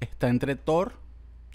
está 0.00 0.28
entre 0.28 0.56
Thor. 0.56 0.92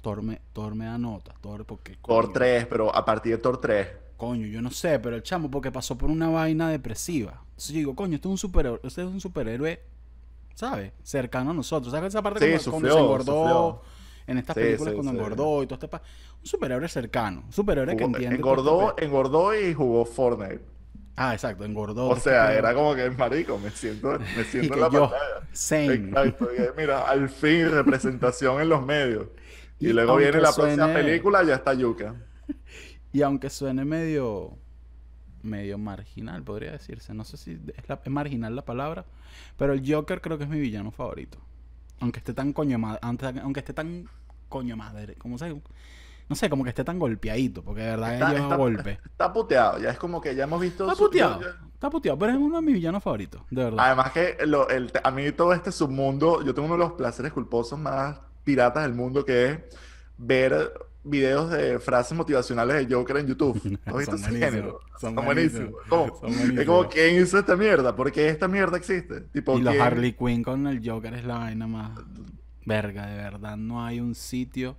Thor 0.01 0.21
me, 0.23 0.41
Thor 0.53 0.73
me 0.75 0.85
da 0.85 0.97
nota. 0.97 1.33
Thor 1.41 1.63
porque... 1.65 1.91
Thor 2.05 2.23
coño, 2.25 2.33
3, 2.33 2.65
pero 2.67 2.93
a 2.95 3.05
partir 3.05 3.33
de 3.33 3.37
Thor 3.37 3.59
3. 3.61 3.87
Coño, 4.17 4.47
yo 4.47 4.61
no 4.61 4.71
sé, 4.71 4.99
pero 4.99 5.15
el 5.15 5.23
chamo 5.23 5.49
porque 5.49 5.71
pasó 5.71 5.97
por 5.97 6.09
una 6.09 6.27
vaina 6.29 6.69
depresiva. 6.69 7.41
Entonces 7.51 7.69
yo 7.69 7.77
digo, 7.77 7.95
coño, 7.95 8.15
este 8.15 8.27
es 8.27 8.31
un 8.31 8.37
superhéroe, 8.37 8.79
este 8.83 9.01
es 9.01 9.07
un 9.07 9.21
superhéroe, 9.21 9.79
¿sabes? 10.55 10.91
Cercano 11.03 11.51
a 11.51 11.53
nosotros. 11.53 11.91
¿Sabes 11.93 12.09
esa 12.09 12.21
parte 12.21 12.39
Sí, 12.39 12.51
cuando, 12.51 12.71
cuando 12.71 12.89
sufrió, 12.89 12.93
se 12.93 12.99
engordó? 12.99 13.33
sufrió. 13.43 13.81
En 14.27 14.37
estas 14.37 14.55
Sí, 14.55 14.61
películas 14.61 14.91
sí, 14.91 14.95
cuando 14.95 15.11
sí. 15.11 15.17
engordó 15.17 15.63
y 15.63 15.65
todo 15.67 15.75
este 15.75 15.87
pa- 15.87 16.01
Un 16.41 16.45
superhéroe 16.47 16.87
cercano. 16.89 17.41
Un 17.45 17.53
superhéroe 17.53 17.95
que 17.95 18.03
entiende. 18.03 18.35
engordó, 18.35 18.95
engordó 18.97 19.59
y 19.59 19.73
jugó 19.73 20.05
Fortnite. 20.05 20.61
Ah, 21.15 21.33
exacto, 21.33 21.65
engordó. 21.65 22.09
O 22.09 22.15
sea, 22.15 22.53
era 22.53 22.73
como 22.73 22.95
que, 22.95 23.09
marico, 23.11 23.57
me 23.59 23.71
siento, 23.71 24.19
me 24.35 24.43
siento 24.45 24.73
en 24.75 24.79
la 24.81 24.89
yo, 24.89 25.09
pantalla. 25.09 25.47
same. 25.51 25.93
Exacto. 25.95 26.49
y, 26.53 26.59
Mira, 26.77 27.07
al 27.09 27.29
fin 27.29 27.69
representación 27.71 28.61
en 28.61 28.69
los 28.69 28.85
medios. 28.85 29.27
Y, 29.79 29.89
Y 29.89 29.93
luego 29.93 30.15
viene 30.17 30.39
la 30.41 30.53
próxima 30.53 30.91
película, 30.93 31.43
ya 31.43 31.55
está 31.55 31.73
Yuka. 31.73 32.15
Y 33.13 33.21
aunque 33.21 33.49
suene 33.49 33.85
medio 33.85 34.57
medio 35.43 35.77
marginal, 35.77 36.43
podría 36.43 36.71
decirse. 36.73 37.13
No 37.13 37.23
sé 37.25 37.37
si 37.37 37.53
es, 37.75 37.89
la- 37.89 38.01
es 38.03 38.11
marginal 38.11 38.55
la 38.55 38.65
palabra, 38.65 39.05
pero 39.57 39.73
el 39.73 39.83
Joker 39.85 40.21
creo 40.21 40.37
que 40.37 40.45
es 40.45 40.49
mi 40.49 40.59
villano 40.59 40.91
favorito. 40.91 41.39
Aunque 41.99 42.19
esté 42.19 42.33
tan 42.33 42.53
coño 42.53 42.79
madre, 42.79 42.99
aunque 43.03 43.59
esté 43.61 43.73
tan 43.73 44.07
coño 44.49 44.77
madre, 44.77 45.15
como 45.15 45.37
se 45.37 45.45
no 46.31 46.35
sé, 46.35 46.49
como 46.49 46.63
que 46.63 46.69
esté 46.69 46.83
tan 46.85 46.97
golpeadito, 46.97 47.61
porque 47.63 47.81
de 47.81 47.87
verdad 47.91 48.13
Está, 48.13 48.29
lleva 48.31 48.43
está- 48.43 48.55
golpe. 48.55 48.99
está 49.05 49.33
puteado. 49.33 49.79
Ya 49.79 49.89
es 49.89 49.97
como 49.99 50.21
que 50.21 50.33
ya 50.33 50.45
hemos 50.45 50.61
visto. 50.61 50.89
Está 50.89 50.97
puteado, 50.97 51.41
está 51.73 51.89
puteado, 51.89 52.17
pero 52.17 52.31
es 52.31 52.37
uno 52.37 52.55
de 52.55 52.61
mis 52.65 52.73
villanos 52.75 53.03
favoritos, 53.03 53.41
de 53.51 53.63
verdad. 53.65 53.85
Además 53.85 54.11
que 54.13 54.37
lo- 54.47 54.69
el- 54.69 54.89
a 55.03 55.11
mí 55.11 55.29
todo 55.33 55.51
este 55.53 55.71
submundo, 55.71 56.41
yo 56.43 56.53
tengo 56.53 56.67
uno 56.67 56.75
de 56.75 56.79
los 56.85 56.93
placeres 56.93 57.33
culposos 57.33 57.77
más 57.77 58.17
piratas 58.45 58.83
del 58.83 58.93
mundo, 58.93 59.25
que 59.25 59.45
es 59.51 59.59
ver 60.17 60.71
videos 61.03 61.49
de 61.49 61.79
frases 61.79 62.15
motivacionales 62.17 62.87
de 62.87 62.95
Joker 62.95 63.17
en 63.17 63.27
YouTube. 63.27 63.55
¿Has 63.85 63.97
visto 63.97 64.17
Son 64.17 64.35
ese 64.35 64.39
buenísimos, 64.39 64.51
género? 64.51 64.79
son 64.99 65.15
Son 65.15 65.25
buenísimos, 65.25 65.73
Es 66.59 66.65
como, 66.65 66.87
¿quién 66.87 67.21
hizo 67.21 67.39
esta 67.39 67.55
mierda? 67.57 67.95
¿Por 67.95 68.11
qué 68.11 68.29
esta 68.29 68.47
mierda 68.47 68.77
existe? 68.77 69.21
Tipo, 69.21 69.57
y 69.57 69.61
los 69.63 69.73
¿quién? 69.73 69.83
Harley 69.85 70.13
Quinn 70.13 70.43
con 70.43 70.65
el 70.67 70.87
Joker 70.87 71.13
es 71.15 71.25
la 71.25 71.39
vaina 71.39 71.67
más 71.67 71.99
verga, 72.65 73.07
de 73.07 73.15
verdad. 73.17 73.57
No 73.57 73.83
hay 73.83 73.99
un 73.99 74.13
sitio, 74.13 74.77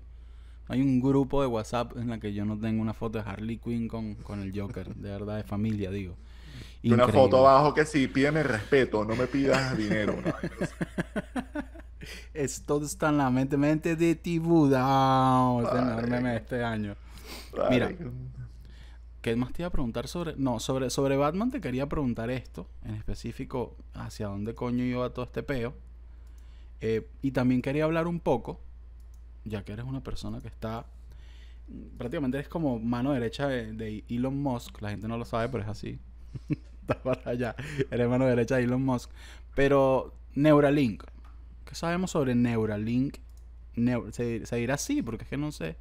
hay 0.68 0.81
un 0.81 1.01
grupo 1.01 1.42
de 1.42 1.48
WhatsApp 1.48 1.96
en 1.96 2.09
la 2.09 2.18
que 2.18 2.33
yo 2.33 2.44
no 2.44 2.59
tenga 2.59 2.81
una 2.81 2.94
foto 2.94 3.18
de 3.18 3.29
Harley 3.29 3.59
Quinn 3.59 3.88
con, 3.88 4.14
con 4.14 4.40
el 4.40 4.59
Joker, 4.59 4.94
de 4.94 5.11
verdad, 5.11 5.37
de 5.37 5.44
familia, 5.44 5.90
digo. 5.90 6.16
Y 6.83 6.92
una 6.92 7.09
foto 7.09 7.46
abajo 7.46 7.75
que 7.75 7.85
sí, 7.85 8.09
pídeme 8.09 8.42
respeto, 8.42 9.05
no 9.05 9.14
me 9.14 9.27
pidas 9.27 9.77
dinero. 9.77 10.14
vaina 10.14 10.51
así. 10.61 10.75
Esto 12.35 12.83
está 12.83 13.10
en 13.10 13.19
la 13.19 13.31
mente, 13.31 13.56
mente 13.56 13.96
de. 13.96 14.10
Es 14.10 14.40
mejor 14.40 16.04
Ay. 16.04 16.10
meme 16.10 16.31
de 16.31 16.37
este 16.37 16.65
año. 16.65 16.96
Mira. 17.71 17.92
¿Qué 19.21 19.37
más 19.37 19.52
te 19.52 19.63
iba 19.63 19.69
a 19.69 19.71
preguntar 19.71 20.08
sobre.? 20.08 20.35
No, 20.37 20.58
sobre, 20.58 20.90
sobre 20.90 21.17
Batman 21.17 21.52
te 21.52 21.60
quería 21.60 21.88
preguntar 21.88 22.29
esto, 22.31 22.67
en 22.85 22.96
específico, 22.96 23.77
hacia 23.94 24.27
dónde 24.27 24.52
coño 24.54 24.83
iba 24.83 25.10
todo 25.10 25.25
este 25.25 25.44
peo. 25.44 25.75
Eh, 26.81 27.06
y 27.23 27.31
también 27.31 27.63
quería 27.63 27.85
hablar 27.85 28.08
un 28.08 28.19
poco, 28.19 28.58
ya 29.45 29.65
que 29.65 29.73
eres 29.73 29.85
una 29.85 30.03
persona 30.03 30.40
que 30.40 30.49
está. 30.49 30.87
Prácticamente 31.97 32.38
eres 32.38 32.49
como 32.49 32.79
mano 32.79 33.13
derecha 33.13 33.49
de, 33.49 33.73
de 33.73 34.05
Elon 34.09 34.37
Musk. 34.43 34.81
La 34.83 34.90
gente 34.90 35.09
no 35.09 35.17
lo 35.17 35.25
sabe, 35.25 35.49
pero 35.49 35.63
es 35.63 35.69
así. 35.69 35.99
Está 36.83 37.01
para 37.03 37.31
allá. 37.31 37.57
Eres 37.90 38.09
mano 38.09 38.27
derecha 38.27 38.57
de 38.57 38.65
Elon 38.65 38.83
Musk. 38.85 39.11
Pero 39.55 40.15
Neuralink. 40.35 41.05
¿Qué 41.65 41.75
sabemos 41.75 42.11
sobre 42.11 42.35
Neuralink? 42.35 43.19
Neu- 43.77 44.11
se, 44.13 44.45
se 44.45 44.57
dirá 44.57 44.75
así, 44.75 45.03
porque 45.03 45.25
es 45.25 45.31
que 45.31 45.37
no 45.37 45.53
sé. 45.53 45.77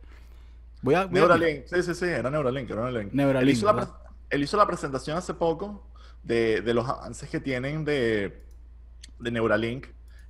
Voy 0.81 0.95
a, 0.95 1.05
Neuralink, 1.05 1.65
sí, 1.65 1.83
sí, 1.83 1.93
sí, 1.93 2.05
era 2.05 2.29
Neuralink, 2.31 2.69
era 2.69 2.83
Neuralink. 2.83 3.13
Neuralink, 3.13 3.43
él, 3.43 3.49
hizo 3.49 3.65
la, 3.67 3.73
¿verdad? 3.73 3.95
él 4.29 4.43
hizo 4.43 4.57
la 4.57 4.65
presentación 4.65 5.17
hace 5.17 5.33
poco 5.33 5.85
de, 6.23 6.61
de 6.61 6.73
los 6.73 6.87
avances 6.87 7.29
que 7.29 7.39
tienen 7.39 7.85
de, 7.85 8.43
de 9.19 9.31
Neuralink 9.31 9.87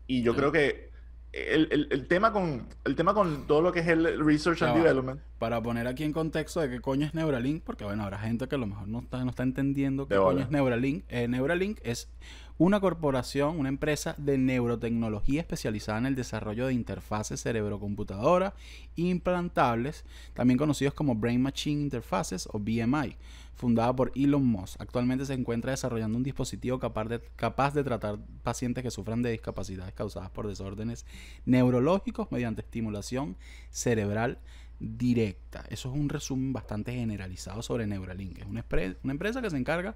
y 0.07 0.23
yo 0.23 0.35
creo 0.35 0.51
que 0.51 0.90
el, 1.33 1.67
el, 1.71 1.87
el, 1.91 2.07
tema 2.07 2.33
con, 2.33 2.67
el 2.83 2.95
tema 2.95 3.13
con 3.13 3.47
todo 3.47 3.61
lo 3.61 3.71
que 3.71 3.79
es 3.79 3.87
el 3.87 4.23
Research 4.25 4.61
and. 4.63 4.75
Development, 4.75 5.21
Para 5.39 5.61
poner 5.61 5.87
aquí 5.87 6.03
en 6.03 6.11
contexto 6.11 6.59
de 6.59 6.69
qué 6.69 6.81
coño 6.81 7.05
es 7.05 7.13
Neuralink, 7.13 7.63
porque 7.63 7.83
bueno, 7.85 8.03
habrá 8.03 8.19
gente 8.19 8.47
que 8.47 8.55
a 8.55 8.57
lo 8.57 8.67
mejor 8.67 8.87
no 8.87 8.99
está, 8.99 9.23
no 9.23 9.29
está 9.29 9.43
entendiendo 9.43 10.07
qué 10.07 10.15
De 10.15 10.19
coño 10.19 10.31
bola. 10.31 10.43
es 10.43 10.51
Neuralink. 10.51 11.05
Eh, 11.07 11.27
Neuralink 11.27 11.79
es 11.83 12.09
una 12.57 12.79
corporación, 12.79 13.59
una 13.59 13.69
empresa 13.69 14.15
de 14.17 14.37
neurotecnología 14.37 15.41
especializada 15.41 15.99
en 15.99 16.05
el 16.05 16.15
desarrollo 16.15 16.67
de 16.67 16.73
interfaces 16.73 17.41
cerebro-computadora 17.41 18.53
implantables, 18.95 20.05
también 20.33 20.57
conocidos 20.57 20.93
como 20.93 21.15
Brain 21.15 21.41
Machine 21.41 21.81
Interfaces 21.81 22.47
o 22.51 22.59
BMI, 22.59 23.17
fundada 23.55 23.95
por 23.95 24.11
Elon 24.15 24.45
Musk. 24.45 24.79
Actualmente 24.81 25.25
se 25.25 25.33
encuentra 25.33 25.71
desarrollando 25.71 26.17
un 26.17 26.23
dispositivo 26.23 26.79
capaz 26.79 27.73
de, 27.73 27.83
tratar 27.83 28.19
pacientes 28.43 28.83
que 28.83 28.91
sufran 28.91 29.21
de 29.21 29.31
discapacidades 29.31 29.93
causadas 29.93 30.29
por 30.29 30.47
desórdenes 30.47 31.05
neurológicos 31.45 32.31
mediante 32.31 32.61
estimulación 32.61 33.37
cerebral 33.69 34.39
directa. 34.79 35.63
Eso 35.69 35.89
es 35.89 35.95
un 35.95 36.09
resumen 36.09 36.53
bastante 36.53 36.91
generalizado 36.93 37.61
sobre 37.61 37.85
Neuralink. 37.85 38.39
Es 38.39 38.45
una 38.47 38.65
empresa 39.11 39.41
que 39.41 39.49
se 39.49 39.57
encarga 39.57 39.95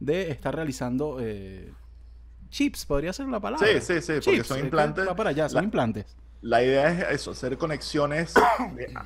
de 0.00 0.30
estar 0.30 0.54
realizando 0.54 1.18
eh, 1.20 1.72
chips, 2.50 2.84
podría 2.86 3.12
ser 3.12 3.26
la 3.28 3.40
palabra. 3.40 3.66
Sí, 3.66 3.80
sí, 3.80 4.00
sí, 4.00 4.12
porque 4.24 4.44
son 4.44 4.58
que 4.58 4.64
implantes. 4.64 5.06
Para 5.08 5.30
allá, 5.30 5.48
son 5.48 5.56
La- 5.58 5.64
implantes. 5.64 6.16
La 6.42 6.62
idea 6.62 6.88
es 7.10 7.20
eso, 7.20 7.30
hacer 7.32 7.56
conexiones, 7.58 8.34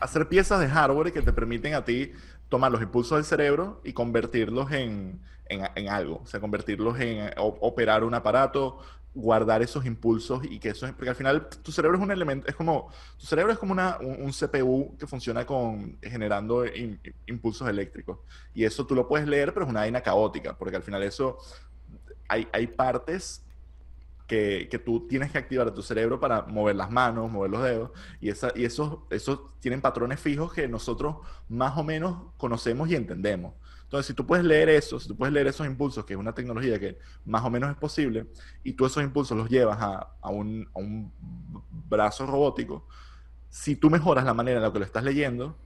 hacer 0.00 0.28
piezas 0.28 0.60
de 0.60 0.68
hardware 0.68 1.12
que 1.12 1.22
te 1.22 1.32
permiten 1.32 1.74
a 1.74 1.84
ti 1.84 2.12
tomar 2.48 2.70
los 2.72 2.82
impulsos 2.82 3.16
del 3.16 3.24
cerebro 3.24 3.80
y 3.84 3.92
convertirlos 3.92 4.70
en, 4.72 5.20
en- 5.48 5.68
en 5.74 5.88
algo. 5.88 6.20
O 6.22 6.26
sea, 6.26 6.40
convertirlos 6.40 6.98
en 7.00 7.28
eh, 7.28 7.34
operar 7.38 8.04
un 8.04 8.14
aparato, 8.14 8.78
guardar 9.14 9.62
esos 9.62 9.84
impulsos 9.86 10.42
y 10.44 10.58
que 10.60 10.70
eso 10.70 10.86
es, 10.86 10.92
porque 10.92 11.10
al 11.10 11.16
final 11.16 11.48
tu 11.48 11.72
cerebro 11.72 11.96
es 11.98 12.02
un 12.02 12.12
elemento, 12.12 12.46
es 12.48 12.54
como, 12.54 12.90
tu 13.18 13.26
cerebro 13.26 13.52
es 13.52 13.58
como 13.58 13.72
una, 13.72 13.98
un, 14.00 14.32
CPU 14.32 14.96
que 14.98 15.06
funciona 15.06 15.44
con, 15.44 15.98
generando 16.02 16.64
im- 16.66 17.00
impulsos 17.26 17.68
eléctricos. 17.68 18.18
Y 18.54 18.64
eso 18.64 18.86
tú 18.86 18.94
lo 18.94 19.08
puedes 19.08 19.26
leer, 19.26 19.52
pero 19.52 19.66
es 19.66 19.70
una 19.70 19.80
vaina 19.80 20.00
caótica, 20.02 20.56
porque 20.56 20.76
al 20.76 20.82
final 20.82 21.02
eso, 21.02 21.38
hay, 22.28 22.48
hay 22.52 22.66
partes 22.68 23.44
que, 24.26 24.68
que 24.70 24.78
tú 24.78 25.06
tienes 25.08 25.32
que 25.32 25.38
activar 25.38 25.66
a 25.68 25.74
tu 25.74 25.82
cerebro 25.82 26.20
para 26.20 26.42
mover 26.42 26.76
las 26.76 26.90
manos, 26.90 27.30
mover 27.30 27.50
los 27.50 27.62
dedos, 27.64 27.90
y, 28.20 28.28
esa, 28.30 28.52
y 28.54 28.64
esos, 28.64 29.00
esos 29.10 29.40
tienen 29.60 29.80
patrones 29.80 30.20
fijos 30.20 30.52
que 30.52 30.68
nosotros 30.68 31.16
más 31.48 31.76
o 31.78 31.84
menos 31.84 32.32
conocemos 32.36 32.88
y 32.90 32.94
entendemos. 32.96 33.54
Entonces, 33.90 34.06
si 34.06 34.14
tú 34.14 34.24
puedes 34.24 34.44
leer 34.44 34.68
eso, 34.68 35.00
si 35.00 35.08
tú 35.08 35.16
puedes 35.16 35.34
leer 35.34 35.48
esos 35.48 35.66
impulsos, 35.66 36.04
que 36.04 36.12
es 36.12 36.18
una 36.18 36.32
tecnología 36.32 36.78
que 36.78 36.96
más 37.24 37.44
o 37.44 37.50
menos 37.50 37.68
es 37.72 37.76
posible, 37.76 38.28
y 38.62 38.74
tú 38.74 38.86
esos 38.86 39.02
impulsos 39.02 39.36
los 39.36 39.48
llevas 39.50 39.78
a, 39.80 40.30
un, 40.30 41.12
brazo 41.88 42.24
robótico, 42.24 42.86
si 43.48 43.74
tú 43.74 43.90
mejoras 43.90 44.24
la 44.24 44.32
manera 44.32 44.58
en 44.58 44.62
la 44.62 44.72
que 44.72 44.78
lo 44.78 44.84
estás 44.84 45.02
leyendo, 45.02 45.58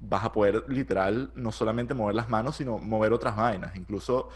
vas 0.00 0.24
a 0.24 0.32
poder 0.32 0.64
literal 0.66 1.30
no 1.36 1.52
solamente 1.52 1.94
mover 1.94 2.16
las 2.16 2.28
manos, 2.28 2.56
sino 2.56 2.78
mover 2.78 3.12
otras 3.12 3.36
vainas. 3.36 3.76
Incluso 3.76 4.30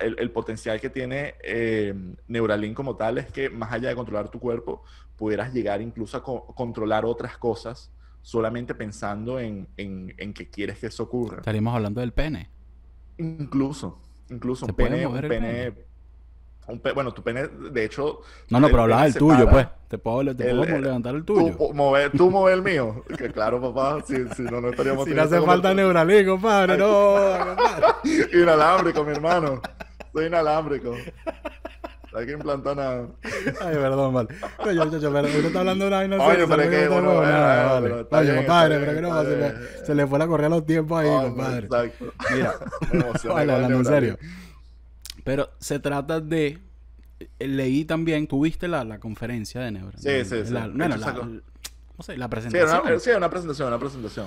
el, 0.00 0.30
potencial 0.32 0.80
que 0.80 0.90
tiene 0.90 1.36
eh, 1.44 1.94
Neuralink 2.26 2.74
como 2.74 2.96
tal 2.96 3.18
es 3.18 3.30
que 3.30 3.50
más 3.50 3.72
allá 3.72 3.90
de 3.90 3.94
controlar 3.94 4.30
tu 4.30 4.40
cuerpo, 4.40 4.82
pudieras 5.16 5.54
llegar 5.54 5.80
incluso 5.80 6.16
a 6.16 6.24
co- 6.24 6.44
controlar 6.46 7.04
otras 7.04 7.38
cosas 7.38 7.92
solamente 8.20 8.74
pensando 8.74 9.38
en, 9.38 9.68
en, 9.76 10.12
en 10.18 10.32
quieres 10.32 10.80
que 10.80 10.88
eso 10.88 11.04
ocurra. 11.04 11.36
Estaríamos 11.36 11.72
hablando 11.72 12.00
del 12.00 12.12
pene. 12.12 12.53
Incluso, 13.18 13.98
incluso 14.30 14.66
¿Se 14.66 14.72
un 14.72 14.76
pene, 14.76 15.06
mover 15.06 15.24
un 15.26 15.32
el 15.32 15.40
pene, 15.40 15.74
un 16.66 16.80
pe- 16.80 16.92
bueno, 16.92 17.12
tu 17.12 17.22
pene, 17.22 17.46
de 17.46 17.84
hecho... 17.84 18.20
No, 18.50 18.58
no, 18.60 18.66
el 18.66 18.72
pero 18.72 18.82
hablaba 18.84 19.02
pene 19.02 19.12
del 19.12 19.18
tuyo, 19.20 19.48
pues. 19.50 19.68
Te 19.88 19.98
puedo, 19.98 20.34
te 20.34 20.50
el- 20.50 20.56
puedo 20.56 20.76
el- 20.76 20.82
levantar 20.82 21.14
el 21.14 21.24
Tú, 21.24 21.34
tuyo. 21.34 21.56
po- 21.56 21.72
mover, 21.74 22.10
tú 22.12 22.30
mover 22.30 22.54
el 22.54 22.62
mío. 22.62 23.04
Que 23.16 23.30
claro, 23.30 23.60
papá, 23.60 24.02
si, 24.06 24.16
si 24.34 24.42
no, 24.42 24.60
no 24.60 24.70
estaríamos 24.70 25.04
Si 25.08 25.14
no 25.14 25.22
hace 25.22 25.40
falta. 25.42 25.72
Neuralink, 25.74 26.26
compadre, 26.28 26.76
no. 26.78 27.16
Inalámbrico, 28.32 29.04
mi 29.04 29.12
hermano. 29.12 29.60
Soy 30.12 30.26
inalámbrico. 30.26 30.94
No 32.14 32.20
hay 32.20 32.26
que 32.26 32.32
implantar 32.32 32.76
nada. 32.76 33.08
Ay, 33.60 33.74
perdón, 33.74 34.14
vale. 34.14 34.28
Yo, 34.72 34.98
yo, 34.98 35.12
pero 35.12 35.26
usted 35.26 35.44
está 35.46 35.58
hablando 35.60 35.84
de 35.84 35.88
una 35.88 35.96
vaina 35.96 36.16
Oye, 36.16 36.30
seria, 36.36 36.46
pero 36.56 36.70
que, 36.70 36.88
bueno, 36.88 37.14
vale. 37.16 37.92
Oye, 38.08 38.36
compadre, 38.36 38.78
pero 38.78 38.94
que 38.94 39.00
no, 39.02 39.22
se 39.24 39.36
le, 39.36 39.54
se 39.84 39.94
le 39.96 40.06
fue 40.06 40.18
la 40.20 40.26
correa 40.28 40.46
a 40.46 40.50
los 40.50 40.64
tiempos 40.64 41.00
ahí, 41.00 41.08
compadre. 41.08 41.66
Exacto. 41.66 42.12
Mira, 42.32 42.54
vale, 43.34 43.52
hablando 43.52 43.78
en 43.78 43.84
serio. 43.84 44.18
Pero 45.24 45.50
se 45.58 45.80
trata 45.80 46.20
de... 46.20 46.58
eh, 47.18 47.48
Leí 47.48 47.84
también, 47.84 48.26
tuviste 48.28 48.68
la, 48.68 48.84
la 48.84 49.00
conferencia 49.00 49.60
de 49.62 49.72
Neuralink. 49.72 49.98
Sí, 49.98 50.24
sí, 50.24 50.44
sí. 50.46 50.52
La, 50.52 50.68
De 50.68 50.68
bueno, 50.68 50.94
hecho, 50.94 50.98
la, 50.98 51.06
sacó- 51.06 51.20
¿cómo 51.22 52.02
se 52.02 52.12
dice? 52.12 52.18
La 52.18 52.26
Sí, 52.26 52.30
presentación. 52.30 52.80
una, 52.86 52.98
sí, 53.00 53.10
una 53.10 53.30
presentación, 53.30 53.68
una 53.68 53.78
presentación. 53.78 54.26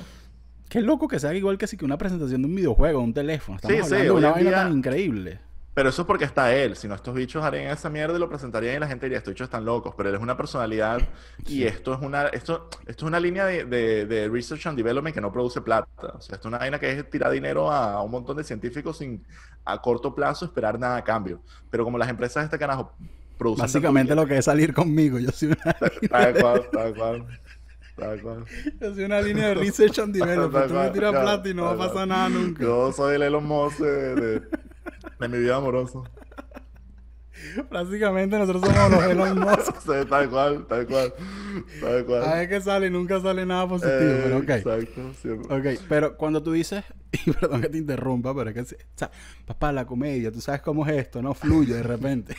Qué 0.68 0.82
loco 0.82 1.08
que 1.08 1.20
sea 1.20 1.34
igual 1.34 1.58
que 1.58 1.68
si 1.68 1.78
que 1.78 1.86
una 1.86 1.98
presentación 1.98 2.42
de 2.42 2.48
un 2.50 2.56
videojuego, 2.56 3.00
un 3.00 3.14
teléfono. 3.14 3.56
Estamos 3.58 3.78
Sí, 3.78 3.84
sí, 3.84 3.94
hablando 3.96 4.04
de 4.04 4.10
hoy 4.12 4.18
una 4.20 4.32
vaina 4.32 4.50
día- 4.50 4.58
tan 4.64 4.74
increíble. 4.78 5.40
Pero 5.78 5.90
eso 5.90 6.02
es 6.02 6.08
porque 6.08 6.26
está 6.26 6.56
él. 6.56 6.76
Si 6.76 6.88
no, 6.88 6.96
estos 6.96 7.14
bichos 7.14 7.44
harían 7.44 7.68
esa 7.68 7.88
mierda 7.88 8.16
y 8.16 8.20
lo 8.20 8.28
presentarían 8.28 8.78
y 8.78 8.80
la 8.80 8.88
gente 8.88 9.06
diría, 9.06 9.20
estos 9.20 9.32
bichos 9.36 9.46
están 9.46 9.64
locos. 9.64 9.94
Pero 9.96 10.10
él 10.10 10.16
es 10.16 10.22
una 10.22 10.36
personalidad 10.36 11.00
y 11.46 11.66
esto 11.66 11.94
es 11.94 12.02
una, 12.02 12.30
esto, 12.30 12.68
esto 12.88 13.06
es 13.06 13.08
una 13.08 13.20
línea 13.20 13.46
de, 13.46 13.64
de- 13.66 14.08
de 14.08 14.28
research 14.28 14.66
and 14.66 14.76
development 14.76 15.14
que 15.14 15.22
no 15.22 15.32
produce 15.32 15.62
plata. 15.62 15.88
O 16.16 16.20
sea, 16.20 16.34
esto 16.38 16.40
es 16.40 16.46
una 16.46 16.58
vaina 16.58 16.80
que 16.80 16.92
es 16.92 17.08
tirar 17.12 17.32
dinero 17.32 17.72
a, 17.72 17.94
a 17.94 18.02
un 18.02 18.10
montón 18.10 18.38
de 18.38 18.44
científicos 18.44 18.98
sin 18.98 19.24
a 19.66 19.80
corto 19.80 20.16
plazo 20.16 20.46
esperar 20.46 20.80
nada 20.80 20.98
a 20.98 21.04
cambio. 21.04 21.44
Pero 21.70 21.84
como 21.84 22.00
las 22.00 22.10
empresas 22.10 22.42
de 22.42 22.46
este 22.46 22.58
carajo 22.58 22.92
producen... 23.38 23.66
Básicamente 23.66 24.16
lo 24.16 24.26
que 24.26 24.40
es 24.40 24.46
salir 24.46 24.74
conmigo. 24.74 25.20
Yo 25.20 25.30
soy 25.32 25.50
una, 25.50 25.74
Tal 26.10 26.34
cual, 26.42 26.70
tal 26.72 26.96
cual. 26.96 27.28
Tal 27.96 28.22
cual. 28.24 28.46
yo 28.82 28.94
soy 28.96 29.04
una 29.04 29.22
línea 29.22 29.50
de 29.50 29.54
research 29.54 30.00
and 30.00 30.12
development. 30.20 30.70
Tú 30.70 30.74
me 30.74 30.90
tiras 30.90 31.12
plata 31.12 31.48
y 31.50 31.54
no 31.54 31.66
va 31.66 31.74
a 31.74 31.78
pasar 31.78 32.08
nada 32.08 32.30
nunca. 32.30 32.64
Yo 32.64 32.92
soy 32.92 33.16
el 33.18 33.22
Elon 33.22 33.46
Musk 33.46 33.78
de, 33.80 34.16
de- 34.16 34.67
de 35.20 35.28
mi 35.28 35.38
vida 35.38 35.58
amorosa. 35.58 36.00
Básicamente 37.70 38.38
nosotros 38.38 38.64
somos 38.64 38.92
los 38.92 39.04
Elon 39.04 39.40
Musk. 39.40 39.76
Sí, 39.80 40.10
tal 40.10 40.30
cual, 40.30 40.66
tal 40.68 40.88
cual. 40.88 41.14
Tal 41.80 42.06
cual. 42.06 42.24
A 42.24 42.36
ver 42.36 42.50
qué 42.50 42.62
sale 42.62 42.88
y 42.88 42.90
nunca 42.90 43.20
sale 43.20 43.46
nada 43.46 43.68
positivo. 43.68 43.96
Eh, 44.00 44.22
pero 44.24 44.38
ok. 44.38 44.50
Exacto, 44.50 45.14
siempre. 45.22 45.74
Ok, 45.76 45.82
pero 45.88 46.18
cuando 46.18 46.42
tú 46.42 46.52
dices, 46.52 46.84
y 47.26 47.32
perdón 47.32 47.62
que 47.62 47.70
te 47.70 47.78
interrumpa, 47.78 48.36
pero 48.36 48.50
es 48.50 48.56
que, 48.56 48.76
o 48.76 48.78
sea, 48.96 49.12
papá, 49.46 49.72
la 49.72 49.86
comedia, 49.86 50.32
tú 50.32 50.42
sabes 50.42 50.62
cómo 50.62 50.86
es 50.88 50.98
esto, 50.98 51.22
no 51.22 51.34
fluye 51.34 51.76
de 51.76 51.84
repente. 51.84 52.36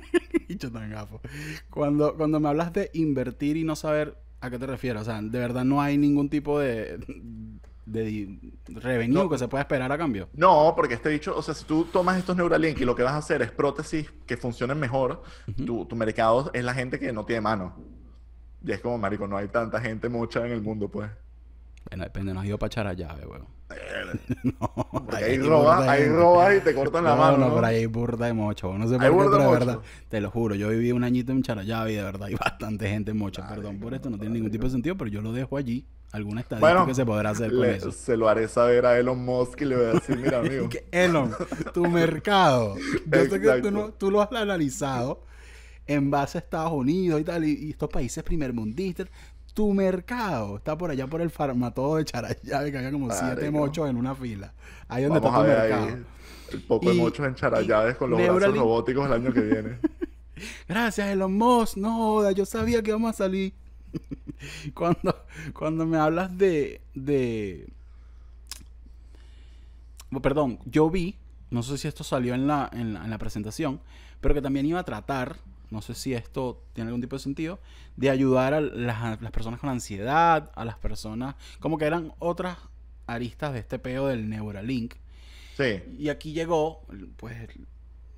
Dicho 0.48 0.70
tan 0.70 0.90
gafo. 0.90 1.20
Cuando, 1.70 2.14
cuando 2.16 2.38
me 2.38 2.48
hablas 2.48 2.72
de 2.72 2.90
invertir 2.92 3.56
y 3.56 3.64
no 3.64 3.74
saber 3.74 4.18
a 4.40 4.50
qué 4.50 4.58
te 4.58 4.66
refieres, 4.66 5.02
o 5.02 5.04
sea, 5.04 5.22
de 5.22 5.38
verdad 5.38 5.64
no 5.64 5.80
hay 5.80 5.96
ningún 5.96 6.28
tipo 6.28 6.58
de, 6.58 6.98
de 7.86 8.38
revenue 8.68 9.24
No. 9.24 9.28
que 9.28 9.38
se 9.38 9.48
pueda 9.48 9.62
esperar 9.62 9.90
a 9.90 9.98
cambio. 9.98 10.28
No, 10.34 10.72
porque 10.76 10.94
este 10.94 11.08
dicho, 11.08 11.36
o 11.36 11.42
sea, 11.42 11.54
si 11.54 11.64
tú 11.64 11.84
tomas 11.86 12.16
estos 12.18 12.36
Neuralink 12.36 12.80
y 12.80 12.84
lo 12.84 12.94
que 12.94 13.02
vas 13.02 13.12
a 13.14 13.18
hacer 13.18 13.42
es 13.42 13.50
prótesis 13.50 14.10
que 14.26 14.36
funcionen 14.36 14.78
mejor, 14.78 15.22
tu, 15.66 15.84
tu 15.86 15.96
mercado 15.96 16.50
es 16.54 16.64
la 16.64 16.74
gente 16.74 16.98
que 16.98 17.12
no 17.12 17.24
tiene 17.24 17.40
mano. 17.40 17.74
Y 18.64 18.70
es 18.72 18.80
como, 18.80 18.96
marico, 18.98 19.26
no 19.26 19.36
hay 19.36 19.48
tanta 19.48 19.80
gente 19.80 20.08
mucha 20.08 20.46
en 20.46 20.52
el 20.52 20.62
mundo, 20.62 20.88
pues. 20.88 21.10
Bueno, 21.90 22.04
depende, 22.04 22.32
nos 22.32 22.44
dio 22.44 22.58
para 22.58 22.68
echar 22.68 22.86
a 22.86 22.92
llave, 22.92 23.26
weón. 23.26 23.46
No, 24.42 24.74
Porque 24.90 25.16
ahí 25.16 25.38
de 25.38 25.44
ahí 25.88 26.08
robas 26.08 26.56
y 26.56 26.60
te 26.60 26.74
cortan 26.74 27.04
la 27.04 27.10
no, 27.10 27.16
mano, 27.16 27.38
no, 27.38 27.48
¿no? 27.48 27.54
pero 27.54 27.66
ahí 27.66 27.86
burda 27.86 28.26
de 28.26 28.32
mocho. 28.32 28.76
No 28.76 28.86
sé 28.88 28.96
por 28.98 29.02
qué, 29.02 29.08
pero 29.30 29.38
de 29.44 29.50
verdad. 29.52 29.78
Te 30.08 30.20
lo 30.20 30.30
juro, 30.30 30.54
yo 30.54 30.68
viví 30.68 30.92
un 30.92 31.04
añito 31.04 31.32
en 31.32 31.42
Charallave 31.42 31.92
y 31.92 31.96
de 31.96 32.02
verdad 32.02 32.28
hay 32.28 32.34
bastante 32.40 32.88
gente 32.88 33.10
en 33.12 33.18
mocha. 33.18 33.48
Perdón 33.48 33.78
por 33.78 33.94
esto, 33.94 34.10
no 34.10 34.18
tiene 34.18 34.34
ningún 34.34 34.50
tipo 34.50 34.64
de 34.64 34.70
sentido, 34.70 34.96
pero 34.96 35.10
yo 35.10 35.20
lo 35.22 35.32
dejo 35.32 35.56
allí. 35.56 35.84
Alguna 36.12 36.42
estadística 36.42 36.74
Bueno, 36.74 36.86
que 36.86 36.94
se 36.94 37.06
podrá 37.06 37.30
hacer 37.30 37.50
con 37.50 37.62
Le- 37.62 37.76
eso. 37.76 37.90
se 37.90 38.18
lo 38.18 38.28
haré 38.28 38.46
saber 38.46 38.84
a 38.84 38.98
Elon 38.98 39.18
Musk 39.24 39.62
y 39.62 39.64
le 39.64 39.76
voy 39.76 39.84
a 39.86 39.92
decir, 39.94 40.18
mira, 40.18 40.38
amigo. 40.40 40.68
Elon, 40.90 41.32
tu 41.72 41.86
mercado. 41.86 42.76
Yo 43.06 43.24
sé 43.24 43.40
que 43.40 43.60
tú, 43.62 43.70
no- 43.70 43.92
tú 43.94 44.10
lo 44.10 44.20
has 44.20 44.30
analizado 44.32 45.24
en 45.86 46.10
base 46.10 46.36
a 46.36 46.40
Estados 46.40 46.72
Unidos 46.72 47.18
y 47.20 47.24
tal, 47.24 47.44
y, 47.44 47.52
y 47.66 47.70
estos 47.70 47.88
países 47.88 48.22
primermundistas. 48.22 49.08
Tu 49.54 49.72
mercado 49.74 50.56
está 50.56 50.76
por 50.78 50.90
allá 50.90 51.06
por 51.06 51.20
el 51.20 51.30
farmatodo 51.30 51.96
de 51.96 52.04
Charallave, 52.06 52.70
que 52.72 52.78
había 52.78 52.90
como 52.90 53.10
siete 53.10 53.50
mochos 53.50 53.88
en 53.90 53.96
una 53.96 54.14
fila. 54.14 54.52
Ahí 54.88 55.04
donde 55.04 55.20
Vamos 55.20 55.46
está 55.46 55.54
tu 55.54 55.60
mercado. 55.60 55.86
ahí 55.96 56.04
el 56.52 56.62
poco 56.62 56.88
de 56.90 56.94
mochos 56.94 57.26
en 57.26 57.34
Charallaves 57.34 57.96
con 57.96 58.10
los 58.10 58.18
Neuralink- 58.20 58.34
brazos 58.36 58.56
robóticos 58.58 59.06
el 59.06 59.12
año 59.12 59.32
que 59.32 59.40
viene. 59.40 59.78
Gracias, 60.68 61.06
Elon 61.08 61.34
Musk. 61.34 61.76
No 61.76 61.96
joda, 61.96 62.32
yo 62.32 62.44
sabía 62.46 62.82
que 62.82 62.90
íbamos 62.90 63.10
a 63.10 63.12
salir. 63.16 63.52
cuando, 64.74 65.24
cuando 65.54 65.86
me 65.86 65.98
hablas 65.98 66.36
de, 66.36 66.80
de. 66.94 67.68
Perdón, 70.22 70.58
yo 70.66 70.90
vi, 70.90 71.16
no 71.50 71.62
sé 71.62 71.78
si 71.78 71.88
esto 71.88 72.04
salió 72.04 72.34
en 72.34 72.46
la, 72.46 72.68
en 72.72 72.94
la, 72.94 73.04
en 73.04 73.10
la 73.10 73.18
presentación, 73.18 73.80
pero 74.20 74.34
que 74.34 74.42
también 74.42 74.66
iba 74.66 74.80
a 74.80 74.84
tratar 74.84 75.36
no 75.72 75.82
sé 75.82 75.94
si 75.94 76.14
esto 76.14 76.62
tiene 76.74 76.88
algún 76.88 77.00
tipo 77.00 77.16
de 77.16 77.20
sentido, 77.22 77.58
de 77.96 78.10
ayudar 78.10 78.54
a 78.54 78.60
las, 78.60 79.20
las 79.20 79.32
personas 79.32 79.58
con 79.58 79.70
ansiedad, 79.70 80.52
a 80.54 80.64
las 80.64 80.76
personas, 80.78 81.34
como 81.58 81.78
que 81.78 81.86
eran 81.86 82.12
otras 82.18 82.58
aristas 83.06 83.52
de 83.52 83.58
este 83.58 83.78
peo 83.78 84.06
del 84.06 84.28
Neuralink. 84.28 84.94
Sí. 85.56 85.82
Y 85.98 86.08
aquí 86.08 86.32
llegó, 86.32 86.86
pues, 87.16 87.36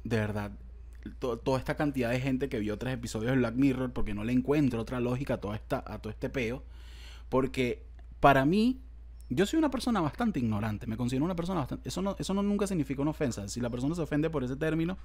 de 0.04 0.16
verdad, 0.16 0.52
to- 1.18 1.38
toda 1.38 1.58
esta 1.58 1.76
cantidad 1.76 2.10
de 2.10 2.20
gente 2.20 2.48
que 2.48 2.58
vio 2.58 2.76
tres 2.78 2.94
episodios 2.94 3.32
de 3.32 3.38
Black 3.38 3.54
Mirror 3.54 3.92
porque 3.92 4.14
no 4.14 4.24
le 4.24 4.32
encuentro 4.32 4.80
otra 4.80 5.00
lógica 5.00 5.34
a, 5.34 5.40
toda 5.40 5.56
esta, 5.56 5.82
a 5.86 5.98
todo 6.00 6.10
este 6.10 6.28
peo. 6.28 6.62
Porque 7.28 7.86
para 8.20 8.44
mí, 8.44 8.80
yo 9.30 9.46
soy 9.46 9.58
una 9.58 9.70
persona 9.70 10.00
bastante 10.00 10.38
ignorante. 10.38 10.86
Me 10.86 10.96
considero 10.96 11.24
una 11.24 11.34
persona 11.34 11.60
bastante... 11.60 11.88
Eso 11.88 12.02
no, 12.02 12.14
eso 12.18 12.34
no 12.34 12.42
nunca 12.42 12.66
significa 12.66 13.02
una 13.02 13.10
ofensa. 13.10 13.48
Si 13.48 13.60
la 13.60 13.70
persona 13.70 13.94
se 13.94 14.02
ofende 14.02 14.30
por 14.30 14.44
ese 14.44 14.56
término, 14.56 14.96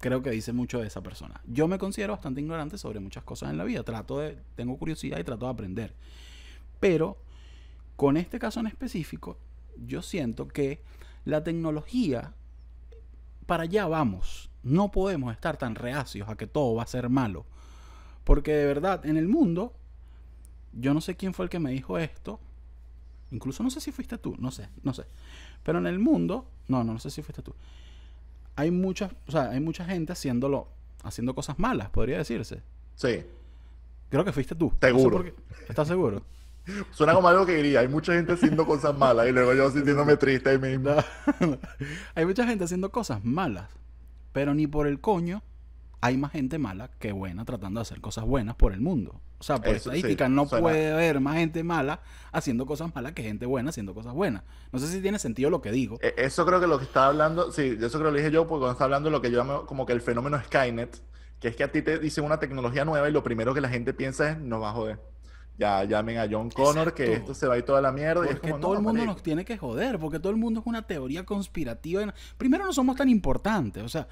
creo 0.00 0.22
que 0.22 0.30
dice 0.30 0.52
mucho 0.52 0.80
de 0.80 0.86
esa 0.86 1.02
persona. 1.02 1.40
Yo 1.46 1.68
me 1.68 1.78
considero 1.78 2.14
bastante 2.14 2.40
ignorante 2.40 2.78
sobre 2.78 3.00
muchas 3.00 3.22
cosas 3.22 3.50
en 3.50 3.58
la 3.58 3.64
vida. 3.64 3.82
Trato 3.84 4.18
de... 4.18 4.38
Tengo 4.56 4.76
curiosidad 4.76 5.18
y 5.18 5.24
trato 5.24 5.46
de 5.46 5.52
aprender. 5.52 5.94
Pero 6.80 7.18
con 7.96 8.16
este 8.16 8.38
caso 8.38 8.60
en 8.60 8.66
específico, 8.66 9.38
yo 9.76 10.02
siento 10.02 10.48
que 10.48 10.82
la 11.24 11.44
tecnología, 11.44 12.32
para 13.46 13.64
allá 13.64 13.86
vamos. 13.86 14.50
No 14.62 14.90
podemos 14.90 15.32
estar 15.32 15.58
tan 15.58 15.74
reacios 15.74 16.28
a 16.28 16.36
que 16.36 16.46
todo 16.46 16.74
va 16.74 16.82
a 16.82 16.86
ser 16.86 17.10
malo. 17.10 17.44
Porque 18.24 18.52
de 18.52 18.66
verdad, 18.66 19.04
en 19.04 19.18
el 19.18 19.28
mundo, 19.28 19.74
yo 20.72 20.94
no 20.94 21.00
sé 21.00 21.16
quién 21.16 21.34
fue 21.34 21.44
el 21.44 21.50
que 21.50 21.58
me 21.58 21.72
dijo 21.72 21.98
esto. 21.98 22.40
Incluso 23.30 23.62
no 23.62 23.70
sé 23.70 23.80
si 23.80 23.92
fuiste 23.92 24.18
tú, 24.18 24.34
no 24.38 24.50
sé, 24.50 24.68
no 24.82 24.94
sé. 24.94 25.04
Pero 25.62 25.78
en 25.78 25.86
el 25.86 25.98
mundo, 25.98 26.46
no, 26.68 26.84
no, 26.84 26.94
no 26.94 26.98
sé 26.98 27.10
si 27.10 27.22
fuiste 27.22 27.42
tú. 27.42 27.54
Hay 28.56 28.70
muchas, 28.70 29.12
o 29.26 29.32
sea, 29.32 29.50
hay 29.50 29.60
mucha 29.60 29.84
gente 29.84 30.12
haciéndolo, 30.12 30.68
haciendo 31.02 31.34
cosas 31.34 31.58
malas, 31.58 31.90
podría 31.90 32.18
decirse. 32.18 32.62
Sí. 32.96 33.24
Creo 34.08 34.24
que 34.24 34.32
fuiste 34.32 34.54
tú. 34.54 34.66
No 34.66 34.78
sé 34.80 34.86
Seguro. 34.88 35.24
¿Estás 35.68 35.88
seguro? 35.88 36.22
Suena 36.90 37.14
como 37.14 37.28
algo 37.28 37.46
que 37.46 37.56
diría. 37.56 37.80
Hay 37.80 37.88
mucha 37.88 38.12
gente 38.12 38.32
haciendo 38.32 38.66
cosas 38.66 38.96
malas 38.96 39.28
y 39.28 39.32
luego 39.32 39.54
yo 39.54 39.70
sintiéndome 39.70 40.16
triste 40.16 40.50
ahí 40.50 40.58
mismo. 40.58 40.90
hay 42.14 42.26
mucha 42.26 42.46
gente 42.46 42.64
haciendo 42.64 42.90
cosas 42.90 43.24
malas, 43.24 43.70
pero 44.32 44.54
ni 44.54 44.66
por 44.66 44.86
el 44.86 45.00
coño 45.00 45.42
hay 46.02 46.16
más 46.16 46.32
gente 46.32 46.58
mala 46.58 46.90
que 46.98 47.12
buena 47.12 47.44
tratando 47.44 47.80
de 47.80 47.82
hacer 47.82 48.00
cosas 48.00 48.24
buenas 48.24 48.56
por 48.56 48.72
el 48.72 48.80
mundo. 48.80 49.20
O 49.38 49.42
sea, 49.42 49.56
por 49.58 49.68
Eso 49.74 49.90
sí, 49.90 49.96
estadística 49.96 50.28
no 50.28 50.46
suena- 50.46 50.62
puede 50.62 50.92
haber 50.92 51.20
más 51.20 51.36
gente 51.36 51.62
mala 51.62 52.00
haciendo 52.32 52.66
cosas 52.66 52.94
malas 52.94 53.12
que 53.12 53.22
gente 53.22 53.46
buena 53.46 53.70
haciendo 53.70 53.94
cosas 53.94 54.12
buenas. 54.14 54.42
No 54.72 54.78
sé 54.78 54.86
si 54.88 55.00
tiene 55.00 55.18
sentido 55.18 55.50
lo 55.50 55.60
que 55.62 55.72
digo. 55.72 55.98
E- 56.02 56.14
Eso 56.16 56.44
creo 56.46 56.60
que 56.60 56.66
lo 56.66 56.78
que 56.78 56.84
estaba 56.84 57.06
hablando, 57.06 57.52
sí, 57.52 57.76
eso 57.80 57.98
creo 57.98 58.10
que 58.10 58.12
lo 58.12 58.18
dije 58.18 58.30
yo, 58.30 58.46
porque 58.46 58.60
cuando 58.60 58.72
estaba 58.72 58.86
hablando 58.86 59.08
de 59.08 59.12
lo 59.12 59.20
que 59.22 59.30
yo 59.30 59.38
llamo 59.38 59.66
como 59.66 59.84
que 59.86 59.92
el 59.92 60.00
fenómeno 60.00 60.38
Skynet, 60.42 61.02
que 61.38 61.48
es 61.48 61.56
que 61.56 61.64
a 61.64 61.72
ti 61.72 61.80
te 61.82 61.98
dicen 61.98 62.24
una 62.24 62.38
tecnología 62.38 62.84
nueva 62.84 63.08
y 63.08 63.12
lo 63.12 63.22
primero 63.22 63.54
que 63.54 63.60
la 63.62 63.68
gente 63.70 63.94
piensa 63.94 64.30
es, 64.30 64.38
no 64.38 64.60
va 64.60 64.70
a 64.70 64.72
joder. 64.72 64.98
Ya 65.58 65.84
llamen 65.84 66.16
a 66.18 66.26
John 66.30 66.48
Connor 66.50 66.94
que 66.94 67.12
esto 67.12 67.34
se 67.34 67.46
va 67.46 67.54
a 67.54 67.58
ir 67.58 67.64
toda 67.64 67.82
la 67.82 67.92
mierda. 67.92 68.24
y 68.26 68.30
es 68.32 68.40
como, 68.40 68.58
todo 68.58 68.72
no, 68.72 68.78
el 68.78 68.82
mundo 68.82 68.98
marico. 69.00 69.12
nos 69.12 69.22
tiene 69.22 69.44
que 69.44 69.58
joder, 69.58 69.98
porque 69.98 70.18
todo 70.18 70.30
el 70.30 70.38
mundo 70.38 70.60
es 70.60 70.66
una 70.66 70.86
teoría 70.86 71.24
conspirativa. 71.26 72.14
Primero, 72.38 72.64
no 72.64 72.72
somos 72.72 72.96
tan 72.96 73.08
importantes, 73.10 73.82
o 73.82 73.88
sea, 73.88 74.08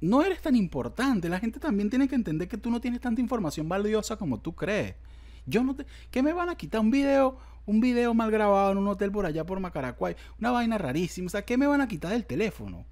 no 0.00 0.22
eres 0.22 0.40
tan 0.40 0.56
importante. 0.56 1.28
La 1.28 1.38
gente 1.38 1.60
también 1.60 1.90
tiene 1.90 2.08
que 2.08 2.14
entender 2.14 2.48
que 2.48 2.56
tú 2.56 2.70
no 2.70 2.80
tienes 2.80 3.00
tanta 3.00 3.20
información 3.20 3.68
valiosa 3.68 4.16
como 4.16 4.38
tú 4.40 4.54
crees. 4.54 4.94
Yo 5.46 5.62
no 5.64 5.74
te... 5.74 5.86
¿Qué 6.10 6.22
me 6.22 6.32
van 6.32 6.48
a 6.48 6.54
quitar? 6.54 6.80
Un 6.80 6.90
video, 6.90 7.38
un 7.66 7.80
video 7.80 8.14
mal 8.14 8.30
grabado 8.30 8.72
en 8.72 8.78
un 8.78 8.88
hotel 8.88 9.10
por 9.10 9.26
allá 9.26 9.44
por 9.44 9.60
Macaracuay, 9.60 10.16
una 10.38 10.50
vaina 10.50 10.78
rarísima. 10.78 11.26
O 11.26 11.30
sea, 11.30 11.42
¿qué 11.42 11.56
me 11.56 11.66
van 11.66 11.80
a 11.80 11.88
quitar 11.88 12.12
del 12.12 12.24
teléfono? 12.24 12.84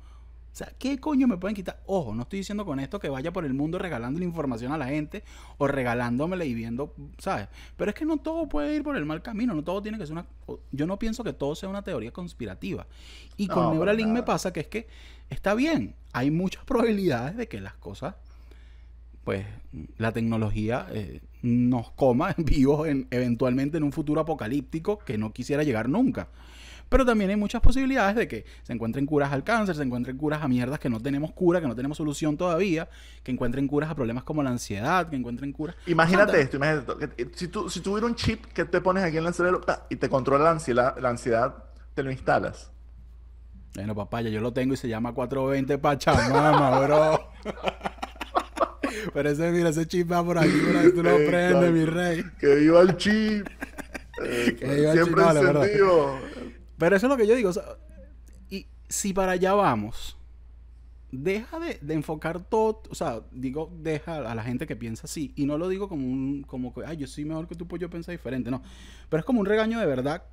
O 0.52 0.56
sea, 0.58 0.72
¿qué 0.76 0.98
coño 0.98 1.28
me 1.28 1.36
pueden 1.36 1.54
quitar? 1.54 1.80
Ojo, 1.86 2.14
no 2.16 2.22
estoy 2.22 2.40
diciendo 2.40 2.64
con 2.64 2.80
esto 2.80 2.98
que 2.98 3.08
vaya 3.08 3.32
por 3.32 3.44
el 3.44 3.54
mundo 3.54 3.78
regalando 3.78 4.18
la 4.18 4.24
información 4.24 4.72
a 4.72 4.78
la 4.78 4.86
gente 4.86 5.22
o 5.56 5.68
regalándomela 5.68 6.44
y 6.44 6.52
viendo, 6.52 6.94
¿sabes? 7.18 7.46
Pero 7.76 7.90
es 7.90 7.94
que 7.94 8.04
no 8.04 8.16
todo 8.16 8.48
puede 8.48 8.74
ir 8.74 8.82
por 8.82 8.96
el 8.96 9.04
mal 9.04 9.22
camino, 9.22 9.54
no 9.54 9.62
todo 9.62 9.80
tiene 9.82 9.98
que 9.98 10.06
ser 10.06 10.14
una... 10.14 10.26
Yo 10.72 10.88
no 10.88 10.98
pienso 10.98 11.22
que 11.22 11.32
todo 11.32 11.54
sea 11.54 11.68
una 11.68 11.82
teoría 11.82 12.10
conspirativa. 12.10 12.88
Y 13.36 13.46
No, 13.46 13.54
con 13.54 13.64
para 13.64 13.74
Neuralink 13.74 14.08
me 14.08 14.24
pasa 14.24 14.52
que 14.52 14.60
es 14.60 14.66
que 14.66 14.88
está 15.30 15.54
bien, 15.54 15.94
hay 16.12 16.30
muchas 16.30 16.64
probabilidades 16.64 17.36
de 17.36 17.48
que 17.48 17.60
las 17.60 17.74
cosas, 17.74 18.14
pues 19.24 19.46
la 19.98 20.12
tecnología 20.12 20.86
eh, 20.90 21.20
nos 21.42 21.90
coma 21.90 22.34
vivos 22.38 22.88
en, 22.88 23.06
eventualmente 23.10 23.76
en 23.76 23.84
un 23.84 23.92
futuro 23.92 24.20
apocalíptico 24.20 24.98
que 24.98 25.18
no 25.18 25.32
quisiera 25.32 25.62
llegar 25.62 25.88
nunca. 25.88 26.28
Pero 26.88 27.04
también 27.04 27.28
hay 27.28 27.36
muchas 27.36 27.60
posibilidades 27.60 28.16
de 28.16 28.26
que 28.26 28.46
se 28.62 28.72
encuentren 28.72 29.04
curas 29.04 29.30
al 29.32 29.44
cáncer, 29.44 29.76
se 29.76 29.82
encuentren 29.82 30.16
curas 30.16 30.42
a 30.42 30.48
mierdas 30.48 30.78
que 30.78 30.88
no 30.88 31.00
tenemos 31.00 31.32
cura, 31.32 31.60
que 31.60 31.66
no 31.66 31.76
tenemos 31.76 31.98
solución 31.98 32.38
todavía, 32.38 32.88
que 33.22 33.30
encuentren 33.30 33.68
curas 33.68 33.90
a 33.90 33.94
problemas 33.94 34.24
como 34.24 34.42
la 34.42 34.50
ansiedad, 34.50 35.08
que 35.10 35.16
encuentren 35.16 35.52
curas. 35.52 35.76
Imagínate 35.86 36.40
esto, 36.40 36.56
imagínate 36.56 37.04
esto. 37.18 37.38
si, 37.38 37.48
tú, 37.48 37.68
si 37.68 37.80
tuviera 37.80 38.06
un 38.06 38.14
chip 38.14 38.46
que 38.46 38.64
te 38.64 38.80
pones 38.80 39.04
aquí 39.04 39.18
en 39.18 39.26
el 39.26 39.34
cerebro 39.34 39.60
y 39.90 39.96
te 39.96 40.08
controla 40.08 40.44
la 40.44 40.50
ansiedad, 40.52 40.96
la 40.98 41.10
ansiedad, 41.10 41.64
te 41.94 42.02
lo 42.02 42.10
instalas. 42.10 42.70
Bueno, 43.74 43.94
papaya, 43.94 44.28
yo 44.30 44.40
lo 44.40 44.52
tengo 44.52 44.74
y 44.74 44.76
se 44.76 44.88
llama 44.88 45.12
420 45.12 45.78
Pachamama, 45.78 46.80
bro. 46.86 47.30
Pero 49.14 49.30
ese, 49.30 49.50
mira, 49.52 49.68
ese 49.70 49.86
chip 49.86 50.10
va 50.10 50.24
por 50.24 50.38
aquí, 50.38 50.50
ahí, 50.76 50.92
tú 50.92 51.02
lo 51.02 51.16
prendes, 51.26 51.72
mi 51.72 51.84
rey. 51.84 52.24
Que 52.40 52.54
viva 52.56 52.80
el 52.80 52.96
chip. 52.96 53.46
Eh, 54.24 54.56
Que 54.58 54.66
viva 54.74 54.92
el 54.92 54.98
siempre 54.98 55.24
chip, 55.24 55.32
verdad. 55.34 55.62
encendido. 55.64 56.18
Pero 56.78 56.96
eso 56.96 57.06
es 57.06 57.10
lo 57.10 57.16
que 57.16 57.26
yo 57.26 57.34
digo. 57.34 57.50
o 57.50 57.52
sea, 57.52 57.64
y 58.50 58.66
si 58.88 59.12
para 59.12 59.32
allá 59.32 59.52
vamos, 59.54 60.16
deja 61.12 61.58
de, 61.60 61.78
de 61.80 61.94
enfocar 61.94 62.40
todo. 62.40 62.82
O 62.90 62.94
sea, 62.94 63.20
digo, 63.30 63.70
deja 63.78 64.30
a 64.30 64.34
la 64.34 64.42
gente 64.42 64.66
que 64.66 64.76
piensa 64.76 65.06
así. 65.06 65.32
Y 65.36 65.46
no 65.46 65.58
lo 65.58 65.68
digo 65.68 65.88
como 65.88 66.06
un. 66.06 66.42
Como 66.42 66.72
que, 66.74 66.82
ay, 66.86 66.96
yo 66.96 67.06
soy 67.06 67.24
mejor 67.24 67.46
que 67.46 67.54
tú, 67.54 67.66
pues 67.68 67.80
yo 67.80 67.90
pienso 67.90 68.10
diferente. 68.10 68.50
No. 68.50 68.62
Pero 69.08 69.20
es 69.20 69.24
como 69.24 69.40
un 69.40 69.46
regaño 69.46 69.78
de 69.78 69.86
verdad. 69.86 70.24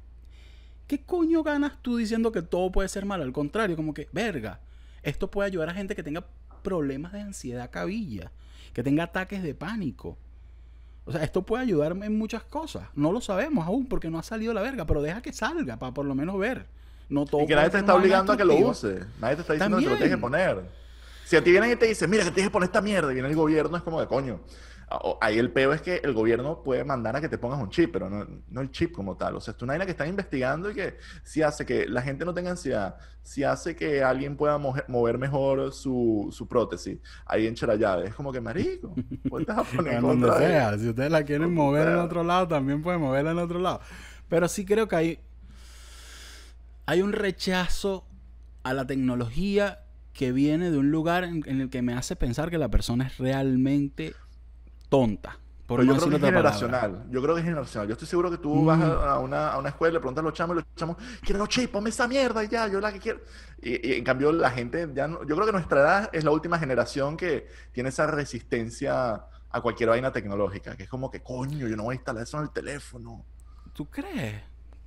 ¿Qué 0.88 1.02
coño 1.04 1.44
ganas 1.44 1.82
tú 1.82 1.98
diciendo 1.98 2.32
que 2.32 2.42
todo 2.42 2.72
puede 2.72 2.90
ser 2.90 3.06
malo? 3.06 3.24
Al 3.24 3.34
contrario, 3.34 3.76
como 3.76 3.94
que, 3.94 4.08
verga, 4.12 4.60
esto 5.04 5.30
puede 5.32 5.48
ayudar 5.48 5.70
a 5.70 5.74
gente 5.74 5.96
que 5.96 6.04
tenga 6.04 6.26
problemas 6.62 7.12
de 7.12 7.22
ansiedad 7.22 7.70
cabilla, 7.72 8.32
que 8.74 8.84
tenga 8.84 9.04
ataques 9.04 9.42
de 9.42 9.56
pánico. 9.56 10.18
O 11.06 11.12
sea, 11.12 11.24
esto 11.24 11.44
puede 11.44 11.64
ayudarme 11.64 12.08
en 12.08 12.18
muchas 12.18 12.44
cosas. 12.44 12.88
No 12.96 13.12
lo 13.12 13.22
sabemos 13.22 13.66
aún 13.66 13.88
porque 13.88 14.10
no 14.10 14.20
ha 14.20 14.24
salido 14.24 14.54
la 14.54 14.62
verga, 14.62 14.86
pero 14.86 15.02
deja 15.02 15.22
que 15.22 15.34
salga 15.34 15.78
para 15.78 15.94
por 15.94 16.06
lo 16.06 16.16
menos 16.16 16.38
ver. 16.38 16.68
No 17.10 17.26
todo 17.26 17.44
Y 17.44 17.48
que 17.48 17.56
nadie 17.56 17.70
te 17.70 17.78
está 17.78 17.94
obligando 17.94 18.34
a 18.34 18.38
que 18.38 18.46
lo 18.46 18.56
uses. 18.56 19.06
Nadie 19.22 19.36
te 19.36 19.42
está 19.42 19.54
diciendo 19.54 19.78
que 19.78 19.84
te 19.84 19.90
lo 19.90 19.98
tienes 19.98 20.16
que 20.16 20.22
poner. 20.22 20.64
Si 21.26 21.36
a 21.36 21.44
ti 21.44 21.52
vienen 21.52 21.72
y 21.72 21.76
te 21.76 21.88
dicen, 21.88 22.10
mira, 22.10 22.24
que 22.24 22.32
tienes 22.32 22.50
que 22.50 22.54
poner 22.54 22.68
esta 22.68 22.82
mierda, 22.82 23.12
y 23.12 23.16
viene 23.16 23.30
el 23.30 23.36
gobierno, 23.36 23.78
es 23.78 23.84
como 23.84 24.00
de 24.00 24.08
coño. 24.08 24.40
Ah, 24.88 25.02
Ahí 25.22 25.40
el 25.40 25.52
peo 25.52 25.74
es 25.74 25.82
que 25.82 26.02
el 26.04 26.14
gobierno 26.14 26.62
puede 26.64 26.84
mandar 26.84 27.16
a 27.16 27.22
que 27.22 27.30
te 27.30 27.38
pongas 27.38 27.60
un 27.60 27.70
chip, 27.70 27.92
pero 27.92 28.10
no, 28.10 28.28
no 28.50 28.62
el 28.62 28.72
chip 28.72 28.92
como 28.92 29.18
tal. 29.18 29.36
O 29.36 29.42
sea, 29.42 29.54
es 29.56 29.62
una 29.62 29.74
vaina 29.74 29.86
que 29.86 29.92
están 29.92 30.08
investigando 30.08 30.70
y 30.70 30.76
que 30.76 30.98
si 31.24 31.42
hace 31.42 31.66
que 31.66 31.88
la 31.88 32.02
gente 32.02 32.26
no 32.26 32.34
tenga 32.34 32.52
ansiedad, 32.52 32.98
si 33.24 33.44
hace 33.44 33.76
que 33.76 34.04
alguien 34.04 34.38
pueda 34.38 34.60
mover 34.60 35.18
mejor 35.18 35.74
su, 35.74 36.30
su 36.32 36.48
prótesis 36.48 37.00
ahí 37.26 37.48
en 37.48 37.56
Charallave. 37.56 38.08
Es 38.08 38.16
como 38.16 38.32
que, 38.32 38.40
marico, 38.40 38.94
¿cuál 39.30 39.46
te 39.46 39.54
vas 39.54 39.68
a 39.68 39.76
poner 39.76 40.02
donde 40.02 40.32
sea. 40.34 40.78
Si 40.78 40.90
ustedes 40.90 41.12
la 41.12 41.24
quieren 41.24 41.54
mover 41.54 41.88
en 41.88 41.98
otro 41.98 42.24
lado, 42.24 42.48
también 42.48 42.84
pueden 42.84 43.02
moverla 43.02 43.32
en 43.32 43.40
otro 43.40 43.60
lado. 43.60 43.82
Pero 44.30 44.48
sí 44.48 44.66
creo 44.66 44.88
que 44.88 44.96
hay, 44.96 45.20
hay 46.86 47.02
un 47.02 47.14
rechazo 47.14 48.06
a 48.64 48.74
la 48.74 48.86
tecnología 48.86 49.82
que 50.14 50.32
viene 50.32 50.70
de 50.72 50.78
un 50.78 50.92
lugar 50.92 51.24
en, 51.24 51.44
en 51.48 51.62
el 51.62 51.70
que 51.70 51.82
me 51.82 51.94
hace 51.94 52.16
pensar 52.16 52.50
que 52.50 52.58
la 52.58 52.70
persona 52.70 53.08
es 53.08 53.18
realmente 53.18 54.14
tonta. 54.90 55.38
Por 55.66 55.80
Pero 55.80 55.94
no 55.94 55.94
yo 55.94 56.00
creo 56.06 56.10
que 56.12 56.16
es 56.18 56.22
palabra. 56.22 56.52
generacional. 56.52 57.06
Yo 57.10 57.22
creo 57.24 57.34
que 57.34 57.42
es 57.42 57.46
generacional. 57.46 57.88
Yo 57.88 57.94
estoy 57.94 58.08
seguro 58.08 58.30
que 58.30 58.38
tú 58.38 58.54
Mm. 58.54 58.66
vas 58.68 58.82
a, 58.82 59.12
a 59.14 59.20
una, 59.20 59.52
a 59.52 59.58
una 59.58 59.70
escuela, 59.70 59.94
le 59.94 60.00
preguntas 60.00 60.22
a 60.22 60.26
los 60.26 60.34
chamos 60.34 60.56
y 60.56 60.60
los 60.60 60.76
chamos, 60.76 60.98
quiero 61.24 61.48
chip, 61.48 61.72
ponme 61.72 61.90
esa 61.90 62.08
mierda 62.08 62.44
y 62.44 62.48
ya, 62.50 62.68
yo 62.68 62.80
la 62.80 62.94
que 62.94 63.00
quiero. 63.00 63.22
Y, 63.62 63.90
y 63.90 63.94
en 63.94 64.04
cambio 64.04 64.32
la 64.32 64.52
gente 64.52 64.88
ya 64.94 65.08
no, 65.08 65.24
yo 65.26 65.34
creo 65.36 65.48
que 65.48 65.52
nuestra 65.54 65.82
edad 65.82 66.10
es 66.14 66.24
la 66.24 66.30
última 66.32 66.60
generación 66.60 67.18
que 67.18 67.48
tiene 67.72 67.90
esa 67.90 68.06
resistencia 68.06 69.26
a 69.50 69.62
cualquier 69.62 69.90
vaina 69.90 70.12
tecnológica, 70.12 70.76
que 70.76 70.84
es 70.84 70.90
como 70.90 71.10
que, 71.10 71.24
coño, 71.24 71.68
yo 71.68 71.76
no 71.76 71.84
voy 71.84 71.94
a 71.94 71.96
instalar 71.96 72.24
eso 72.24 72.38
en 72.38 72.44
el 72.44 72.52
teléfono. 72.52 73.26
¿Tú 73.74 73.86
crees? 73.90 74.44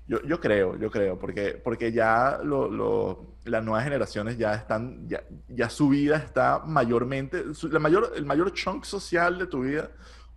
Yo, 0.08 0.22
yo 0.22 0.40
creo, 0.40 0.76
yo 0.78 0.90
creo, 0.90 1.18
porque, 1.18 1.60
porque 1.62 1.92
ya 1.92 2.40
lo, 2.42 2.68
lo- 2.70 3.26
las 3.44 3.62
nuevas 3.62 3.84
generaciones 3.84 4.38
ya 4.38 4.54
están, 4.54 5.06
ya, 5.06 5.22
ya 5.48 5.68
su 5.68 5.90
vida 5.90 6.16
está 6.16 6.60
mayormente, 6.64 7.54
su- 7.54 7.68
la 7.68 7.78
mayor, 7.78 8.12
el 8.16 8.24
mayor 8.24 8.52
chunk 8.54 8.84
social 8.84 9.38
de 9.38 9.46
tu 9.46 9.60
vida 9.60 9.90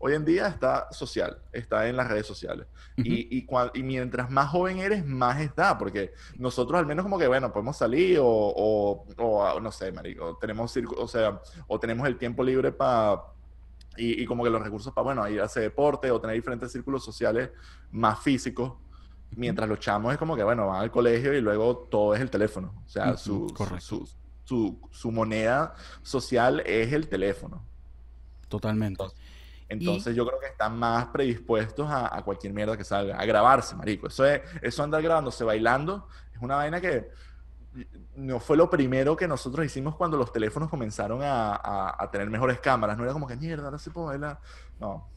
hoy 0.04 0.16
en 0.16 0.26
día 0.26 0.48
está 0.48 0.88
social, 0.92 1.38
está 1.54 1.88
en 1.88 1.96
las 1.96 2.10
redes 2.10 2.26
sociales. 2.26 2.68
y, 2.98 3.38
y, 3.38 3.46
cua- 3.48 3.72
y 3.74 3.82
mientras 3.84 4.30
más 4.30 4.50
joven 4.50 4.80
eres, 4.80 5.06
más 5.06 5.40
está, 5.40 5.78
porque 5.78 6.12
nosotros 6.38 6.78
al 6.80 6.86
menos 6.86 7.04
como 7.04 7.18
que, 7.18 7.28
bueno, 7.28 7.54
podemos 7.54 7.78
salir 7.78 8.20
o, 8.20 8.26
o, 8.28 9.06
o, 9.18 9.60
no 9.62 9.72
sé, 9.72 9.92
marico, 9.92 10.38
tenemos, 10.42 10.76
o 10.98 11.08
sea, 11.08 11.40
o 11.68 11.80
tenemos 11.80 12.06
el 12.08 12.18
tiempo 12.18 12.44
libre 12.44 12.72
para... 12.74 13.22
Y, 13.98 14.24
y 14.24 14.26
como 14.26 14.44
que 14.44 14.50
los 14.50 14.62
recursos 14.62 14.94
para, 14.94 15.04
bueno, 15.04 15.28
ir 15.30 15.40
a 15.42 15.46
hacer 15.46 15.64
deporte 15.64 16.10
o 16.12 16.20
tener 16.20 16.36
diferentes 16.36 16.72
círculos 16.72 17.04
sociales 17.06 17.50
más 17.92 18.20
físicos. 18.22 18.74
Mientras 19.36 19.68
los 19.70 19.80
chamos 19.80 20.12
es 20.12 20.20
como 20.20 20.36
que, 20.36 20.44
bueno, 20.44 20.68
van 20.68 20.82
al 20.82 20.92
colegio 20.92 21.34
y 21.34 21.42
luego 21.42 21.78
todo 21.90 22.14
es 22.14 22.22
el 22.22 22.30
teléfono. 22.30 22.74
O 22.86 22.90
sea, 22.90 23.16
su, 23.16 23.54
su, 23.80 24.08
su, 24.44 24.80
su 24.92 25.12
moneda 25.12 25.74
social 26.02 26.62
es 26.66 26.92
el 26.92 27.08
teléfono. 27.08 27.64
Totalmente. 28.50 29.04
Entonces, 29.70 30.14
yo 30.16 30.28
creo 30.28 30.38
que 30.40 30.48
están 30.48 30.78
más 30.78 31.08
predispuestos 31.08 31.90
a, 31.90 32.14
a, 32.14 32.24
cualquier 32.24 32.52
mierda 32.52 32.76
que 32.76 32.84
salga, 32.84 33.18
a 33.18 33.26
grabarse, 33.26 33.74
marico. 33.76 34.08
Eso 34.08 34.26
es, 34.26 34.42
eso 34.62 34.84
andar 34.84 35.02
grabándose 35.02 35.46
bailando 35.46 36.08
es 36.34 36.42
una 36.42 36.58
vaina 36.58 36.82
que 36.82 37.10
no 38.16 38.42
fue 38.42 38.58
lo 38.58 38.70
primero 38.70 39.16
que 39.16 39.30
nosotros 39.30 39.66
hicimos 39.66 39.96
cuando 39.96 40.18
los 40.18 40.34
teléfonos 40.34 40.70
comenzaron 40.70 41.24
a, 41.24 41.56
a, 41.56 42.04
a 42.04 42.12
tener 42.12 42.30
mejores 42.30 42.60
cámaras. 42.60 42.98
No 42.98 43.06
era 43.06 43.14
como 43.14 43.28
que 43.28 43.38
mierda, 43.38 43.66
ahora 43.66 43.78
se 43.80 43.92
puede 43.92 44.08
bailar. 44.08 44.40
No. 44.78 45.08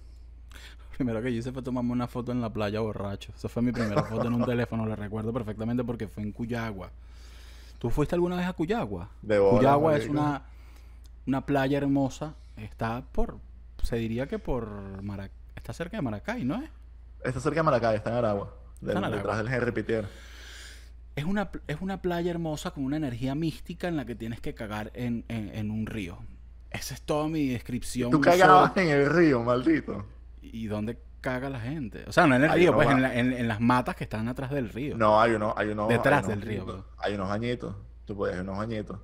Primero 0.96 1.20
que 1.22 1.32
yo 1.32 1.38
hice 1.40 1.52
fue 1.52 1.62
tomarme 1.62 1.92
una 1.92 2.06
foto 2.06 2.30
en 2.32 2.40
la 2.40 2.50
playa 2.52 2.80
borracho. 2.80 3.32
Esa 3.36 3.48
fue 3.48 3.62
mi 3.62 3.72
primera 3.72 4.02
foto 4.04 4.26
en 4.28 4.34
un 4.34 4.44
teléfono, 4.44 4.86
la 4.86 4.96
recuerdo 4.96 5.32
perfectamente 5.32 5.82
porque 5.84 6.06
fue 6.08 6.22
en 6.22 6.32
Cuyagua. 6.32 6.90
¿Tú 7.78 7.90
fuiste 7.90 8.14
alguna 8.14 8.36
vez 8.36 8.46
a 8.46 8.52
Cuyagua? 8.52 9.10
De 9.22 9.38
bola, 9.38 9.58
Cuyagua 9.58 9.96
es 9.96 10.08
una, 10.08 10.42
una 11.26 11.44
playa 11.46 11.78
hermosa. 11.78 12.34
Está 12.56 13.02
por, 13.12 13.38
se 13.82 13.96
diría 13.96 14.26
que 14.28 14.38
por 14.38 15.02
Mara- 15.02 15.30
está 15.56 15.72
cerca 15.72 15.96
de 15.96 16.02
Maracay, 16.02 16.44
¿no 16.44 16.54
es? 16.62 16.70
Está 17.24 17.40
cerca 17.40 17.56
de 17.60 17.62
Maracay, 17.64 17.96
está 17.96 18.10
en 18.10 18.16
Aragua. 18.16 18.54
del- 18.80 18.96
Está 18.96 19.06
en. 19.08 19.12
Detrás 19.16 19.38
del 19.38 19.48
Henry 19.48 19.72
Pitier. 19.72 20.06
Es 21.16 21.24
una, 21.24 21.50
es 21.66 21.76
una 21.80 22.00
playa 22.02 22.30
hermosa 22.30 22.70
con 22.72 22.84
una 22.84 22.96
energía 22.96 23.34
mística 23.34 23.88
en 23.88 23.96
la 23.96 24.04
que 24.04 24.14
tienes 24.14 24.40
que 24.40 24.54
cagar 24.54 24.90
en, 24.94 25.24
en- 25.28 25.48
en 25.54 25.70
un 25.70 25.86
río. 25.86 26.18
Esa 26.70 26.94
es 26.94 27.02
toda 27.02 27.28
mi 27.28 27.48
descripción. 27.48 28.10
Tú 28.10 28.20
cagabas 28.20 28.76
en 28.76 28.88
el 28.88 29.10
río, 29.10 29.42
maldito. 29.42 30.04
¿Y 30.52 30.66
dónde 30.66 30.98
caga 31.20 31.48
la 31.48 31.60
gente? 31.60 32.04
O 32.06 32.12
sea, 32.12 32.26
no 32.26 32.34
en 32.36 32.44
el 32.44 32.52
río, 32.52 32.74
pues 32.74 32.88
en, 32.90 33.00
la- 33.02 33.14
en- 33.18 33.32
en 33.32 33.48
las 33.48 33.60
matas 33.60 33.96
que 33.96 34.04
están 34.04 34.28
atrás 34.28 34.50
del 34.50 34.68
río. 34.68 34.96
No, 34.96 35.20
hay 35.20 35.32
uno, 35.32 35.54
hay 35.56 35.68
uno. 35.68 35.88
Detrás 35.88 36.18
hay 36.18 36.24
unos 36.24 36.28
del 36.28 36.42
río, 36.48 36.64
bro. 36.66 36.84
Hay 36.98 37.14
unos 37.14 37.28
bañitos. 37.28 37.74
Tú 38.04 38.14
puedes, 38.16 38.36
hay 38.36 38.42
unos 38.42 38.58
bañitos. 38.58 38.98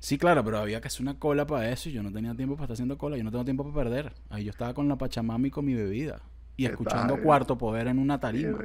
Sí, 0.00 0.18
claro, 0.18 0.42
pero 0.42 0.58
había 0.58 0.80
que 0.80 0.88
hacer 0.88 1.02
una 1.02 1.18
cola 1.18 1.46
para 1.46 1.70
eso 1.70 1.88
y 1.88 1.92
yo 1.92 2.02
no 2.02 2.10
tenía 2.10 2.34
tiempo 2.34 2.54
para 2.56 2.64
estar 2.64 2.74
haciendo 2.74 2.96
cola. 2.98 3.16
Yo 3.16 3.24
no 3.24 3.30
tengo 3.30 3.44
tiempo 3.44 3.62
para 3.64 3.84
perder. 3.84 4.12
Ahí 4.30 4.44
yo 4.44 4.50
estaba 4.50 4.74
con 4.74 4.88
la 4.88 4.96
pachamama 4.96 5.46
y 5.46 5.50
con 5.50 5.64
mi 5.64 5.74
bebida. 5.74 6.22
Y 6.56 6.64
¿Qué 6.64 6.72
escuchando? 6.72 7.20
Cuarto 7.22 7.56
Poder 7.58 7.86
en 7.88 7.98
una 7.98 8.18
tarima. 8.18 8.58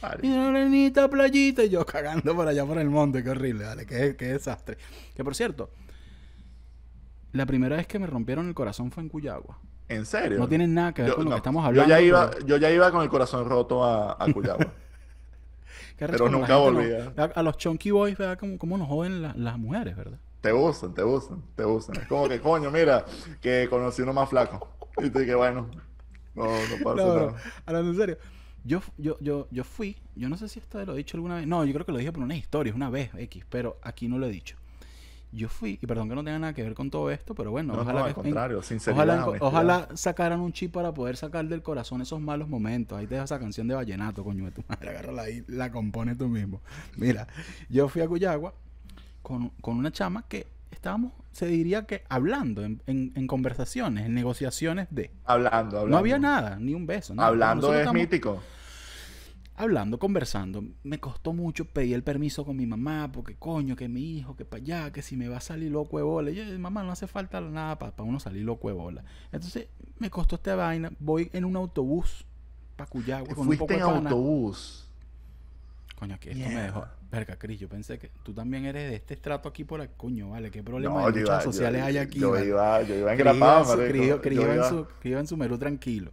Vale. 0.00 0.26
Y 0.26 0.32
una 0.32 0.48
arenita, 0.48 1.08
playita, 1.08 1.62
y 1.62 1.68
yo 1.68 1.84
cagando 1.86 2.34
por 2.34 2.48
allá 2.48 2.64
por 2.66 2.78
el 2.78 2.88
monte. 2.90 3.22
Qué 3.22 3.30
horrible, 3.30 3.64
dale, 3.64 3.86
qué, 3.86 4.16
qué 4.16 4.32
desastre. 4.32 4.78
Que 5.14 5.22
por 5.22 5.34
cierto, 5.36 5.70
la 7.32 7.46
primera 7.46 7.76
vez 7.76 7.86
que 7.86 7.98
me 7.98 8.06
rompieron 8.06 8.48
el 8.48 8.54
corazón 8.54 8.90
fue 8.90 9.02
en 9.02 9.08
Cuyagua. 9.08 9.58
¿En 9.94 10.06
serio? 10.06 10.38
No 10.38 10.48
tiene 10.48 10.66
nada 10.66 10.92
que 10.92 11.02
ver 11.02 11.10
Yo- 11.10 11.16
con 11.16 11.24
lo 11.24 11.30
no, 11.30 11.36
que 11.36 11.38
estamos 11.38 11.62
yo 11.62 11.68
hablando. 11.68 11.88
ya, 11.90 12.00
iba, 12.00 12.30
pero- 12.30 12.46
yo 12.46 12.56
ya 12.56 12.70
iba 12.70 12.90
con 12.90 13.02
el 13.02 13.08
corazón 13.08 13.48
roto 13.48 13.84
a, 13.84 14.12
a 14.22 14.32
Cuyagua. 14.32 14.66
pero 15.98 16.28
nunca 16.28 16.46
gente 16.46 16.52
no- 16.52 16.60
volví, 16.72 16.90
¿eh? 16.90 17.12
a, 17.34 17.42
los 17.42 17.56
chunky 17.58 17.90
boys, 17.90 18.16
¿verdad? 18.16 18.38
Como, 18.38 18.58
como 18.58 18.78
nos 18.78 18.88
joden 18.88 19.22
la- 19.22 19.34
las 19.36 19.58
mujeres, 19.58 19.96
¿verdad? 19.96 20.18
te 20.40 20.52
usan, 20.52 20.92
te 20.92 21.04
usan, 21.04 21.40
te 21.54 21.64
usan. 21.64 21.94
Es 21.96 22.08
como 22.08 22.28
que, 22.28 22.40
coño, 22.40 22.68
mira, 22.72 23.04
que 23.40 23.68
conocí 23.70 24.02
uno 24.02 24.12
más 24.12 24.28
flaco. 24.28 24.68
Y 25.00 25.08
te 25.08 25.20
dije, 25.20 25.36
bueno, 25.36 25.68
no, 26.34 26.44
no 26.46 26.76
pasa 26.82 26.96
No, 27.04 27.14
nada. 27.14 27.34
hablando 27.64 27.90
en 27.92 27.96
serio. 27.96 28.18
Yo, 28.64 28.80
yo, 28.98 29.16
yo, 29.20 29.46
yo 29.52 29.62
fui, 29.62 29.96
yo 30.16 30.28
no 30.28 30.36
sé 30.36 30.48
si 30.48 30.58
esto 30.58 30.84
lo 30.84 30.94
he 30.94 30.96
dicho 30.96 31.16
alguna 31.16 31.36
vez. 31.36 31.46
No, 31.46 31.64
yo 31.64 31.72
creo 31.72 31.86
que 31.86 31.92
lo 31.92 31.98
dije 31.98 32.10
por 32.12 32.22
una 32.24 32.34
historia, 32.36 32.74
una 32.74 32.90
vez, 32.90 33.10
X, 33.16 33.44
pero 33.48 33.76
aquí 33.82 34.08
no 34.08 34.18
lo 34.18 34.26
he 34.26 34.30
dicho. 34.30 34.56
Yo 35.34 35.48
fui, 35.48 35.78
y 35.80 35.86
perdón 35.86 36.10
que 36.10 36.14
no 36.14 36.22
tenga 36.22 36.38
nada 36.38 36.52
que 36.52 36.62
ver 36.62 36.74
con 36.74 36.90
todo 36.90 37.10
esto, 37.10 37.34
pero 37.34 37.50
bueno, 37.50 37.72
No, 37.74 37.80
ojalá 37.80 38.00
no, 38.00 38.04
que 38.04 38.08
al 38.10 38.14
contrario, 38.14 38.56
en- 38.58 38.90
ojalá, 38.92 39.26
ojalá 39.40 39.88
sacaran 39.94 40.40
un 40.40 40.52
chip 40.52 40.72
para 40.74 40.92
poder 40.92 41.16
sacar 41.16 41.46
del 41.46 41.62
corazón 41.62 42.02
esos 42.02 42.20
malos 42.20 42.48
momentos. 42.48 42.98
Ahí 42.98 43.06
te 43.06 43.14
dejo 43.14 43.24
esa 43.24 43.38
canción 43.38 43.66
de 43.66 43.74
vallenato, 43.74 44.22
coño 44.24 44.44
de 44.44 44.50
tu 44.50 44.62
madre, 44.68 44.90
agárrala 44.90 45.22
ahí, 45.22 45.42
la 45.48 45.72
compone 45.72 46.14
tú 46.16 46.28
mismo. 46.28 46.60
Mira, 46.96 47.26
yo 47.70 47.88
fui 47.88 48.02
a 48.02 48.08
Cuyagua 48.08 48.52
con, 49.22 49.48
con 49.62 49.76
una 49.78 49.90
chama 49.90 50.24
que 50.28 50.46
estábamos, 50.70 51.12
se 51.32 51.46
diría 51.46 51.86
que 51.86 52.02
hablando, 52.10 52.62
en, 52.62 52.82
en- 52.86 53.12
en 53.14 53.26
conversaciones, 53.26 54.04
en 54.06 54.14
negociaciones 54.14 54.88
de... 54.90 55.10
Hablando, 55.24 55.78
hablando. 55.78 55.88
No 55.88 55.96
había 55.96 56.18
nada, 56.18 56.58
ni 56.60 56.74
un 56.74 56.86
beso. 56.86 57.14
nada. 57.14 57.28
Hablando 57.28 57.68
Nosotros 57.68 57.74
es 57.76 57.80
estamos 57.80 58.00
mítico. 58.02 58.42
Hablando, 59.54 59.98
conversando. 59.98 60.64
Me 60.82 60.98
costó 60.98 61.32
mucho 61.34 61.66
pedir 61.66 61.94
el 61.94 62.02
permiso 62.02 62.44
con 62.44 62.56
mi 62.56 62.66
mamá, 62.66 63.10
porque 63.12 63.36
coño, 63.36 63.76
que 63.76 63.86
mi 63.88 64.16
hijo, 64.16 64.34
que 64.34 64.44
para 64.46 64.62
allá, 64.62 64.92
que 64.92 65.02
si 65.02 65.16
me 65.16 65.28
va 65.28 65.36
a 65.36 65.40
salir 65.40 65.70
loco 65.70 65.98
de 65.98 66.02
bola. 66.04 66.30
Y 66.30 66.34
yo, 66.36 66.58
mamá, 66.58 66.82
no 66.82 66.90
hace 66.92 67.06
falta 67.06 67.40
nada 67.40 67.78
para 67.78 67.92
uno 68.02 68.18
salir 68.18 68.44
loco 68.44 68.68
de 68.68 68.74
bola. 68.74 69.04
Entonces, 69.30 69.68
me 69.98 70.08
costó 70.10 70.36
esta 70.36 70.56
vaina. 70.56 70.90
Voy 70.98 71.28
en 71.34 71.44
un 71.44 71.56
autobús 71.56 72.24
para 72.76 72.88
Cuyagua 72.88 73.34
con 73.34 73.46
un 73.46 73.56
poco 73.56 73.66
fuiste 73.68 73.74
de 73.74 73.80
en 73.80 73.86
pana. 73.86 74.10
autobús. 74.10 74.88
Coño, 75.96 76.14
aquí 76.16 76.30
esto 76.30 76.48
me 76.48 76.62
dejó. 76.62 76.86
Verga, 77.10 77.36
Cris, 77.38 77.60
yo 77.60 77.68
pensé 77.68 77.98
que 77.98 78.10
tú 78.22 78.32
también 78.32 78.64
eres 78.64 78.88
de 78.90 78.96
este 78.96 79.14
estrato 79.14 79.50
aquí 79.50 79.64
por 79.64 79.82
aquí. 79.82 79.92
Coño, 79.98 80.30
vale, 80.30 80.50
qué 80.50 80.62
problema 80.62 81.02
No, 81.02 81.12
de 81.12 81.20
luchas 81.20 81.44
sociales 81.44 81.80
yo, 81.82 81.86
hay 81.86 81.98
aquí. 81.98 82.18
yo 82.18 82.30
vale? 82.30 82.46
iba, 82.46 82.82
yo 82.82 82.94
iba 82.96 83.12
en. 83.12 83.18
Cris- 83.20 84.32
iba 84.32 84.46
en 84.46 84.54
iba- 84.56 84.68
su- 84.70 84.86
Cris 84.98 85.10
iba 85.12 85.20
en 85.20 85.26
su 85.26 85.36
menú 85.36 85.58
tranquilo. 85.58 86.10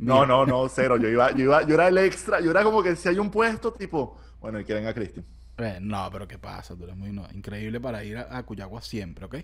No, 0.00 0.24
no, 0.24 0.46
no, 0.46 0.68
cero. 0.68 0.96
Yo 0.96 1.08
iba, 1.08 1.30
yo 1.32 1.44
iba, 1.44 1.62
yo 1.66 1.74
era 1.74 1.88
el 1.88 1.98
extra. 1.98 2.40
Yo 2.40 2.50
era 2.50 2.64
como 2.64 2.82
que 2.82 2.96
si 2.96 3.08
hay 3.08 3.18
un 3.18 3.30
puesto, 3.30 3.72
tipo, 3.72 4.16
bueno, 4.40 4.58
y 4.58 4.64
que 4.64 4.74
venga 4.74 4.94
Cristian. 4.94 5.24
Eh, 5.58 5.78
no, 5.80 6.08
pero 6.10 6.26
¿qué 6.26 6.38
pasa? 6.38 6.74
Tú 6.74 6.84
eres 6.84 6.96
muy 6.96 7.12
no, 7.12 7.26
increíble 7.34 7.80
para 7.80 8.02
ir 8.02 8.16
a, 8.16 8.36
a 8.36 8.42
Cuyagua 8.44 8.80
siempre, 8.80 9.26
¿ok? 9.26 9.36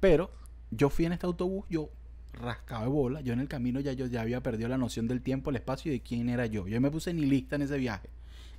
Pero 0.00 0.30
yo 0.70 0.90
fui 0.90 1.06
en 1.06 1.12
este 1.12 1.24
autobús, 1.24 1.64
yo 1.70 1.90
rascaba 2.34 2.82
de 2.82 2.88
bola, 2.88 3.20
yo 3.22 3.32
en 3.32 3.40
el 3.40 3.48
camino 3.48 3.80
ya 3.80 3.92
yo 3.92 4.06
ya 4.06 4.20
había 4.20 4.42
perdido 4.42 4.68
la 4.68 4.76
noción 4.76 5.08
del 5.08 5.22
tiempo, 5.22 5.50
el 5.50 5.56
espacio 5.56 5.90
y 5.90 5.96
de 5.96 6.02
quién 6.02 6.28
era 6.28 6.46
yo. 6.46 6.68
Yo 6.68 6.80
me 6.80 6.90
puse 6.90 7.14
ni 7.14 7.24
lista 7.24 7.56
en 7.56 7.62
ese 7.62 7.78
viaje, 7.78 8.10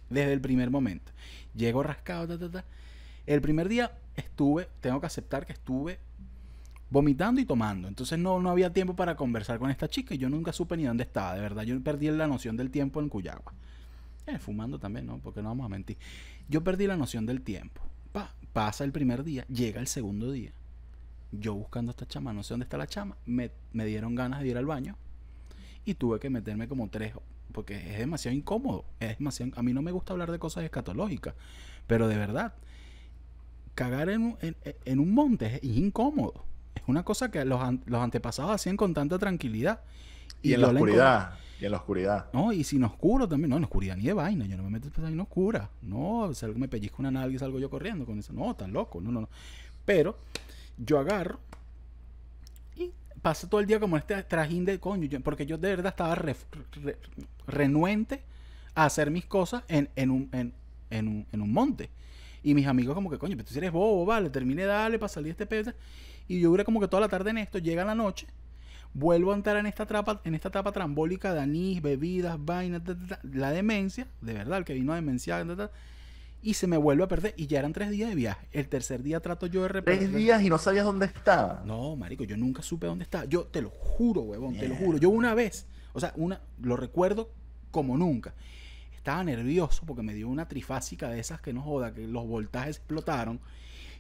desde 0.10 0.34
el 0.34 0.42
primer 0.42 0.72
momento. 0.72 1.12
Llego 1.54 1.84
rascado, 1.84 2.28
ta, 2.28 2.40
ta, 2.40 2.50
ta. 2.50 2.66
El 3.28 3.42
primer 3.42 3.70
día 3.70 3.92
estuve, 4.16 4.68
tengo 4.82 5.00
que 5.00 5.08
aceptar 5.08 5.46
que 5.46 5.54
estuve 5.54 6.00
vomitando 6.96 7.42
y 7.42 7.46
tomando. 7.46 7.90
Entonces 7.90 8.18
no, 8.18 8.40
no 8.40 8.50
había 8.50 8.72
tiempo 8.72 8.96
para 8.96 9.18
conversar 9.18 9.60
con 9.60 9.70
esta 9.70 9.90
chica 9.90 10.16
y 10.16 10.18
yo 10.18 10.30
nunca 10.30 10.54
supe 10.54 10.78
ni 10.78 10.86
dónde 10.86 11.04
estaba. 11.04 11.36
De 11.36 11.42
verdad, 11.42 11.64
yo 11.64 11.78
perdí 11.84 12.10
la 12.10 12.26
noción 12.26 12.56
del 12.56 12.72
tiempo 12.72 13.02
en 13.02 13.10
Cuyagua. 13.10 13.54
Eh, 14.28 14.40
fumando 14.40 14.80
también, 14.80 15.06
¿no? 15.06 15.18
Porque 15.20 15.42
no 15.42 15.50
vamos 15.50 15.66
a 15.66 15.70
mentir. 15.70 15.98
Yo 16.48 16.64
perdí 16.64 16.88
la 16.88 16.96
noción 16.96 17.26
del 17.26 17.42
tiempo. 17.42 17.82
Pa- 18.14 18.34
pasa 18.54 18.86
el 18.86 18.94
primer 18.94 19.26
día, 19.26 19.46
llega 19.48 19.82
el 19.82 19.88
segundo 19.88 20.32
día. 20.32 20.54
Yo 21.34 21.54
buscando 21.54 21.90
a 21.90 21.92
esta 21.92 22.08
chama, 22.08 22.32
no 22.32 22.44
sé 22.44 22.54
dónde 22.54 22.64
está 22.64 22.78
la 22.78 22.88
chama, 22.88 23.18
me, 23.26 23.52
me 23.74 23.84
dieron 23.86 24.16
ganas 24.16 24.40
de 24.40 24.48
ir 24.48 24.58
al 24.58 24.66
baño 24.66 24.96
y 25.84 25.96
tuve 25.96 26.18
que 26.22 26.30
meterme 26.30 26.70
como 26.70 26.88
tres, 26.90 27.14
porque 27.52 27.76
es 27.76 27.98
demasiado 27.98 28.38
incómodo. 28.38 28.86
Es 29.02 29.18
demasiado, 29.18 29.52
a 29.58 29.64
mí 29.64 29.74
no 29.74 29.82
me 29.82 29.92
gusta 29.92 30.14
hablar 30.14 30.32
de 30.32 30.40
cosas 30.40 30.64
escatológicas, 30.64 31.36
pero 31.88 32.08
de 32.08 32.16
verdad, 32.16 32.54
cagar 33.74 34.10
en, 34.10 34.38
en- 34.42 34.56
en 34.86 35.00
un 35.00 35.14
monte 35.14 35.56
es 35.58 35.64
incómodo. 35.66 36.46
Es 36.76 36.84
una 36.88 37.04
cosa 37.04 37.32
que 37.32 37.44
los, 37.46 37.62
an- 37.62 37.82
los 37.86 38.02
antepasados 38.02 38.52
hacían 38.52 38.78
con 38.78 38.94
tanta 38.94 39.18
tranquilidad. 39.18 39.82
Y, 40.42 40.54
en 40.54 40.62
la 40.62 40.68
oscuridad. 40.70 41.34
Y 41.60 41.66
en 41.66 41.72
la 41.72 41.78
oscuridad. 41.78 42.26
no, 42.34 42.52
y 42.52 42.64
sin 42.64 42.84
oscuro 42.84 43.28
también. 43.28 43.50
No, 43.50 43.58
en 43.58 43.64
oscuridad 43.64 43.96
ni 43.98 44.04
de 44.04 44.14
vaina. 44.14 44.46
Yo 44.46 44.58
no 44.58 44.64
me 44.64 44.70
meto 44.72 44.90
en 44.96 45.04
vaina 45.04 45.24
oscura. 45.24 45.70
No, 45.82 46.32
si 46.34 46.46
algo 46.46 46.60
me 46.60 46.68
pellizco 46.68 46.98
una 47.02 47.12
nalga 47.12 47.34
y 47.36 47.40
salgo 47.40 47.60
yo 47.60 47.70
corriendo 47.70 48.06
con 48.06 48.20
eso. 48.20 48.34
No, 48.34 48.52
estás 48.52 48.70
loco. 48.70 49.00
No, 49.02 49.12
no, 49.12 49.22
no. 49.22 49.30
Pero 49.86 50.18
yo 50.78 51.00
agarro 51.00 51.40
y 52.76 52.92
paso 53.22 53.48
todo 53.48 53.62
el 53.62 53.68
día 53.68 53.80
como 53.80 53.98
este 53.98 54.22
trajín 54.24 54.66
de 54.66 54.80
coño. 54.80 55.06
yo- 55.06 55.22
porque 55.22 55.46
yo 55.46 55.58
de 55.58 55.70
verdad 55.70 55.92
estaba 55.94 56.14
re- 56.16 56.36
re- 56.84 56.98
renuente 57.48 58.22
a 58.76 58.86
hacer 58.86 59.10
mis 59.10 59.26
cosas 59.26 59.64
en, 59.70 59.90
en, 59.96 60.12
un, 60.12 60.30
en, 60.34 60.54
en 60.90 61.08
un, 61.08 61.26
en 61.32 61.42
un 61.42 61.52
monte. 61.54 61.90
Y 62.44 62.54
mis 62.54 62.68
amigos 62.68 62.94
como 62.94 63.10
que, 63.10 63.18
coño, 63.18 63.36
pero 63.38 63.48
tú 63.50 63.58
eres 63.58 63.72
bobo, 63.72 64.06
vale, 64.06 64.30
terminé, 64.30 64.66
dale, 64.66 65.00
para 65.00 65.10
salir 65.10 65.28
de 65.28 65.32
este 65.32 65.46
pedo. 65.48 65.72
Y 66.28 66.40
yo 66.40 66.50
duré 66.50 66.64
como 66.64 66.80
que 66.80 66.88
toda 66.88 67.02
la 67.02 67.10
tarde 67.10 67.30
en 67.30 67.38
esto. 67.38 67.60
Llega 67.60 67.86
la 67.86 67.96
noche 67.96 68.28
vuelvo 68.96 69.34
a 69.34 69.36
entrar 69.36 69.58
en 69.58 69.66
esta 69.66 69.84
etapa, 69.84 70.22
en 70.24 70.34
esta 70.36 70.48
etapa 70.48 70.72
trambólica 70.72 71.34
de 71.34 71.42
anís, 71.42 71.82
bebidas, 71.82 72.38
vainas, 72.40 72.84
ta, 72.84 72.98
ta, 72.98 73.08
ta, 73.08 73.20
la 73.24 73.52
demencia, 73.52 74.08
de 74.22 74.34
verdad, 74.34 74.60
el 74.60 74.66
que 74.66 74.74
vino 74.74 74.94
a 74.94 75.02
ta, 75.58 75.72
y 76.42 76.54
se 76.54 76.68
me 76.68 76.78
vuelve 76.78 77.04
a 77.04 77.08
perder. 77.08 77.34
Y 77.38 77.48
ya 77.48 77.60
eran 77.60 77.74
tres 77.74 77.90
días 77.90 78.10
de 78.10 78.16
viaje. 78.16 78.48
El 78.52 78.70
tercer 78.70 79.04
día 79.04 79.20
trato 79.20 79.48
yo 79.48 79.64
de 79.64 79.68
repetir. 79.68 80.00
Tres 80.00 80.16
días 80.16 80.42
y 80.44 80.50
no 80.50 80.58
sabías 80.58 80.86
dónde 80.86 81.08
estaba. 81.08 81.64
No, 81.66 81.96
marico, 81.96 82.24
yo 82.24 82.38
nunca 82.38 82.62
supe 82.62 82.88
dónde 82.88 83.04
estaba. 83.04 83.26
Yo 83.26 83.46
te 83.46 83.62
lo 83.62 83.70
juro, 83.70 84.22
huevón, 84.22 84.56
te 84.58 84.68
lo 84.68 84.76
juro. 84.76 84.98
Yo 84.98 85.10
una 85.10 85.34
vez, 85.34 85.68
o 85.94 86.00
sea, 86.00 86.14
una, 86.16 86.42
lo 86.62 86.78
recuerdo 86.78 87.32
como 87.72 87.98
nunca. 87.98 88.34
Estaba 88.96 89.24
nervioso 89.24 89.84
porque 89.86 90.04
me 90.04 90.14
dio 90.14 90.30
una 90.30 90.48
trifásica 90.48 91.10
de 91.10 91.20
esas 91.20 91.42
que 91.42 91.52
no 91.52 91.62
joda, 91.62 91.94
que 91.94 92.08
los 92.08 92.28
voltajes 92.28 92.78
explotaron. 92.78 93.42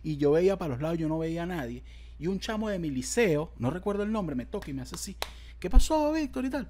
Y 0.03 0.17
yo 0.17 0.32
veía 0.32 0.55
para 0.55 0.69
los 0.69 0.82
lados, 0.82 0.99
yo 0.99 1.09
no 1.09 1.17
veía 1.17 1.43
a 1.43 1.47
nadie. 1.47 1.84
Y 2.20 2.28
un 2.28 2.39
chamo 2.39 2.70
de 2.70 2.80
mi 2.80 2.89
liceo, 2.89 3.51
no 3.57 3.70
recuerdo 3.70 4.03
el 4.03 4.11
nombre, 4.11 4.36
me 4.36 4.45
toca 4.45 4.70
y 4.70 4.74
me 4.74 4.82
hace 4.82 4.95
así. 4.95 5.16
¿Qué 5.59 5.70
pasó, 5.70 6.11
Víctor? 6.13 6.45
Y 6.45 6.49
tal. 6.49 6.68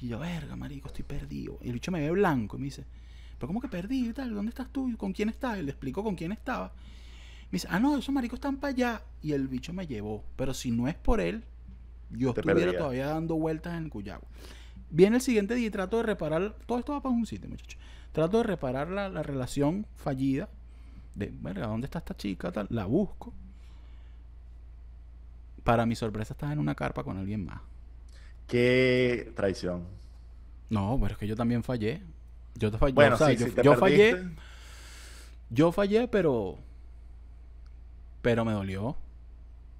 Y 0.00 0.08
yo, 0.08 0.18
verga, 0.18 0.56
marico, 0.56 0.88
estoy 0.88 1.04
perdido. 1.04 1.58
Y 1.62 1.68
el 1.68 1.74
bicho 1.74 1.92
me 1.92 2.00
ve 2.00 2.10
blanco 2.10 2.56
y 2.56 2.60
me 2.60 2.64
dice, 2.66 2.84
¿pero 3.38 3.46
cómo 3.48 3.60
que 3.60 3.68
perdido 3.68 4.10
y 4.10 4.12
tal? 4.14 4.34
¿Dónde 4.34 4.50
estás 4.50 4.68
tú? 4.72 4.96
¿Con 4.96 5.12
quién 5.12 5.28
estás? 5.28 5.58
Y 5.58 5.62
le 5.62 5.70
explico 5.70 6.02
con 6.02 6.16
quién 6.16 6.32
estaba. 6.32 6.72
Me 7.50 7.56
dice, 7.56 7.68
ah, 7.70 7.78
no, 7.80 7.96
esos 7.98 8.14
maricos 8.14 8.38
están 8.38 8.56
para 8.56 8.72
allá. 8.72 9.02
Y 9.22 9.32
el 9.32 9.46
bicho 9.48 9.72
me 9.72 9.86
llevó. 9.86 10.24
Pero 10.36 10.54
si 10.54 10.70
no 10.70 10.88
es 10.88 10.94
por 10.94 11.20
él, 11.20 11.44
yo 12.10 12.32
Te 12.32 12.40
estuviera 12.40 12.72
perdía. 12.72 12.78
todavía 12.78 13.06
dando 13.08 13.36
vueltas 13.36 13.76
en 13.76 13.88
Cuyagua. 13.90 14.28
Viene 14.90 15.16
el 15.16 15.22
siguiente 15.22 15.54
día 15.54 15.66
y 15.68 15.70
trato 15.70 15.98
de 15.98 16.02
reparar. 16.04 16.56
Todo 16.66 16.78
esto 16.78 16.92
va 16.92 17.02
para 17.02 17.14
un 17.14 17.26
sitio, 17.26 17.48
muchachos. 17.48 17.78
Trato 18.12 18.38
de 18.38 18.44
reparar 18.44 18.88
la, 18.88 19.08
la 19.08 19.22
relación 19.22 19.86
fallida. 19.96 20.48
De, 21.14 21.30
verga, 21.40 21.66
¿dónde 21.66 21.84
está 21.86 21.98
esta 21.98 22.16
chica? 22.16 22.50
Tal. 22.50 22.66
La 22.70 22.86
busco. 22.86 23.34
Para 25.64 25.86
mi 25.86 25.94
sorpresa 25.96 26.34
estaba 26.34 26.52
en 26.52 26.58
una 26.58 26.74
carpa 26.74 27.02
con 27.04 27.16
alguien 27.18 27.44
más. 27.44 27.60
Qué 28.46 29.32
traición. 29.36 29.84
No, 30.68 30.98
pero 31.00 31.12
es 31.12 31.18
que 31.18 31.26
yo 31.26 31.36
también 31.36 31.62
fallé. 31.62 32.02
Yo 32.54 32.70
te 32.70 32.78
fallé. 32.78 32.92
Bueno, 32.94 33.14
o 33.14 33.18
sea, 33.18 33.28
sí, 33.28 33.36
yo, 33.36 33.46
si 33.46 33.52
te 33.52 33.62
yo 33.62 33.74
fallé. 33.76 34.24
Yo 35.50 35.72
fallé, 35.72 36.08
pero. 36.08 36.56
Pero 38.22 38.44
me 38.44 38.52
dolió. 38.52 38.96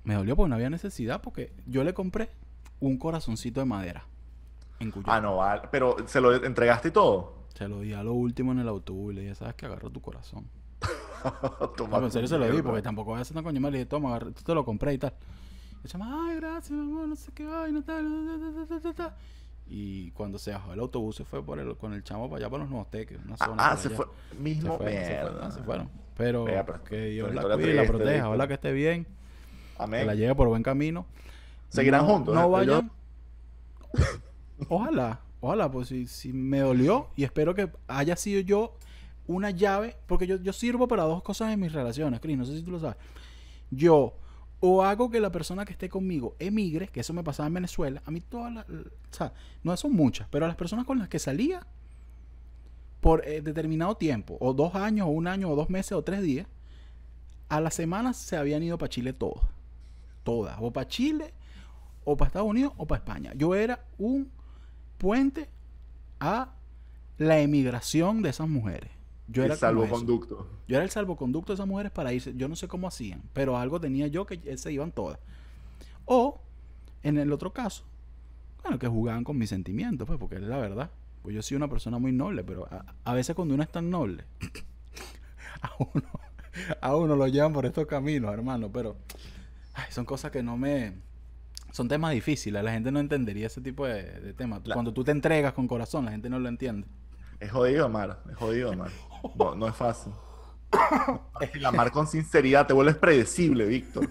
Me 0.04 0.14
dolió 0.14 0.34
porque 0.36 0.48
no 0.50 0.54
había 0.54 0.70
necesidad. 0.70 1.20
Porque 1.20 1.52
yo 1.66 1.84
le 1.84 1.94
compré 1.94 2.30
un 2.80 2.96
corazoncito 2.96 3.60
de 3.60 3.66
madera. 3.66 4.04
En. 4.78 4.92
Ah, 5.04 5.20
no, 5.20 5.36
vale. 5.36 5.62
Pero 5.70 5.96
se 6.06 6.20
lo 6.20 6.34
entregaste 6.44 6.88
y 6.88 6.92
todo. 6.92 7.34
Se 7.54 7.68
lo 7.68 7.80
di 7.80 7.92
a 7.92 8.02
lo 8.02 8.14
último 8.14 8.52
en 8.52 8.60
el 8.60 8.68
autobús 8.68 9.12
y 9.12 9.16
le 9.16 9.20
dije, 9.22 9.34
¿sabes 9.34 9.54
que 9.54 9.66
Agarro 9.66 9.90
tu 9.90 10.00
corazón. 10.00 10.46
Toma 11.76 11.98
No, 11.98 12.06
en 12.06 12.12
serio 12.12 12.26
se 12.28 12.38
lo 12.38 12.50
di 12.50 12.62
porque 12.62 12.80
tampoco 12.82 13.10
voy 13.10 13.18
a 13.18 13.22
hacer 13.22 13.36
una 13.36 13.42
coño 13.42 13.60
mal. 13.60 13.72
Le 13.72 13.78
dije, 13.78 13.88
toma, 13.88 14.08
agarra- 14.10 14.30
tú 14.32 14.42
te 14.42 14.54
lo 14.54 14.64
compré 14.64 14.94
y 14.94 14.98
tal. 14.98 15.12
Chama, 15.86 16.28
ay, 16.28 16.36
gracias, 16.36 16.70
mi 16.70 16.80
amor, 16.80 17.08
no 17.08 17.16
sé 17.16 17.32
qué 17.32 17.44
vaina, 17.46 17.82
tal, 17.84 18.04
ta, 18.06 18.66
ta, 18.66 18.80
ta, 18.80 18.80
ta, 18.80 18.94
ta". 19.10 19.16
Y 19.66 20.10
cuando 20.12 20.38
se 20.38 20.50
bajó 20.52 20.72
el 20.72 20.80
autobús 20.80 21.16
se 21.16 21.24
fue 21.24 21.44
por 21.44 21.58
el, 21.58 21.76
con 21.76 21.92
el 21.94 22.02
chamo 22.04 22.28
para 22.28 22.38
allá, 22.38 22.50
para 22.50 22.62
los 22.64 22.70
Nuevos 22.70 22.90
Teques, 22.90 23.18
una 23.24 23.36
Ah, 23.40 23.46
zona 23.46 23.70
ah, 23.70 23.76
se 23.76 23.88
allá. 23.88 23.96
fue. 23.96 24.06
Se 24.30 24.34
Mismo. 24.38 24.78
se 24.78 24.84
Mierda. 24.84 25.30
fueron, 25.30 25.52
se 25.52 25.62
fueron. 25.62 25.90
Pero 26.16 26.44
que 26.88 26.96
Dios 27.06 27.34
la 27.34 27.42
cuide 27.42 27.70
y 27.70 27.74
la 27.74 27.84
proteja. 27.86 28.28
Ojalá 28.28 28.46
que 28.48 28.54
esté 28.54 28.72
bien. 28.72 29.04
Que 29.04 29.10
Amén. 29.78 30.06
la 30.06 30.14
lleve 30.14 30.34
por 30.34 30.48
buen 30.48 30.62
camino. 30.62 31.06
Seguirán 31.68 32.06
No- 32.06 32.12
juntos, 32.12 32.34
No 32.34 32.42
¿eh? 32.44 32.50
Vayan. 32.50 32.90
Ojalá, 34.68 35.20
ojalá, 35.40 35.70
pues 35.70 35.88
si, 35.88 36.06
si 36.06 36.32
me 36.32 36.60
dolió 36.60 37.08
y 37.16 37.24
espero 37.24 37.54
que 37.54 37.70
haya 37.88 38.16
sido 38.16 38.40
yo 38.42 38.74
una 39.26 39.50
llave, 39.50 39.96
porque 40.06 40.26
yo, 40.26 40.36
yo 40.36 40.52
sirvo 40.52 40.86
para 40.88 41.04
dos 41.04 41.22
cosas 41.22 41.52
en 41.52 41.60
mis 41.60 41.72
relaciones, 41.72 42.20
Chris, 42.20 42.36
no 42.36 42.44
sé 42.44 42.56
si 42.56 42.62
tú 42.62 42.70
lo 42.72 42.80
sabes. 42.80 42.96
Yo 43.70 44.14
o 44.60 44.82
hago 44.82 45.10
que 45.10 45.20
la 45.20 45.32
persona 45.32 45.64
que 45.64 45.72
esté 45.72 45.88
conmigo 45.88 46.36
emigre, 46.38 46.88
que 46.88 47.00
eso 47.00 47.12
me 47.12 47.24
pasaba 47.24 47.46
en 47.46 47.54
Venezuela, 47.54 48.02
a 48.04 48.10
mí 48.10 48.20
todas 48.20 48.52
las, 48.52 48.68
o 48.68 48.84
sea, 49.10 49.32
no 49.62 49.76
son 49.76 49.92
muchas, 49.92 50.28
pero 50.28 50.44
a 50.44 50.48
las 50.48 50.56
personas 50.56 50.84
con 50.84 50.98
las 50.98 51.08
que 51.08 51.18
salía 51.18 51.66
por 53.00 53.26
eh, 53.26 53.40
determinado 53.40 53.96
tiempo, 53.96 54.36
o 54.40 54.52
dos 54.52 54.74
años, 54.74 55.06
o 55.06 55.10
un 55.10 55.26
año, 55.26 55.50
o 55.50 55.56
dos 55.56 55.70
meses, 55.70 55.92
o 55.92 56.02
tres 56.02 56.22
días, 56.22 56.46
a 57.48 57.60
las 57.60 57.74
semanas 57.74 58.16
se 58.16 58.36
habían 58.36 58.62
ido 58.62 58.78
para 58.78 58.90
Chile 58.90 59.12
todas. 59.12 59.44
Todas. 60.22 60.56
O 60.60 60.70
para 60.70 60.86
Chile, 60.86 61.32
o 62.04 62.16
para 62.16 62.28
Estados 62.28 62.48
Unidos, 62.48 62.74
o 62.76 62.86
para 62.86 62.98
España. 62.98 63.32
Yo 63.34 63.54
era 63.54 63.86
un 63.98 64.30
puente 64.98 65.48
a 66.20 66.52
la 67.16 67.40
emigración 67.40 68.22
de 68.22 68.28
esas 68.28 68.48
mujeres. 68.48 68.90
Yo 69.30 69.44
era 69.44 69.54
el 69.54 69.58
salvoconducto. 69.60 70.46
Yo 70.66 70.76
era 70.76 70.84
el 70.84 70.90
salvoconducto 70.90 71.52
de 71.52 71.54
esas 71.54 71.66
mujeres 71.66 71.92
para 71.92 72.12
irse. 72.12 72.34
Yo 72.36 72.48
no 72.48 72.56
sé 72.56 72.66
cómo 72.68 72.88
hacían, 72.88 73.22
pero 73.32 73.56
algo 73.56 73.80
tenía 73.80 74.06
yo 74.08 74.26
que 74.26 74.56
se 74.56 74.72
iban 74.72 74.92
todas. 74.92 75.18
O, 76.04 76.40
en 77.02 77.16
el 77.18 77.32
otro 77.32 77.52
caso, 77.52 77.84
bueno, 78.62 78.78
que 78.78 78.88
jugaban 78.88 79.24
con 79.24 79.38
mis 79.38 79.48
sentimientos, 79.50 80.06
pues, 80.06 80.18
porque 80.18 80.36
es 80.36 80.42
la 80.42 80.58
verdad. 80.58 80.90
Pues 81.22 81.34
yo 81.34 81.42
soy 81.42 81.56
una 81.56 81.68
persona 81.68 81.98
muy 81.98 82.12
noble, 82.12 82.42
pero 82.44 82.66
a, 82.70 82.84
a 83.04 83.14
veces 83.14 83.36
cuando 83.36 83.54
uno 83.54 83.62
es 83.62 83.70
tan 83.70 83.90
noble, 83.90 84.24
a 85.62 85.70
uno, 85.78 86.02
a 86.80 86.96
uno 86.96 87.16
lo 87.16 87.26
llevan 87.28 87.52
por 87.52 87.66
estos 87.66 87.86
caminos, 87.86 88.32
hermano. 88.32 88.70
Pero 88.72 88.96
ay, 89.74 89.86
son 89.90 90.04
cosas 90.04 90.30
que 90.30 90.42
no 90.42 90.56
me. 90.56 90.94
Son 91.72 91.86
temas 91.88 92.12
difíciles. 92.12 92.62
La 92.64 92.72
gente 92.72 92.90
no 92.90 92.98
entendería 92.98 93.46
ese 93.46 93.60
tipo 93.60 93.86
de, 93.86 94.02
de 94.20 94.32
temas. 94.34 94.62
La- 94.66 94.74
Cuando 94.74 94.92
tú 94.92 95.04
te 95.04 95.12
entregas 95.12 95.52
con 95.52 95.68
corazón, 95.68 96.04
la 96.06 96.10
gente 96.10 96.28
no 96.28 96.38
lo 96.40 96.48
entiende. 96.48 96.86
Es 97.38 97.50
jodido 97.52 97.86
amar, 97.86 98.22
es 98.30 98.36
jodido 98.36 98.72
amar. 98.72 98.90
No, 99.36 99.54
no 99.54 99.68
es 99.68 99.74
fácil. 99.76 100.12
El 101.52 101.64
amar 101.66 101.90
con 101.90 102.06
sinceridad 102.06 102.66
te 102.66 102.72
vuelves 102.72 102.96
predecible, 102.96 103.64
Víctor. 103.66 104.08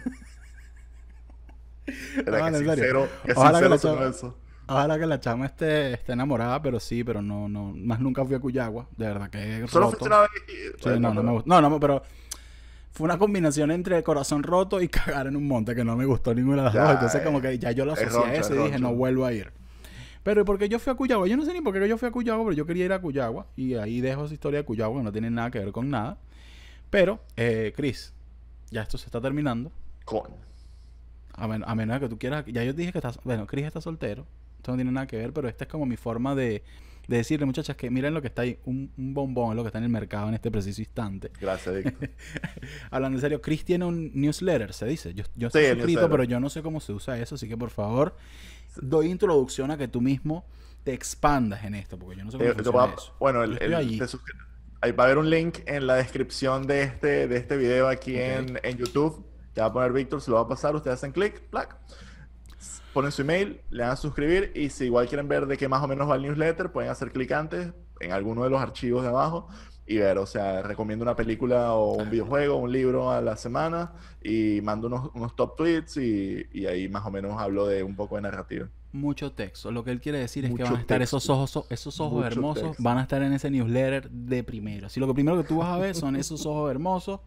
Era 2.26 2.39
No, 2.39 2.45
que 2.51 2.57
sincero, 2.66 3.10
que 3.26 3.32
Ojalá 3.34 3.60
que 3.60 3.66
sincero 3.66 3.70
la 3.70 3.78
sonó 3.78 3.95
chava- 3.95 4.10
eso. 4.10 4.38
Ojalá 4.68 4.99
que 4.99 5.05
la 5.07 5.20
chama 5.20 5.45
esté, 5.47 5.93
esté 5.93 6.12
enamorada, 6.14 6.62
pero 6.62 6.80
sí, 6.80 7.03
pero 7.03 7.22
no, 7.24 7.49
no, 7.49 7.74
más 7.76 7.99
nunca 7.99 8.24
fui 8.24 8.36
a 8.36 8.39
Cuyagua, 8.39 8.88
de 8.95 9.07
verdad 9.07 9.30
que 9.32 9.64
es 9.64 9.72
Solo 9.72 9.89
roto. 9.89 10.05
una 10.05 10.20
vez 10.22 10.30
Sí, 10.80 10.89
no, 10.99 11.12
no 11.14 11.24
me 11.24 11.32
gustó. 11.32 11.49
No, 11.49 11.62
no, 11.70 11.80
pero 11.80 12.03
fue 12.91 13.05
una 13.05 13.18
combinación 13.18 13.72
entre 13.72 14.03
corazón 14.03 14.43
roto 14.43 14.80
y 14.82 14.88
cagar 14.89 15.26
en 15.28 15.36
un 15.36 15.47
monte 15.47 15.74
que 15.74 15.84
no 15.84 15.95
me 15.95 16.05
gustó 16.05 16.36
ninguna 16.36 16.57
de 16.57 16.64
las 16.66 16.74
Ya, 16.74 16.84
dos. 16.84 16.91
Entonces, 16.93 17.22
eh, 17.22 17.24
como 17.24 17.41
que 17.41 17.57
ya 17.57 17.72
yo 17.72 17.86
lo 17.86 17.93
es 17.93 17.99
asocié 18.03 18.26
a 18.30 18.34
eso 18.36 18.53
y 18.53 18.57
es 18.60 18.64
dije, 18.66 18.80
no 18.80 18.93
vuelvo 18.93 19.26
a 19.26 19.34
ir. 19.34 19.51
Pero 20.24 20.41
¿y 20.41 20.43
por 20.43 20.57
qué 20.59 20.67
yo 20.70 20.80
fui 20.80 20.91
a 20.91 20.95
Cuyagua? 20.95 21.28
Yo 21.28 21.38
no 21.38 21.45
sé 21.45 21.53
ni 21.53 21.61
por 21.61 21.74
qué 21.74 21.88
yo 21.88 21.97
fui 21.97 22.07
a 22.07 22.11
Cuyagua, 22.11 22.43
pero 22.45 22.55
yo 22.55 22.65
quería 22.65 22.86
ir 22.86 22.93
a 22.93 22.99
Cuyagua. 23.01 23.47
Y 23.55 23.76
ahí 23.76 24.01
dejo 24.01 24.26
esa 24.26 24.34
historia 24.34 24.59
de 24.59 24.65
Cuyagua, 24.65 24.99
que 24.99 25.03
no 25.05 25.11
tiene 25.11 25.30
nada 25.30 25.49
que 25.51 25.59
ver 25.59 25.72
con 25.72 25.89
nada. 25.89 26.17
Pero, 26.89 27.20
eh, 27.38 27.74
Chris, 27.76 28.13
ya 28.72 28.82
esto 28.82 28.97
se 28.97 29.05
está 29.05 29.22
terminando. 29.22 29.72
Coño. 30.05 30.36
A, 31.34 31.47
men- 31.47 31.63
a 31.65 31.74
menos 31.76 31.99
que 31.99 32.09
tú 32.09 32.17
quieras. 32.17 32.45
Ya 32.47 32.63
yo 32.63 32.74
dije 32.74 32.91
que 32.91 32.97
estás. 32.97 33.20
Bueno, 33.24 33.47
Chris 33.47 33.65
está 33.65 33.80
soltero. 33.82 34.26
Esto 34.57 34.72
no 34.72 34.78
tiene 34.78 34.91
nada 34.91 35.07
que 35.07 35.17
ver, 35.17 35.32
pero 35.32 35.47
esta 35.47 35.63
es 35.63 35.70
como 35.70 35.86
mi 35.86 35.95
forma 35.95 36.36
de, 36.36 36.63
de 37.10 37.18
decirle, 37.18 37.45
muchachas, 37.45 37.76
que 37.76 37.89
miren 37.89 38.14
lo 38.14 38.22
que 38.22 38.28
está 38.28 38.43
ahí. 38.43 38.60
Un, 38.66 38.91
un 38.97 39.14
bombón 39.14 39.55
lo 39.55 39.64
que 39.64 39.68
está 39.68 39.80
en 39.80 39.86
el 39.86 39.89
mercado 39.89 40.28
en 40.30 40.36
este 40.36 40.51
preciso 40.51 40.80
instante. 40.82 41.32
Gracias, 41.41 41.76
Víctor. 41.76 42.10
Hablando 42.91 43.18
en 43.18 43.22
serio, 43.22 43.41
Chris 43.41 43.66
tiene 43.66 43.86
un 43.86 44.12
newsletter, 44.14 44.74
se 44.74 44.86
dice. 44.86 45.14
Yo, 45.14 45.24
yo 45.36 45.47
estoy 45.47 45.64
Sí, 45.66 45.72
suscrito, 45.74 46.01
pero 46.10 46.24
yo 46.24 46.39
no 46.39 46.49
sé 46.49 46.62
cómo 46.62 46.80
se 46.80 46.93
usa 46.93 47.18
eso. 47.20 47.36
Así 47.36 47.49
que 47.49 47.57
por 47.57 47.72
favor, 47.72 48.16
doy 48.82 49.07
introducción 49.10 49.72
a 49.72 49.78
que 49.78 49.88
tú 49.88 50.01
mismo 50.01 50.45
te 50.84 50.93
expandas 50.93 51.64
en 51.66 51.76
esto, 51.76 51.97
porque 51.97 52.16
yo 52.18 52.24
no 52.26 52.32
sé 52.32 52.38
cómo 52.38 52.49
Eh, 52.51 52.53
funciona 52.53 52.93
eso. 52.93 53.16
bueno, 53.20 53.43
el, 53.43 53.74
allí. 53.74 53.99
ahí 54.82 54.91
va 54.91 55.03
a 55.03 55.07
haber 55.07 55.18
un 55.18 55.30
link 55.30 55.60
en 55.66 55.88
la 55.88 55.95
descripción 55.95 56.68
de 56.68 56.84
este, 56.84 57.28
de 57.28 57.38
este 57.38 57.57
video 57.57 57.88
aquí 57.88 58.18
en, 58.18 58.60
en 58.64 58.78
YouTube. 58.78 59.26
Te 59.53 59.62
va 59.62 59.68
a 59.68 59.74
poner 59.74 59.91
Víctor, 59.91 60.22
se 60.22 60.30
lo 60.32 60.36
va 60.38 60.43
a 60.43 60.47
pasar. 60.47 60.76
Ustedes 60.76 60.95
hacen 60.97 61.12
clic, 61.12 61.41
plac. 61.49 61.76
Ponen 62.93 63.12
su 63.12 63.22
email, 63.22 63.62
le 63.70 63.84
dan 63.84 63.91
a 63.91 63.95
suscribir. 63.95 64.51
Y 64.55 64.70
si 64.70 64.86
igual 64.86 65.07
quieren 65.07 65.28
ver 65.28 65.45
de 65.45 65.57
qué 65.57 65.68
más 65.68 65.84
o 65.84 65.88
menos 65.88 66.10
va 66.10 66.16
el 66.16 66.24
newsletter, 66.24 66.72
pueden 66.72 66.89
hacer 66.91 67.12
clic 67.12 67.32
antes 67.32 67.72
en 67.99 68.12
alguno 68.12 68.43
de 68.43 68.49
los 68.49 68.62
archivos 68.62 69.03
de 69.03 69.10
abajo 69.10 69.47
y 69.86 69.97
ver. 69.97 70.18
O 70.18 70.26
sea, 70.26 70.62
recomiendo 70.64 71.03
una 71.03 71.16
película 71.16 71.74
o 71.74 71.93
un 71.93 72.10
videojuego, 72.10 72.55
un 72.57 72.72
libro 72.72 73.12
a 73.12 73.22
la 73.22 73.36
semana 73.38 73.93
y 74.24 74.60
mando 74.62 74.88
unos, 74.88 75.12
unos 75.14 75.36
top 75.36 75.55
tweets 75.55 75.97
y, 75.97 76.45
y 76.51 76.66
ahí 76.66 76.89
más 76.89 77.05
o 77.05 77.12
menos 77.12 77.39
hablo 77.39 77.66
de 77.68 77.84
un 77.84 77.95
poco 77.95 78.16
de 78.16 78.22
narrativa. 78.24 78.68
Mucho 78.91 79.32
texto. 79.34 79.70
Lo 79.72 79.84
que 79.84 79.91
él 79.91 80.01
quiere 80.01 80.18
decir 80.18 80.45
es 80.45 80.49
que 80.49 80.53
Mucho 80.53 80.64
van 80.66 80.78
a 80.78 80.82
estar 80.82 80.97
texto. 80.97 81.18
esos 81.18 81.30
ojos, 81.30 81.66
esos 81.70 81.99
ojos 81.99 82.14
Mucho 82.16 82.28
hermosos, 82.28 82.64
texto. 82.70 82.84
van 82.84 82.97
a 82.97 83.03
estar 83.03 83.22
en 83.22 83.34
ese 83.34 83.51
newsletter 83.51 84.10
de 84.10 84.43
primero. 84.43 84.88
Así 84.88 84.99
lo 84.99 85.05
que 85.05 85.14
primero 85.14 85.38
que 85.38 85.47
tú 85.47 85.57
vas 85.57 85.68
a 85.70 85.78
ver 85.78 85.93
son 85.95 86.16
esos 86.16 86.43
ojos 86.47 86.72
hermosos. 86.72 87.20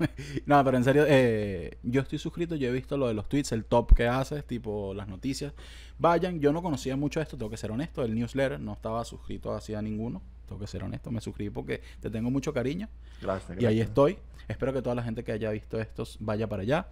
no, 0.46 0.64
pero 0.64 0.76
en 0.76 0.84
serio, 0.84 1.04
eh, 1.06 1.78
yo 1.82 2.00
estoy 2.00 2.18
suscrito, 2.18 2.54
yo 2.56 2.68
he 2.68 2.72
visto 2.72 2.96
lo 2.96 3.08
de 3.08 3.14
los 3.14 3.28
tweets, 3.28 3.52
el 3.52 3.64
top 3.64 3.94
que 3.94 4.06
haces, 4.06 4.44
tipo 4.46 4.94
las 4.94 5.08
noticias. 5.08 5.52
Vayan, 5.98 6.40
yo 6.40 6.52
no 6.52 6.62
conocía 6.62 6.96
mucho 6.96 7.20
esto, 7.20 7.36
tengo 7.36 7.50
que 7.50 7.56
ser 7.56 7.70
honesto, 7.70 8.02
el 8.02 8.14
newsletter, 8.14 8.60
no 8.60 8.72
estaba 8.72 9.04
suscrito 9.04 9.52
hacia 9.52 9.82
ninguno, 9.82 10.22
tengo 10.46 10.60
que 10.60 10.66
ser 10.66 10.82
honesto, 10.82 11.10
me 11.10 11.20
suscribí 11.20 11.50
porque 11.50 11.82
te 12.00 12.10
tengo 12.10 12.30
mucho 12.30 12.52
cariño. 12.52 12.88
Gracias. 13.20 13.60
Y 13.60 13.66
ahí 13.66 13.80
estoy. 13.80 14.18
Espero 14.48 14.72
que 14.72 14.82
toda 14.82 14.94
la 14.94 15.02
gente 15.02 15.22
que 15.22 15.32
haya 15.32 15.50
visto 15.50 15.80
estos 15.80 16.16
vaya 16.20 16.48
para 16.48 16.62
allá. 16.62 16.88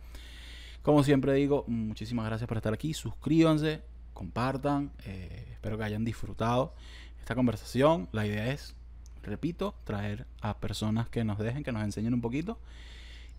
Como 0.83 1.03
siempre 1.03 1.33
digo, 1.35 1.65
muchísimas 1.67 2.27
gracias 2.27 2.47
por 2.47 2.57
estar 2.57 2.73
aquí. 2.73 2.95
Suscríbanse, 2.95 3.83
compartan. 4.13 4.93
eh, 5.05 5.49
espero 5.53 5.77
que 5.77 5.85
hayan 5.85 6.05
disfrutado 6.05 6.75
esta 7.19 7.35
conversación. 7.35 8.09
La 8.13 8.27
idea 8.27 8.53
es, 8.53 8.75
repito, 9.23 9.75
traer 9.85 10.27
a 10.41 10.59
personas 10.59 11.09
que 11.09 11.25
nos 11.25 11.39
dejen, 11.39 11.63
que 11.63 11.73
nos 11.73 11.83
enseñen 11.83 12.15
un 12.15 12.21
poquito. 12.21 12.59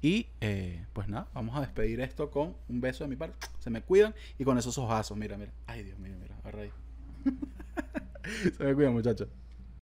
Y 0.02 0.28
eh, 0.40 0.86
pues 0.94 1.08
nada, 1.08 1.28
vamos 1.34 1.58
a 1.58 1.62
despedir 1.62 2.00
esto 2.00 2.32
con 2.32 2.56
un 2.70 2.82
beso 2.82 3.04
de 3.04 3.10
mi 3.10 3.16
parte. 3.16 3.36
Se 3.60 3.70
me 3.70 3.82
cuidan 3.82 4.16
y 4.38 4.44
con 4.44 4.58
esos 4.58 4.78
ojazos. 4.78 5.18
Mira, 5.18 5.38
mira. 5.38 5.52
Ay, 5.68 5.84
Dios 5.84 6.00
mío, 6.00 6.16
mira. 6.20 6.36
Se 8.58 8.64
me 8.64 8.74
cuidan, 8.74 8.94
muchachos. 8.94 9.28